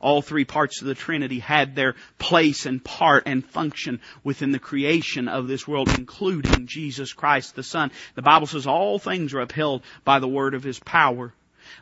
All 0.00 0.20
three 0.20 0.44
parts 0.44 0.80
of 0.80 0.88
the 0.88 0.94
Trinity 0.94 1.38
had 1.38 1.74
their 1.74 1.94
place 2.18 2.66
and 2.66 2.82
part 2.82 3.22
and 3.26 3.44
function 3.44 4.00
within 4.24 4.50
the 4.50 4.58
creation 4.58 5.28
of 5.28 5.48
this 5.48 5.66
world, 5.66 5.88
including 5.88 6.66
Jesus 6.66 7.12
Christ 7.12 7.54
the 7.54 7.62
Son. 7.62 7.92
The 8.16 8.22
Bible 8.22 8.48
says 8.48 8.66
all 8.66 8.98
things 8.98 9.32
are 9.32 9.40
upheld 9.40 9.82
by 10.04 10.18
the 10.18 10.28
word 10.28 10.54
of 10.54 10.64
His 10.64 10.78
power. 10.78 11.32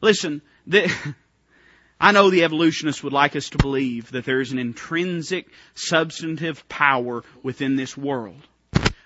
Listen, 0.02 0.42
I 2.00 2.12
know 2.12 2.30
the 2.30 2.44
evolutionists 2.44 3.02
would 3.02 3.12
like 3.12 3.36
us 3.36 3.50
to 3.50 3.58
believe 3.58 4.10
that 4.10 4.24
there 4.24 4.40
is 4.40 4.52
an 4.52 4.58
intrinsic 4.58 5.46
substantive 5.74 6.68
power 6.68 7.22
within 7.42 7.76
this 7.76 7.96
world. 7.96 8.40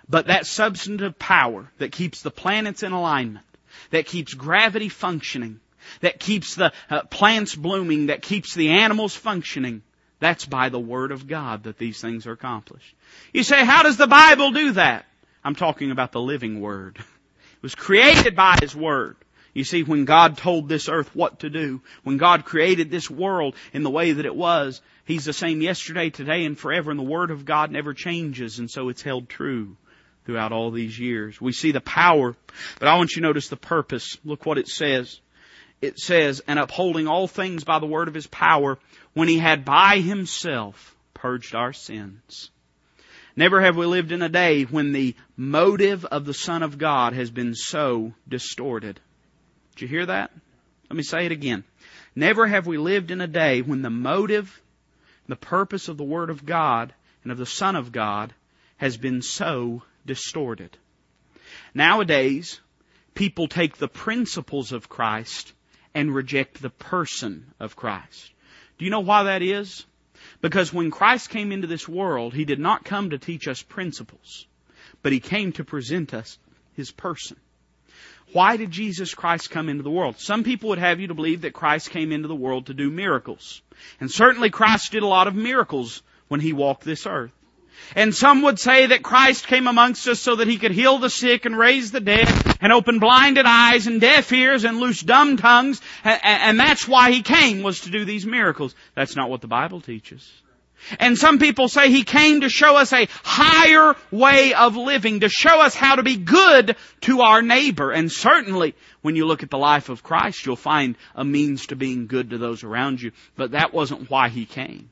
But 0.09 0.29
that 0.29 0.47
substantive 0.47 1.19
power 1.19 1.71
that 1.79 1.93
keeps 1.93 2.23
the 2.23 2.31
planets 2.31 2.83
in 2.83 2.93
alignment, 2.93 3.45
that 3.91 4.07
keeps 4.07 4.33
gravity 4.35 4.89
functioning, 4.89 5.61
that 6.01 6.19
keeps 6.19 6.55
the 6.55 6.73
uh, 6.89 7.03
plants 7.03 7.55
blooming, 7.55 8.07
that 8.07 8.23
keeps 8.23 8.55
the 8.55 8.71
animals 8.71 9.15
functioning, 9.15 9.83
that's 10.19 10.47
by 10.47 10.69
the 10.71 10.81
Word 10.81 11.13
of 11.13 11.27
God 11.27 11.65
that 11.65 11.79
these 11.79 12.01
things 12.01 12.27
are 12.27 12.33
accomplished. 12.33 12.95
You 13.33 13.43
say, 13.43 13.65
how 13.65 13.83
does 13.83 13.97
the 13.97 14.07
Bible 14.07 14.51
do 14.53 14.73
that? 14.73 15.05
I'm 15.45 15.55
talking 15.55 15.91
about 15.91 16.13
the 16.13 16.21
living 16.21 16.61
Word. 16.61 16.99
It 17.59 17.63
was 17.63 17.75
created 17.75 18.37
by 18.37 18.57
His 18.61 18.77
Word. 18.77 19.17
You 19.55 19.65
see, 19.65 19.83
when 19.83 20.05
God 20.05 20.37
told 20.37 20.69
this 20.69 20.89
earth 20.89 21.15
what 21.15 21.41
to 21.41 21.51
do, 21.51 21.81
when 22.03 22.17
God 22.17 22.45
created 22.45 22.91
this 22.91 23.11
world 23.11 23.55
in 23.73 23.83
the 23.83 23.91
way 23.91 24.13
that 24.13 24.27
it 24.27 24.37
was, 24.37 24.81
He's 25.05 25.25
the 25.25 25.33
same 25.33 25.63
yesterday, 25.63 26.11
today, 26.11 26.45
and 26.45 26.59
forever, 26.59 26.91
and 26.91 27.01
the 27.01 27.05
Word 27.05 27.31
of 27.31 27.47
God 27.47 27.71
never 27.71 27.95
changes, 27.95 28.59
and 28.59 28.71
so 28.71 28.91
it's 28.91 29.03
held 29.03 29.29
true 29.29 29.77
throughout 30.27 30.53
all 30.53 30.71
these 30.71 30.99
years. 30.99 31.41
We 31.41 31.53
see 31.53 31.73
the 31.73 31.81
power, 31.81 32.37
but 32.79 32.89
I 32.89 32.97
want 32.97 33.13
you 33.13 33.23
to 33.23 33.29
notice 33.29 33.49
the 33.49 33.57
purpose. 33.57 34.19
Look 34.25 34.45
what 34.45 34.59
it 34.59 34.69
says. 34.69 35.19
It 35.81 35.99
says, 35.99 36.43
and 36.47 36.59
upholding 36.59 37.09
all 37.09 37.27
things 37.27 37.65
by 37.65 37.79
the 37.79 37.87
word 37.87 38.09
of 38.09 38.15
his 38.15 38.27
power, 38.27 38.79
when 39.15 39.29
he 39.29 39.39
had 39.39 39.65
by 39.65 40.01
himself 40.01 40.95
purged 41.15 41.55
our 41.55 41.73
sins. 41.73 42.51
Never 43.35 43.63
have 43.63 43.77
we 43.77 43.87
lived 43.87 44.13
in 44.13 44.21
a 44.21 44.29
day 44.29 44.65
when 44.65 44.93
the 44.93 45.15
motive 45.37 46.05
of 46.05 46.25
the 46.25 46.35
Son 46.35 46.63
of 46.63 46.77
God 46.77 47.13
has 47.13 47.31
been 47.31 47.55
so 47.55 48.13
distorted. 48.29 49.01
Did 49.79 49.83
you 49.83 49.97
hear 49.97 50.07
that? 50.07 50.33
Let 50.91 50.97
me 50.97 51.05
say 51.05 51.25
it 51.25 51.31
again. 51.31 51.63
Never 52.17 52.49
have 52.49 52.67
we 52.67 52.79
lived 52.79 53.13
in 53.13 53.21
a 53.21 53.29
day 53.29 53.63
when 53.63 53.81
the 53.81 53.91
motive, 53.91 54.61
the 55.29 55.37
purpose 55.37 55.87
of 55.87 55.97
the 55.97 56.03
Word 56.03 56.31
of 56.31 56.45
God 56.45 56.93
and 57.23 57.31
of 57.31 57.39
the 57.39 57.47
Son 57.47 57.77
of 57.77 57.93
God 57.93 58.35
has 58.79 58.97
been 58.97 59.23
so 59.23 59.85
distorted. 60.05 60.77
Nowadays, 61.75 62.61
people 63.15 63.47
take 63.47 63.77
the 63.77 63.87
principles 63.87 64.73
of 64.73 64.89
Christ 64.89 65.53
and 65.95 66.13
reject 66.13 66.61
the 66.61 66.71
person 66.71 67.55
of 67.61 67.77
Christ. 67.77 68.33
Do 68.79 68.85
you 68.85 68.91
know 68.91 68.99
why 68.99 69.23
that 69.25 69.43
is? 69.43 69.87
Because 70.41 70.73
when 70.73 70.91
Christ 70.91 71.31
came 71.31 71.53
into 71.53 71.69
this 71.69 71.87
world, 71.87 72.35
He 72.35 72.45
did 72.45 72.59
not 72.59 72.85
come 72.85 73.11
to 73.11 73.19
teach 73.19 73.47
us 73.47 73.63
principles, 73.63 74.45
but 75.05 75.13
He 75.13 75.21
came 75.21 75.53
to 75.53 75.63
present 75.63 76.15
us 76.15 76.37
His 76.75 76.91
person. 76.91 77.37
Why 78.33 78.57
did 78.57 78.71
Jesus 78.71 79.15
Christ 79.15 79.51
come 79.51 79.69
into 79.69 79.83
the 79.83 79.91
world? 79.91 80.19
Some 80.19 80.45
people 80.45 80.69
would 80.71 80.79
have 80.79 81.01
you 81.01 81.09
to 81.09 81.15
believe 81.15 81.43
that 81.43 81.55
Christ 81.55 81.91
came 81.91 82.13
into 82.13 82.29
the 82.29 82.35
world 82.35 82.67
to 82.67 82.75
do 82.75 82.91
miracles. 82.91 83.63
And 84.01 84.11
certainly 84.11 84.51
Christ 84.51 84.93
did 84.93 85.03
a 85.03 85.07
lot 85.07 85.29
of 85.29 85.35
miracles 85.35 86.03
when 86.29 86.41
He 86.41 86.53
walked 86.53 86.85
this 86.85 87.07
earth. 87.07 87.33
And 87.95 88.15
some 88.15 88.43
would 88.43 88.59
say 88.59 88.87
that 88.87 89.03
Christ 89.03 89.47
came 89.47 89.67
amongst 89.67 90.07
us 90.09 90.21
so 90.21 90.37
that 90.37 90.49
He 90.49 90.59
could 90.59 90.73
heal 90.73 90.99
the 90.99 91.09
sick 91.09 91.47
and 91.47 91.57
raise 91.57 91.91
the 91.91 92.01
dead 92.01 92.29
and 92.61 92.73
open 92.73 92.99
blinded 92.99 93.47
eyes 93.47 93.87
and 93.87 94.01
deaf 94.01 94.33
ears 94.33 94.65
and 94.65 94.79
loose 94.79 95.01
dumb 95.01 95.37
tongues. 95.37 95.81
And 96.05 96.59
that's 96.59 96.87
why 96.87 97.13
He 97.13 97.23
came, 97.23 97.63
was 97.63 97.83
to 97.83 97.91
do 97.91 98.05
these 98.05 98.27
miracles. 98.27 98.75
That's 98.95 99.17
not 99.17 99.31
what 99.31 99.41
the 99.41 99.47
Bible 99.47 99.81
teaches. 99.81 100.31
And 100.99 101.19
some 101.19 101.39
people 101.39 101.69
say 101.69 101.91
he 101.91 102.03
came 102.03 102.41
to 102.41 102.49
show 102.49 102.77
us 102.77 102.93
a 102.93 103.09
higher 103.23 103.95
way 104.11 104.55
of 104.55 104.77
living, 104.77 105.21
to 105.21 105.29
show 105.29 105.61
us 105.61 105.75
how 105.75 105.97
to 105.97 106.03
be 106.03 106.17
good 106.17 106.77
to 107.03 107.21
our 107.21 107.43
neighbor. 107.43 107.91
And 107.91 108.11
certainly, 108.11 108.75
when 109.03 109.17
you 109.17 109.27
look 109.27 109.43
at 109.43 109.51
the 109.51 109.59
life 109.59 109.89
of 109.89 110.03
Christ, 110.03 110.47
you'll 110.47 110.57
find 110.57 110.97
a 111.15 111.25
means 111.25 111.67
to 111.67 111.77
being 111.77 112.07
good 112.07 112.31
to 112.31 112.39
those 112.39 112.65
around 112.65 113.03
you. 113.03 113.13
But 113.37 113.53
that 113.53 113.75
wasn't 113.75 114.11
why 114.11 114.29
he 114.29 114.47
came. 114.47 114.91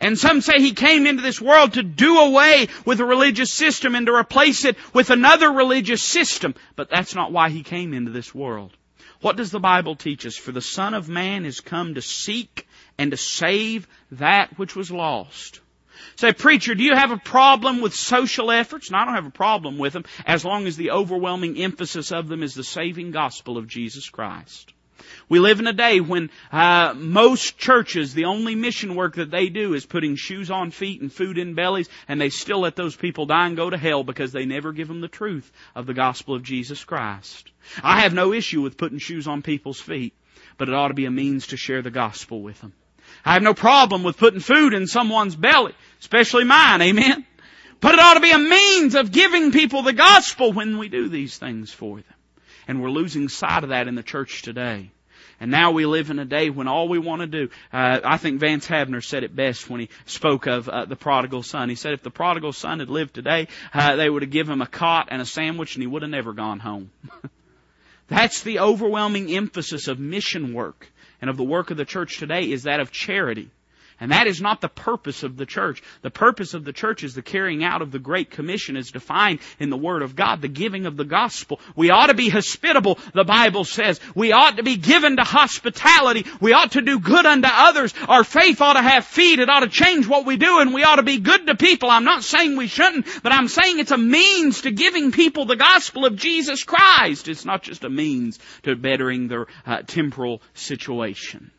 And 0.00 0.18
some 0.18 0.40
say 0.40 0.54
he 0.58 0.72
came 0.72 1.06
into 1.06 1.22
this 1.22 1.40
world 1.40 1.74
to 1.74 1.82
do 1.82 2.18
away 2.18 2.68
with 2.84 3.00
a 3.00 3.04
religious 3.04 3.52
system 3.52 3.94
and 3.94 4.06
to 4.06 4.14
replace 4.14 4.64
it 4.64 4.76
with 4.92 5.10
another 5.10 5.52
religious 5.52 6.02
system. 6.02 6.54
But 6.76 6.90
that's 6.90 7.14
not 7.14 7.32
why 7.32 7.50
he 7.50 7.62
came 7.62 7.94
into 7.94 8.10
this 8.10 8.34
world. 8.34 8.72
What 9.20 9.36
does 9.36 9.50
the 9.50 9.60
Bible 9.60 9.96
teach 9.96 10.26
us? 10.26 10.36
For 10.36 10.52
the 10.52 10.60
Son 10.60 10.94
of 10.94 11.08
Man 11.08 11.44
is 11.44 11.60
come 11.60 11.94
to 11.94 12.02
seek 12.02 12.68
and 12.96 13.10
to 13.10 13.16
save 13.16 13.88
that 14.12 14.58
which 14.58 14.76
was 14.76 14.90
lost. 14.90 15.60
Say, 16.16 16.32
preacher, 16.32 16.74
do 16.74 16.82
you 16.84 16.94
have 16.94 17.10
a 17.10 17.16
problem 17.16 17.80
with 17.80 17.94
social 17.94 18.50
efforts? 18.50 18.90
No, 18.90 18.98
I 18.98 19.04
don't 19.04 19.14
have 19.14 19.26
a 19.26 19.30
problem 19.30 19.78
with 19.78 19.92
them 19.92 20.04
as 20.24 20.44
long 20.44 20.66
as 20.66 20.76
the 20.76 20.92
overwhelming 20.92 21.58
emphasis 21.58 22.12
of 22.12 22.28
them 22.28 22.42
is 22.42 22.54
the 22.54 22.64
saving 22.64 23.10
gospel 23.10 23.58
of 23.58 23.66
Jesus 23.66 24.08
Christ. 24.08 24.72
We 25.28 25.38
live 25.38 25.60
in 25.60 25.66
a 25.66 25.72
day 25.72 26.00
when 26.00 26.30
uh, 26.50 26.94
most 26.96 27.58
churches, 27.58 28.14
the 28.14 28.24
only 28.26 28.54
mission 28.54 28.94
work 28.94 29.16
that 29.16 29.30
they 29.30 29.48
do 29.48 29.74
is 29.74 29.86
putting 29.86 30.16
shoes 30.16 30.50
on 30.50 30.70
feet 30.70 31.00
and 31.00 31.12
food 31.12 31.38
in 31.38 31.54
bellies, 31.54 31.88
and 32.08 32.20
they 32.20 32.30
still 32.30 32.60
let 32.60 32.76
those 32.76 32.96
people 32.96 33.26
die 33.26 33.46
and 33.46 33.56
go 33.56 33.68
to 33.68 33.76
hell 33.76 34.04
because 34.04 34.32
they 34.32 34.46
never 34.46 34.72
give 34.72 34.88
them 34.88 35.00
the 35.00 35.08
truth 35.08 35.50
of 35.74 35.86
the 35.86 35.94
gospel 35.94 36.34
of 36.34 36.42
Jesus 36.42 36.84
Christ. 36.84 37.50
I 37.82 38.00
have 38.00 38.14
no 38.14 38.32
issue 38.32 38.62
with 38.62 38.78
putting 38.78 38.98
shoes 38.98 39.28
on 39.28 39.42
people's 39.42 39.80
feet, 39.80 40.14
but 40.56 40.68
it 40.68 40.74
ought 40.74 40.88
to 40.88 40.94
be 40.94 41.06
a 41.06 41.10
means 41.10 41.48
to 41.48 41.56
share 41.56 41.82
the 41.82 41.90
gospel 41.90 42.42
with 42.42 42.60
them. 42.60 42.72
I 43.24 43.34
have 43.34 43.42
no 43.42 43.54
problem 43.54 44.02
with 44.02 44.18
putting 44.18 44.40
food 44.40 44.74
in 44.74 44.86
someone's 44.86 45.36
belly, 45.36 45.74
especially 46.00 46.44
mine, 46.44 46.82
amen? 46.82 47.26
But 47.80 47.94
it 47.94 48.00
ought 48.00 48.14
to 48.14 48.20
be 48.20 48.30
a 48.30 48.38
means 48.38 48.94
of 48.94 49.12
giving 49.12 49.52
people 49.52 49.82
the 49.82 49.92
gospel 49.92 50.52
when 50.52 50.78
we 50.78 50.88
do 50.88 51.08
these 51.08 51.36
things 51.38 51.70
for 51.70 51.96
them. 51.96 52.04
And 52.66 52.82
we're 52.82 52.90
losing 52.90 53.28
sight 53.28 53.62
of 53.62 53.70
that 53.70 53.88
in 53.88 53.94
the 53.94 54.02
church 54.02 54.42
today. 54.42 54.90
And 55.40 55.50
now 55.50 55.70
we 55.70 55.86
live 55.86 56.10
in 56.10 56.18
a 56.18 56.24
day 56.24 56.50
when 56.50 56.66
all 56.66 56.88
we 56.88 56.98
want 56.98 57.20
to 57.20 57.26
do, 57.26 57.50
uh, 57.72 58.00
I 58.04 58.16
think 58.16 58.40
Vance 58.40 58.66
Havner 58.66 59.04
said 59.04 59.22
it 59.22 59.36
best 59.36 59.70
when 59.70 59.80
he 59.80 59.88
spoke 60.04 60.46
of 60.46 60.68
uh, 60.68 60.84
the 60.84 60.96
prodigal 60.96 61.44
son. 61.44 61.68
He 61.68 61.76
said 61.76 61.92
if 61.92 62.02
the 62.02 62.10
prodigal 62.10 62.52
son 62.52 62.80
had 62.80 62.90
lived 62.90 63.14
today, 63.14 63.48
uh, 63.72 63.96
they 63.96 64.10
would 64.10 64.22
have 64.22 64.32
given 64.32 64.52
him 64.52 64.62
a 64.62 64.66
cot 64.66 65.08
and 65.10 65.22
a 65.22 65.26
sandwich 65.26 65.76
and 65.76 65.82
he 65.82 65.86
would 65.86 66.02
have 66.02 66.10
never 66.10 66.32
gone 66.32 66.58
home. 66.58 66.90
That's 68.08 68.42
the 68.42 68.60
overwhelming 68.60 69.30
emphasis 69.30 69.86
of 69.86 70.00
mission 70.00 70.54
work 70.54 70.90
and 71.20 71.30
of 71.30 71.36
the 71.36 71.44
work 71.44 71.70
of 71.70 71.76
the 71.76 71.84
church 71.84 72.18
today 72.18 72.50
is 72.50 72.64
that 72.64 72.80
of 72.80 72.90
charity. 72.90 73.50
And 74.00 74.12
that 74.12 74.28
is 74.28 74.40
not 74.40 74.60
the 74.60 74.68
purpose 74.68 75.24
of 75.24 75.36
the 75.36 75.46
church. 75.46 75.82
The 76.02 76.10
purpose 76.10 76.54
of 76.54 76.64
the 76.64 76.72
church 76.72 77.02
is 77.02 77.14
the 77.14 77.22
carrying 77.22 77.64
out 77.64 77.82
of 77.82 77.90
the 77.90 77.98
Great 77.98 78.30
Commission 78.30 78.76
as 78.76 78.92
defined 78.92 79.40
in 79.58 79.70
the 79.70 79.76
Word 79.76 80.02
of 80.02 80.14
God, 80.14 80.40
the 80.40 80.48
giving 80.48 80.86
of 80.86 80.96
the 80.96 81.04
gospel. 81.04 81.58
We 81.74 81.90
ought 81.90 82.06
to 82.06 82.14
be 82.14 82.28
hospitable, 82.28 82.98
the 83.12 83.24
Bible 83.24 83.64
says. 83.64 83.98
We 84.14 84.30
ought 84.30 84.58
to 84.58 84.62
be 84.62 84.76
given 84.76 85.16
to 85.16 85.24
hospitality. 85.24 86.26
We 86.40 86.52
ought 86.52 86.72
to 86.72 86.80
do 86.80 87.00
good 87.00 87.26
unto 87.26 87.48
others. 87.50 87.92
Our 88.06 88.22
faith 88.22 88.60
ought 88.60 88.74
to 88.74 88.82
have 88.82 89.04
feet. 89.04 89.40
It 89.40 89.50
ought 89.50 89.60
to 89.60 89.68
change 89.68 90.06
what 90.06 90.26
we 90.26 90.36
do 90.36 90.60
and 90.60 90.72
we 90.72 90.84
ought 90.84 90.96
to 90.96 91.02
be 91.02 91.18
good 91.18 91.48
to 91.48 91.56
people. 91.56 91.90
I'm 91.90 92.04
not 92.04 92.22
saying 92.22 92.56
we 92.56 92.68
shouldn't, 92.68 93.06
but 93.24 93.32
I'm 93.32 93.48
saying 93.48 93.80
it's 93.80 93.90
a 93.90 93.98
means 93.98 94.62
to 94.62 94.70
giving 94.70 95.10
people 95.10 95.44
the 95.44 95.56
gospel 95.56 96.06
of 96.06 96.14
Jesus 96.14 96.62
Christ. 96.62 97.26
It's 97.26 97.44
not 97.44 97.62
just 97.62 97.82
a 97.82 97.90
means 97.90 98.38
to 98.62 98.76
bettering 98.76 99.26
their 99.26 99.46
uh, 99.66 99.82
temporal 99.84 100.40
situation 100.54 101.50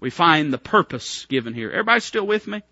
we 0.00 0.10
find 0.10 0.52
the 0.52 0.58
purpose 0.58 1.26
given 1.26 1.54
here. 1.54 1.70
Everybody 1.70 2.00
still 2.00 2.26
with 2.26 2.46
me? 2.46 2.62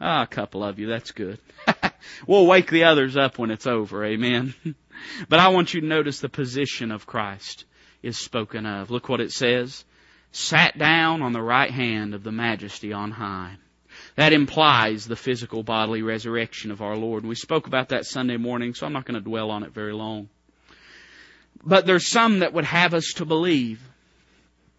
Ah, 0.00 0.22
a 0.22 0.26
couple 0.26 0.64
of 0.64 0.78
you. 0.78 0.86
That's 0.86 1.12
good. 1.12 1.38
we'll 2.26 2.46
wake 2.46 2.70
the 2.70 2.84
others 2.84 3.16
up 3.16 3.38
when 3.38 3.50
it's 3.50 3.66
over. 3.66 4.04
Amen. 4.04 4.54
but 5.28 5.40
I 5.40 5.48
want 5.48 5.74
you 5.74 5.80
to 5.82 5.86
notice 5.86 6.20
the 6.20 6.28
position 6.28 6.90
of 6.90 7.06
Christ 7.06 7.64
is 8.02 8.16
spoken 8.16 8.64
of. 8.64 8.90
Look 8.90 9.08
what 9.08 9.20
it 9.20 9.32
says. 9.32 9.84
Sat 10.32 10.78
down 10.78 11.22
on 11.22 11.32
the 11.32 11.42
right 11.42 11.70
hand 11.70 12.14
of 12.14 12.22
the 12.22 12.32
majesty 12.32 12.92
on 12.92 13.10
high. 13.10 13.56
That 14.16 14.32
implies 14.32 15.06
the 15.06 15.16
physical 15.16 15.62
bodily 15.62 16.02
resurrection 16.02 16.70
of 16.70 16.80
our 16.80 16.96
Lord. 16.96 17.26
We 17.26 17.34
spoke 17.34 17.66
about 17.66 17.90
that 17.90 18.06
Sunday 18.06 18.36
morning, 18.36 18.74
so 18.74 18.86
I'm 18.86 18.92
not 18.92 19.04
going 19.04 19.20
to 19.22 19.28
dwell 19.28 19.50
on 19.50 19.64
it 19.64 19.74
very 19.74 19.92
long. 19.92 20.28
But 21.62 21.84
there's 21.84 22.06
some 22.06 22.38
that 22.38 22.54
would 22.54 22.64
have 22.64 22.94
us 22.94 23.12
to 23.16 23.24
believe 23.24 23.80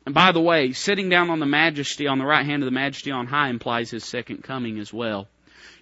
and 0.06 0.16
by 0.16 0.32
the 0.32 0.42
way, 0.42 0.74
sitting 0.74 1.10
down 1.10 1.30
on 1.30 1.40
the 1.40 1.46
majesty, 1.46 2.08
on 2.08 2.18
the 2.18 2.26
right 2.26 2.46
hand 2.46 2.64
of 2.64 2.66
the 2.66 2.72
majesty 2.72 3.12
on 3.12 3.28
high 3.28 3.50
implies 3.50 3.92
his 3.92 4.04
second 4.04 4.44
coming 4.44 4.80
as 4.80 4.92
well. 4.92 5.28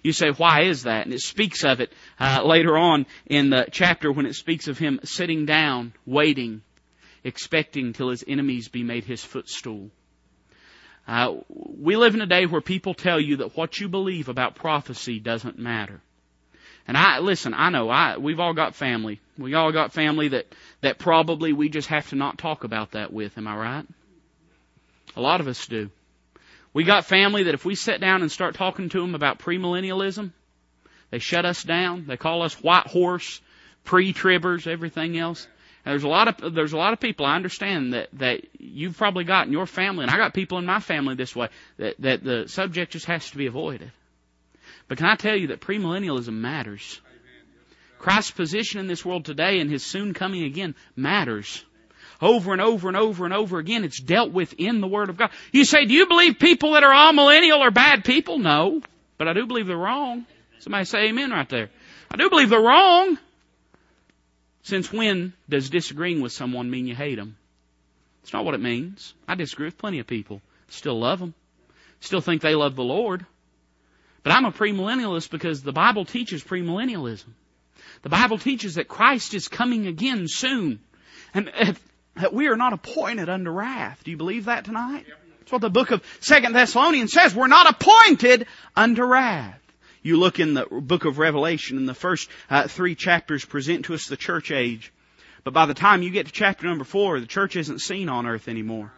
You 0.02 0.12
say, 0.12 0.30
why 0.30 0.62
is 0.62 0.84
that? 0.84 1.04
And 1.04 1.14
it 1.14 1.20
speaks 1.20 1.64
of 1.64 1.80
it 1.80 1.92
uh, 2.18 2.42
later 2.44 2.76
on 2.76 3.06
in 3.26 3.50
the 3.50 3.66
chapter 3.70 4.12
when 4.12 4.26
it 4.26 4.34
speaks 4.34 4.68
of 4.68 4.78
him 4.78 5.00
sitting 5.04 5.46
down, 5.46 5.92
waiting, 6.06 6.62
expecting 7.24 7.92
till 7.92 8.10
his 8.10 8.24
enemies 8.26 8.68
be 8.68 8.82
made 8.82 9.04
his 9.04 9.22
footstool. 9.22 9.90
Uh, 11.08 11.36
we 11.48 11.96
live 11.96 12.14
in 12.14 12.20
a 12.20 12.26
day 12.26 12.46
where 12.46 12.60
people 12.60 12.94
tell 12.94 13.20
you 13.20 13.38
that 13.38 13.56
what 13.56 13.80
you 13.80 13.88
believe 13.88 14.28
about 14.28 14.54
prophecy 14.54 15.18
doesn't 15.18 15.58
matter. 15.58 16.00
And 16.86 16.96
I 16.96 17.18
listen. 17.18 17.54
I 17.54 17.70
know. 17.70 17.88
I 17.88 18.16
we've 18.16 18.40
all 18.40 18.54
got 18.54 18.74
family. 18.74 19.20
We 19.38 19.54
all 19.54 19.70
got 19.70 19.92
family 19.92 20.28
that 20.28 20.46
that 20.80 20.98
probably 20.98 21.52
we 21.52 21.68
just 21.68 21.88
have 21.88 22.08
to 22.08 22.16
not 22.16 22.38
talk 22.38 22.64
about 22.64 22.92
that 22.92 23.12
with. 23.12 23.36
Am 23.38 23.46
I 23.46 23.56
right? 23.56 23.86
A 25.16 25.20
lot 25.20 25.40
of 25.40 25.48
us 25.48 25.66
do. 25.66 25.90
We 26.72 26.84
got 26.84 27.04
family 27.04 27.44
that 27.44 27.54
if 27.54 27.64
we 27.64 27.74
sit 27.74 28.00
down 28.00 28.22
and 28.22 28.30
start 28.30 28.54
talking 28.54 28.88
to 28.90 29.00
them 29.00 29.14
about 29.14 29.40
premillennialism, 29.40 30.32
they 31.10 31.18
shut 31.18 31.44
us 31.44 31.64
down. 31.64 32.06
They 32.06 32.16
call 32.16 32.42
us 32.42 32.54
white 32.62 32.86
horse, 32.86 33.40
pre-tribbers, 33.84 34.66
everything 34.66 35.18
else. 35.18 35.48
And 35.84 35.92
there's 35.92 36.04
a 36.04 36.08
lot 36.08 36.28
of 36.28 36.54
there's 36.54 36.74
a 36.74 36.76
lot 36.76 36.92
of 36.92 37.00
people 37.00 37.26
I 37.26 37.36
understand 37.36 37.94
that 37.94 38.08
that 38.12 38.42
you've 38.58 38.96
probably 38.96 39.24
got 39.24 39.46
in 39.46 39.52
your 39.52 39.66
family, 39.66 40.04
and 40.04 40.10
I 40.10 40.18
got 40.18 40.34
people 40.34 40.58
in 40.58 40.66
my 40.66 40.78
family 40.78 41.14
this 41.14 41.34
way 41.34 41.48
that 41.78 41.96
that 42.00 42.22
the 42.22 42.48
subject 42.48 42.92
just 42.92 43.06
has 43.06 43.30
to 43.30 43.36
be 43.38 43.46
avoided. 43.46 43.90
But 44.88 44.98
can 44.98 45.06
I 45.06 45.16
tell 45.16 45.34
you 45.34 45.48
that 45.48 45.60
premillennialism 45.60 46.34
matters? 46.34 47.00
Christ's 47.98 48.30
position 48.30 48.80
in 48.80 48.86
this 48.86 49.04
world 49.04 49.24
today 49.24 49.60
and 49.60 49.70
His 49.70 49.84
soon 49.84 50.14
coming 50.14 50.44
again 50.44 50.74
matters 50.96 51.64
over 52.20 52.52
and 52.52 52.60
over 52.60 52.88
and 52.88 52.96
over 52.96 53.24
and 53.24 53.34
over 53.34 53.58
again. 53.58 53.84
It's 53.84 54.00
dealt 54.00 54.32
with 54.32 54.54
in 54.58 54.80
the 54.80 54.88
Word 54.88 55.08
of 55.08 55.16
God. 55.16 55.30
You 55.52 55.64
say, 55.64 55.84
do 55.86 55.94
you 55.94 56.06
believe 56.06 56.38
people 56.38 56.72
that 56.72 56.84
are 56.84 57.12
amillennial 57.12 57.60
are 57.60 57.70
bad 57.70 58.04
people? 58.04 58.38
No. 58.38 58.82
But 59.18 59.28
I 59.28 59.32
do 59.32 59.46
believe 59.46 59.66
they're 59.66 59.76
wrong. 59.76 60.26
Somebody 60.60 60.84
say 60.84 61.08
amen 61.08 61.30
right 61.30 61.48
there. 61.48 61.70
I 62.10 62.16
do 62.16 62.28
believe 62.28 62.50
they're 62.50 62.60
wrong. 62.60 63.18
Since 64.62 64.92
when 64.92 65.32
does 65.48 65.70
disagreeing 65.70 66.20
with 66.20 66.32
someone 66.32 66.70
mean 66.70 66.86
you 66.86 66.94
hate 66.94 67.16
them? 67.16 67.36
It's 68.22 68.32
not 68.32 68.44
what 68.44 68.54
it 68.54 68.60
means. 68.60 69.14
I 69.26 69.34
disagree 69.34 69.66
with 69.66 69.78
plenty 69.78 69.98
of 69.98 70.06
people. 70.06 70.42
Still 70.68 70.98
love 70.98 71.18
them. 71.18 71.34
Still 72.00 72.20
think 72.20 72.42
they 72.42 72.54
love 72.54 72.76
the 72.76 72.84
Lord. 72.84 73.24
But 74.22 74.32
I'm 74.32 74.44
a 74.44 74.52
premillennialist 74.52 75.30
because 75.30 75.62
the 75.62 75.72
Bible 75.72 76.04
teaches 76.04 76.44
premillennialism. 76.44 77.28
The 78.02 78.08
Bible 78.10 78.38
teaches 78.38 78.74
that 78.74 78.88
Christ 78.88 79.34
is 79.34 79.48
coming 79.48 79.86
again 79.86 80.26
soon. 80.28 80.80
And 81.32 81.50
that 82.16 82.32
we 82.32 82.48
are 82.48 82.56
not 82.56 82.72
appointed 82.72 83.28
unto 83.28 83.50
wrath. 83.50 84.02
Do 84.04 84.10
you 84.10 84.16
believe 84.16 84.46
that 84.46 84.64
tonight? 84.64 85.06
That's 85.40 85.52
what 85.52 85.60
the 85.60 85.70
book 85.70 85.90
of 85.90 86.02
Second 86.20 86.52
Thessalonians 86.54 87.12
says. 87.12 87.34
We're 87.34 87.46
not 87.46 87.68
appointed 87.68 88.46
unto 88.76 89.04
wrath. 89.04 89.60
You 90.02 90.18
look 90.18 90.40
in 90.40 90.54
the 90.54 90.66
book 90.66 91.04
of 91.04 91.18
Revelation, 91.18 91.76
and 91.76 91.88
the 91.88 91.94
first 91.94 92.28
uh, 92.48 92.68
three 92.68 92.94
chapters 92.94 93.44
present 93.44 93.86
to 93.86 93.94
us 93.94 94.06
the 94.06 94.16
church 94.16 94.50
age. 94.50 94.92
But 95.44 95.54
by 95.54 95.66
the 95.66 95.74
time 95.74 96.02
you 96.02 96.10
get 96.10 96.26
to 96.26 96.32
chapter 96.32 96.66
number 96.66 96.84
four, 96.84 97.20
the 97.20 97.26
church 97.26 97.56
isn't 97.56 97.80
seen 97.80 98.08
on 98.08 98.26
earth 98.26 98.48
anymore. 98.48 98.92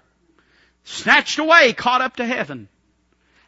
Snatched 0.84 1.38
away, 1.38 1.72
caught 1.72 2.00
up 2.00 2.16
to 2.16 2.24
heaven. 2.24 2.68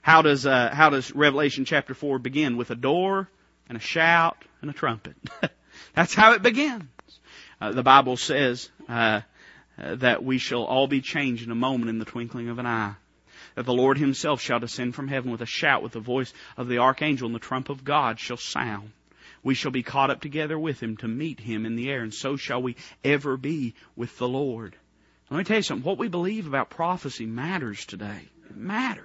How 0.03 0.23
does 0.23 0.47
uh, 0.47 0.71
how 0.73 0.91
does 0.91 1.15
Revelation 1.15 1.65
chapter 1.65 1.95
four 1.95 2.19
begin? 2.19 2.57
With 2.57 2.71
a 2.71 2.75
door 2.75 3.29
and 3.69 3.79
a 3.79 3.81
shout 3.81 4.37
and 4.61 4.71
a 4.71 4.75
trumpet. 4.75 5.17
That's 5.95 6.15
how 6.15 6.33
it 6.33 6.43
begins. 6.43 6.85
Uh, 7.61 7.73
the 7.73 7.83
Bible 7.83 8.17
says 8.17 8.69
uh, 8.89 9.23
Uh, 9.77 9.97
that 9.97 10.23
we 10.23 10.39
shall 10.39 10.63
all 10.63 10.87
be 10.87 11.01
changed 11.01 11.45
in 11.45 11.51
a 11.51 11.57
moment 11.57 11.91
in 11.91 11.99
the 11.99 12.05
twinkling 12.05 12.49
of 12.49 12.59
an 12.59 12.67
eye. 12.67 12.95
That 13.57 13.67
the 13.67 13.75
Lord 13.75 13.99
himself 13.99 14.41
shall 14.41 14.61
descend 14.61 14.95
from 14.95 15.09
heaven 15.09 15.31
with 15.31 15.41
a 15.41 15.47
shout, 15.47 15.83
with 15.83 15.93
the 15.93 16.01
voice 16.01 16.33
of 16.57 16.69
the 16.69 16.79
archangel, 16.79 17.27
and 17.27 17.35
the 17.35 17.41
trump 17.41 17.69
of 17.69 17.85
God 17.85 18.21
shall 18.21 18.37
sound. 18.37 18.93
We 19.43 19.55
shall 19.55 19.71
be 19.71 19.83
caught 19.83 20.11
up 20.11 20.21
together 20.21 20.59
with 20.59 20.81
him 20.83 20.97
to 20.99 21.09
meet 21.09 21.41
him 21.41 21.67
in 21.67 21.77
the 21.77 21.91
air, 21.91 22.03
and 22.03 22.15
so 22.15 22.37
shall 22.37 22.63
we 22.63 22.77
ever 23.03 23.37
be 23.37 23.75
with 23.95 24.17
the 24.19 24.29
Lord. 24.29 24.77
Let 25.31 25.39
me 25.39 25.45
tell 25.45 25.57
you 25.57 25.63
something. 25.63 25.85
What 25.85 25.99
we 25.99 26.09
believe 26.09 26.47
about 26.47 26.71
prophecy 26.71 27.27
matters 27.27 27.85
today. 27.85 28.21
It 28.49 28.57
matters. 28.57 29.05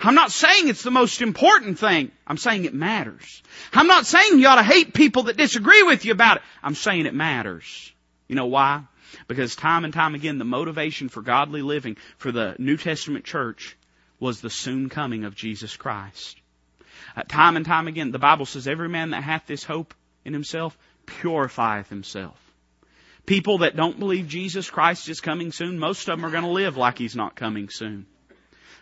I'm 0.00 0.14
not 0.14 0.30
saying 0.30 0.68
it's 0.68 0.82
the 0.82 0.90
most 0.90 1.22
important 1.22 1.78
thing. 1.78 2.12
I'm 2.26 2.36
saying 2.36 2.64
it 2.66 2.74
matters. 2.74 3.42
I'm 3.72 3.86
not 3.86 4.06
saying 4.06 4.38
you 4.38 4.46
ought 4.46 4.56
to 4.56 4.62
hate 4.62 4.94
people 4.94 5.24
that 5.24 5.36
disagree 5.36 5.82
with 5.82 6.04
you 6.04 6.12
about 6.12 6.36
it. 6.36 6.42
I'm 6.62 6.74
saying 6.74 7.06
it 7.06 7.14
matters. 7.14 7.92
You 8.28 8.36
know 8.36 8.46
why? 8.46 8.82
Because 9.26 9.56
time 9.56 9.84
and 9.84 9.92
time 9.92 10.14
again, 10.14 10.38
the 10.38 10.44
motivation 10.44 11.08
for 11.08 11.22
godly 11.22 11.62
living 11.62 11.96
for 12.18 12.32
the 12.32 12.54
New 12.58 12.76
Testament 12.76 13.24
church 13.24 13.76
was 14.20 14.40
the 14.40 14.50
soon 14.50 14.88
coming 14.88 15.24
of 15.24 15.34
Jesus 15.34 15.76
Christ. 15.76 16.40
Uh, 17.16 17.22
time 17.22 17.56
and 17.56 17.64
time 17.64 17.88
again, 17.88 18.10
the 18.10 18.18
Bible 18.18 18.46
says, 18.46 18.68
every 18.68 18.88
man 18.88 19.10
that 19.10 19.22
hath 19.22 19.46
this 19.46 19.64
hope 19.64 19.94
in 20.24 20.32
himself 20.32 20.76
purifieth 21.06 21.88
himself. 21.88 22.38
People 23.26 23.58
that 23.58 23.76
don't 23.76 23.98
believe 23.98 24.28
Jesus 24.28 24.70
Christ 24.70 25.08
is 25.08 25.20
coming 25.20 25.52
soon, 25.52 25.78
most 25.78 26.08
of 26.08 26.16
them 26.16 26.24
are 26.24 26.30
going 26.30 26.44
to 26.44 26.50
live 26.50 26.76
like 26.76 26.98
he's 26.98 27.16
not 27.16 27.36
coming 27.36 27.68
soon. 27.68 28.06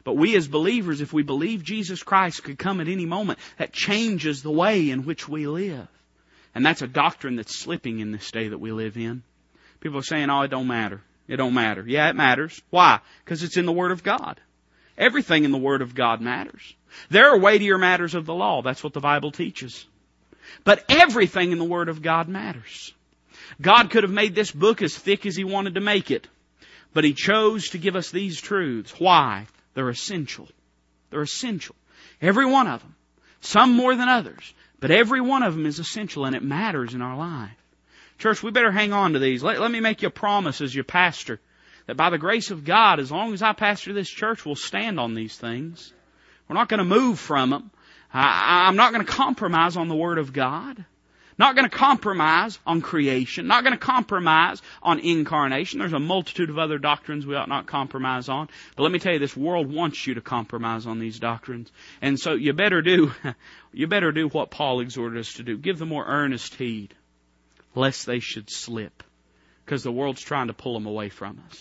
But 0.05 0.17
we 0.17 0.37
as 0.37 0.47
believers, 0.47 1.01
if 1.01 1.13
we 1.13 1.25
believe 1.25 1.65
Jesus 1.65 2.03
Christ 2.03 2.45
could 2.45 2.59
come 2.59 2.81
at 2.81 2.87
any 2.87 3.07
moment, 3.07 3.41
that 3.59 3.73
changes 3.73 4.43
the 4.43 4.53
way 4.53 4.91
in 4.91 5.05
which 5.05 5.29
we 5.29 5.49
live. 5.49 5.89
And 6.55 6.65
that's 6.65 6.81
a 6.81 6.87
doctrine 6.87 7.35
that's 7.35 7.59
slipping 7.59 7.99
in 7.99 8.13
this 8.13 8.31
day 8.31 8.49
that 8.49 8.59
we 8.59 8.71
live 8.71 8.97
in. 8.97 9.25
People 9.81 9.99
are 9.99 10.03
saying, 10.03 10.31
oh, 10.31 10.43
it 10.43 10.51
don't 10.51 10.67
matter. 10.67 11.01
It 11.29 11.37
don't 11.37 11.55
matter. 11.55 11.85
Yeah, 11.87 12.09
it 12.09 12.17
matters. 12.17 12.61
Why? 12.71 13.01
Because 13.25 13.43
it's 13.43 13.57
in 13.57 13.67
the 13.67 13.73
Word 13.73 13.93
of 13.93 14.03
God. 14.03 14.41
Everything 14.97 15.45
in 15.45 15.53
the 15.53 15.59
Word 15.59 15.83
of 15.83 15.95
God 15.95 16.21
matters. 16.21 16.75
There 17.11 17.31
are 17.31 17.39
weightier 17.39 17.79
matters 17.79 18.15
of 18.15 18.27
the 18.27 18.35
law. 18.35 18.63
That's 18.63 18.83
what 18.83 18.93
the 18.93 19.01
Bible 19.01 19.31
teaches. 19.31 19.85
But 20.65 20.85
everything 20.89 21.53
in 21.53 21.59
the 21.59 21.65
Word 21.65 21.89
of 21.89 22.03
God 22.03 22.29
matters. 22.29 22.93
God 23.61 23.91
could 23.91 24.05
have 24.05 24.13
made 24.13 24.35
this 24.35 24.51
book 24.51 24.83
as 24.83 24.97
thick 24.97 25.27
as 25.27 25.37
He 25.37 25.45
wanted 25.45 25.75
to 25.75 25.81
make 25.81 26.11
it. 26.11 26.27
But 26.95 27.05
He 27.05 27.13
chose 27.13 27.71
to 27.71 27.79
give 27.79 27.97
us 27.97 28.11
these 28.11 28.41
truths. 28.41 28.95
Why? 28.99 29.47
They're 29.75 29.89
essential. 29.89 30.49
They're 31.11 31.23
essential. 31.23 31.75
Every 32.23 32.47
one 32.47 32.67
of 32.69 32.81
them. 32.81 32.95
Some 33.41 33.73
more 33.73 33.95
than 33.95 34.09
others. 34.09 34.55
But 34.81 34.91
every 34.91 35.21
one 35.21 35.43
of 35.43 35.55
them 35.55 35.67
is 35.67 35.79
essential 35.79 36.25
and 36.25 36.35
it 36.35 36.43
matters 36.43 36.95
in 36.95 37.03
our 37.03 37.17
life. 37.17 37.57
Church, 38.19 38.43
we 38.43 38.51
better 38.51 38.73
hang 38.73 38.93
on 38.93 39.13
to 39.13 39.19
these. 39.19 39.43
Let, 39.43 39.61
let 39.61 39.71
me 39.71 39.81
make 39.81 40.03
you 40.03 40.09
a 40.09 40.11
promise 40.11 40.61
as 40.61 40.75
your 40.75 40.85
pastor 40.85 41.41
that 41.87 41.97
by 41.97 42.11
the 42.11 42.19
grace 42.19 42.51
of 42.51 42.65
God, 42.65 42.99
as 43.01 43.11
long 43.11 43.33
as 43.33 43.43
I 43.43 43.53
pastor 43.53 43.93
this 43.93 44.09
church, 44.09 44.45
we'll 44.45 44.57
stand 44.57 44.99
on 44.99 45.15
these 45.15 45.37
things. 45.37 45.93
We're 46.49 46.55
not 46.55 46.69
going 46.69 46.79
to 46.79 46.85
move 46.85 47.19
from 47.19 47.51
them. 47.51 47.71
I, 48.13 48.67
I'm 48.67 48.77
not 48.77 48.93
going 48.93 49.05
to 49.05 49.13
compromise 49.13 49.77
on 49.77 49.89
the 49.89 49.95
Word 49.95 50.19
of 50.19 50.33
God. 50.33 50.85
Not 51.39 51.55
going 51.55 51.69
to 51.69 51.77
compromise 51.77 52.59
on 52.67 52.81
creation. 52.81 53.47
Not 53.47 53.63
going 53.63 53.75
to 53.75 53.79
compromise 53.79 54.63
on 54.83 55.01
incarnation. 55.01 55.79
There's 55.79 55.93
a 55.93 55.99
multitude 55.99 56.49
of 56.49 56.59
other 56.59 56.79
doctrines 56.79 57.27
we 57.27 57.35
ought 57.35 57.49
not 57.49 57.67
compromise 57.67 58.31
on. 58.31 58.49
But 58.75 58.85
let 58.85 58.93
me 58.93 58.99
tell 58.99 59.13
you, 59.13 59.19
this 59.19 59.37
world 59.37 59.71
wants 59.71 60.07
you 60.07 60.15
to 60.15 60.23
compromise 60.23 60.87
on 60.87 60.99
these 60.99 61.19
doctrines. 61.19 61.71
And 62.01 62.19
so 62.19 62.33
you 62.33 62.55
better 62.55 62.81
do, 62.81 63.13
you 63.73 63.87
better 63.87 64.13
do 64.13 64.29
what 64.29 64.51
Paul 64.51 64.81
exhorted 64.81 65.19
us 65.19 65.35
to 65.35 65.43
do. 65.43 65.59
Give 65.59 65.79
them 65.79 65.91
more 65.91 66.07
earnest 66.07 66.55
heed, 66.55 66.95
lest 67.77 68.07
they 68.07 68.19
should 68.19 68.51
slip. 68.51 69.05
Because 69.65 69.85
the 69.85 69.93
world's 69.93 70.23
trying 70.23 70.49
to 70.49 70.53
pull 70.53 70.75
them 70.75 70.87
away 70.87 71.09
from 71.09 71.41
us. 71.47 71.55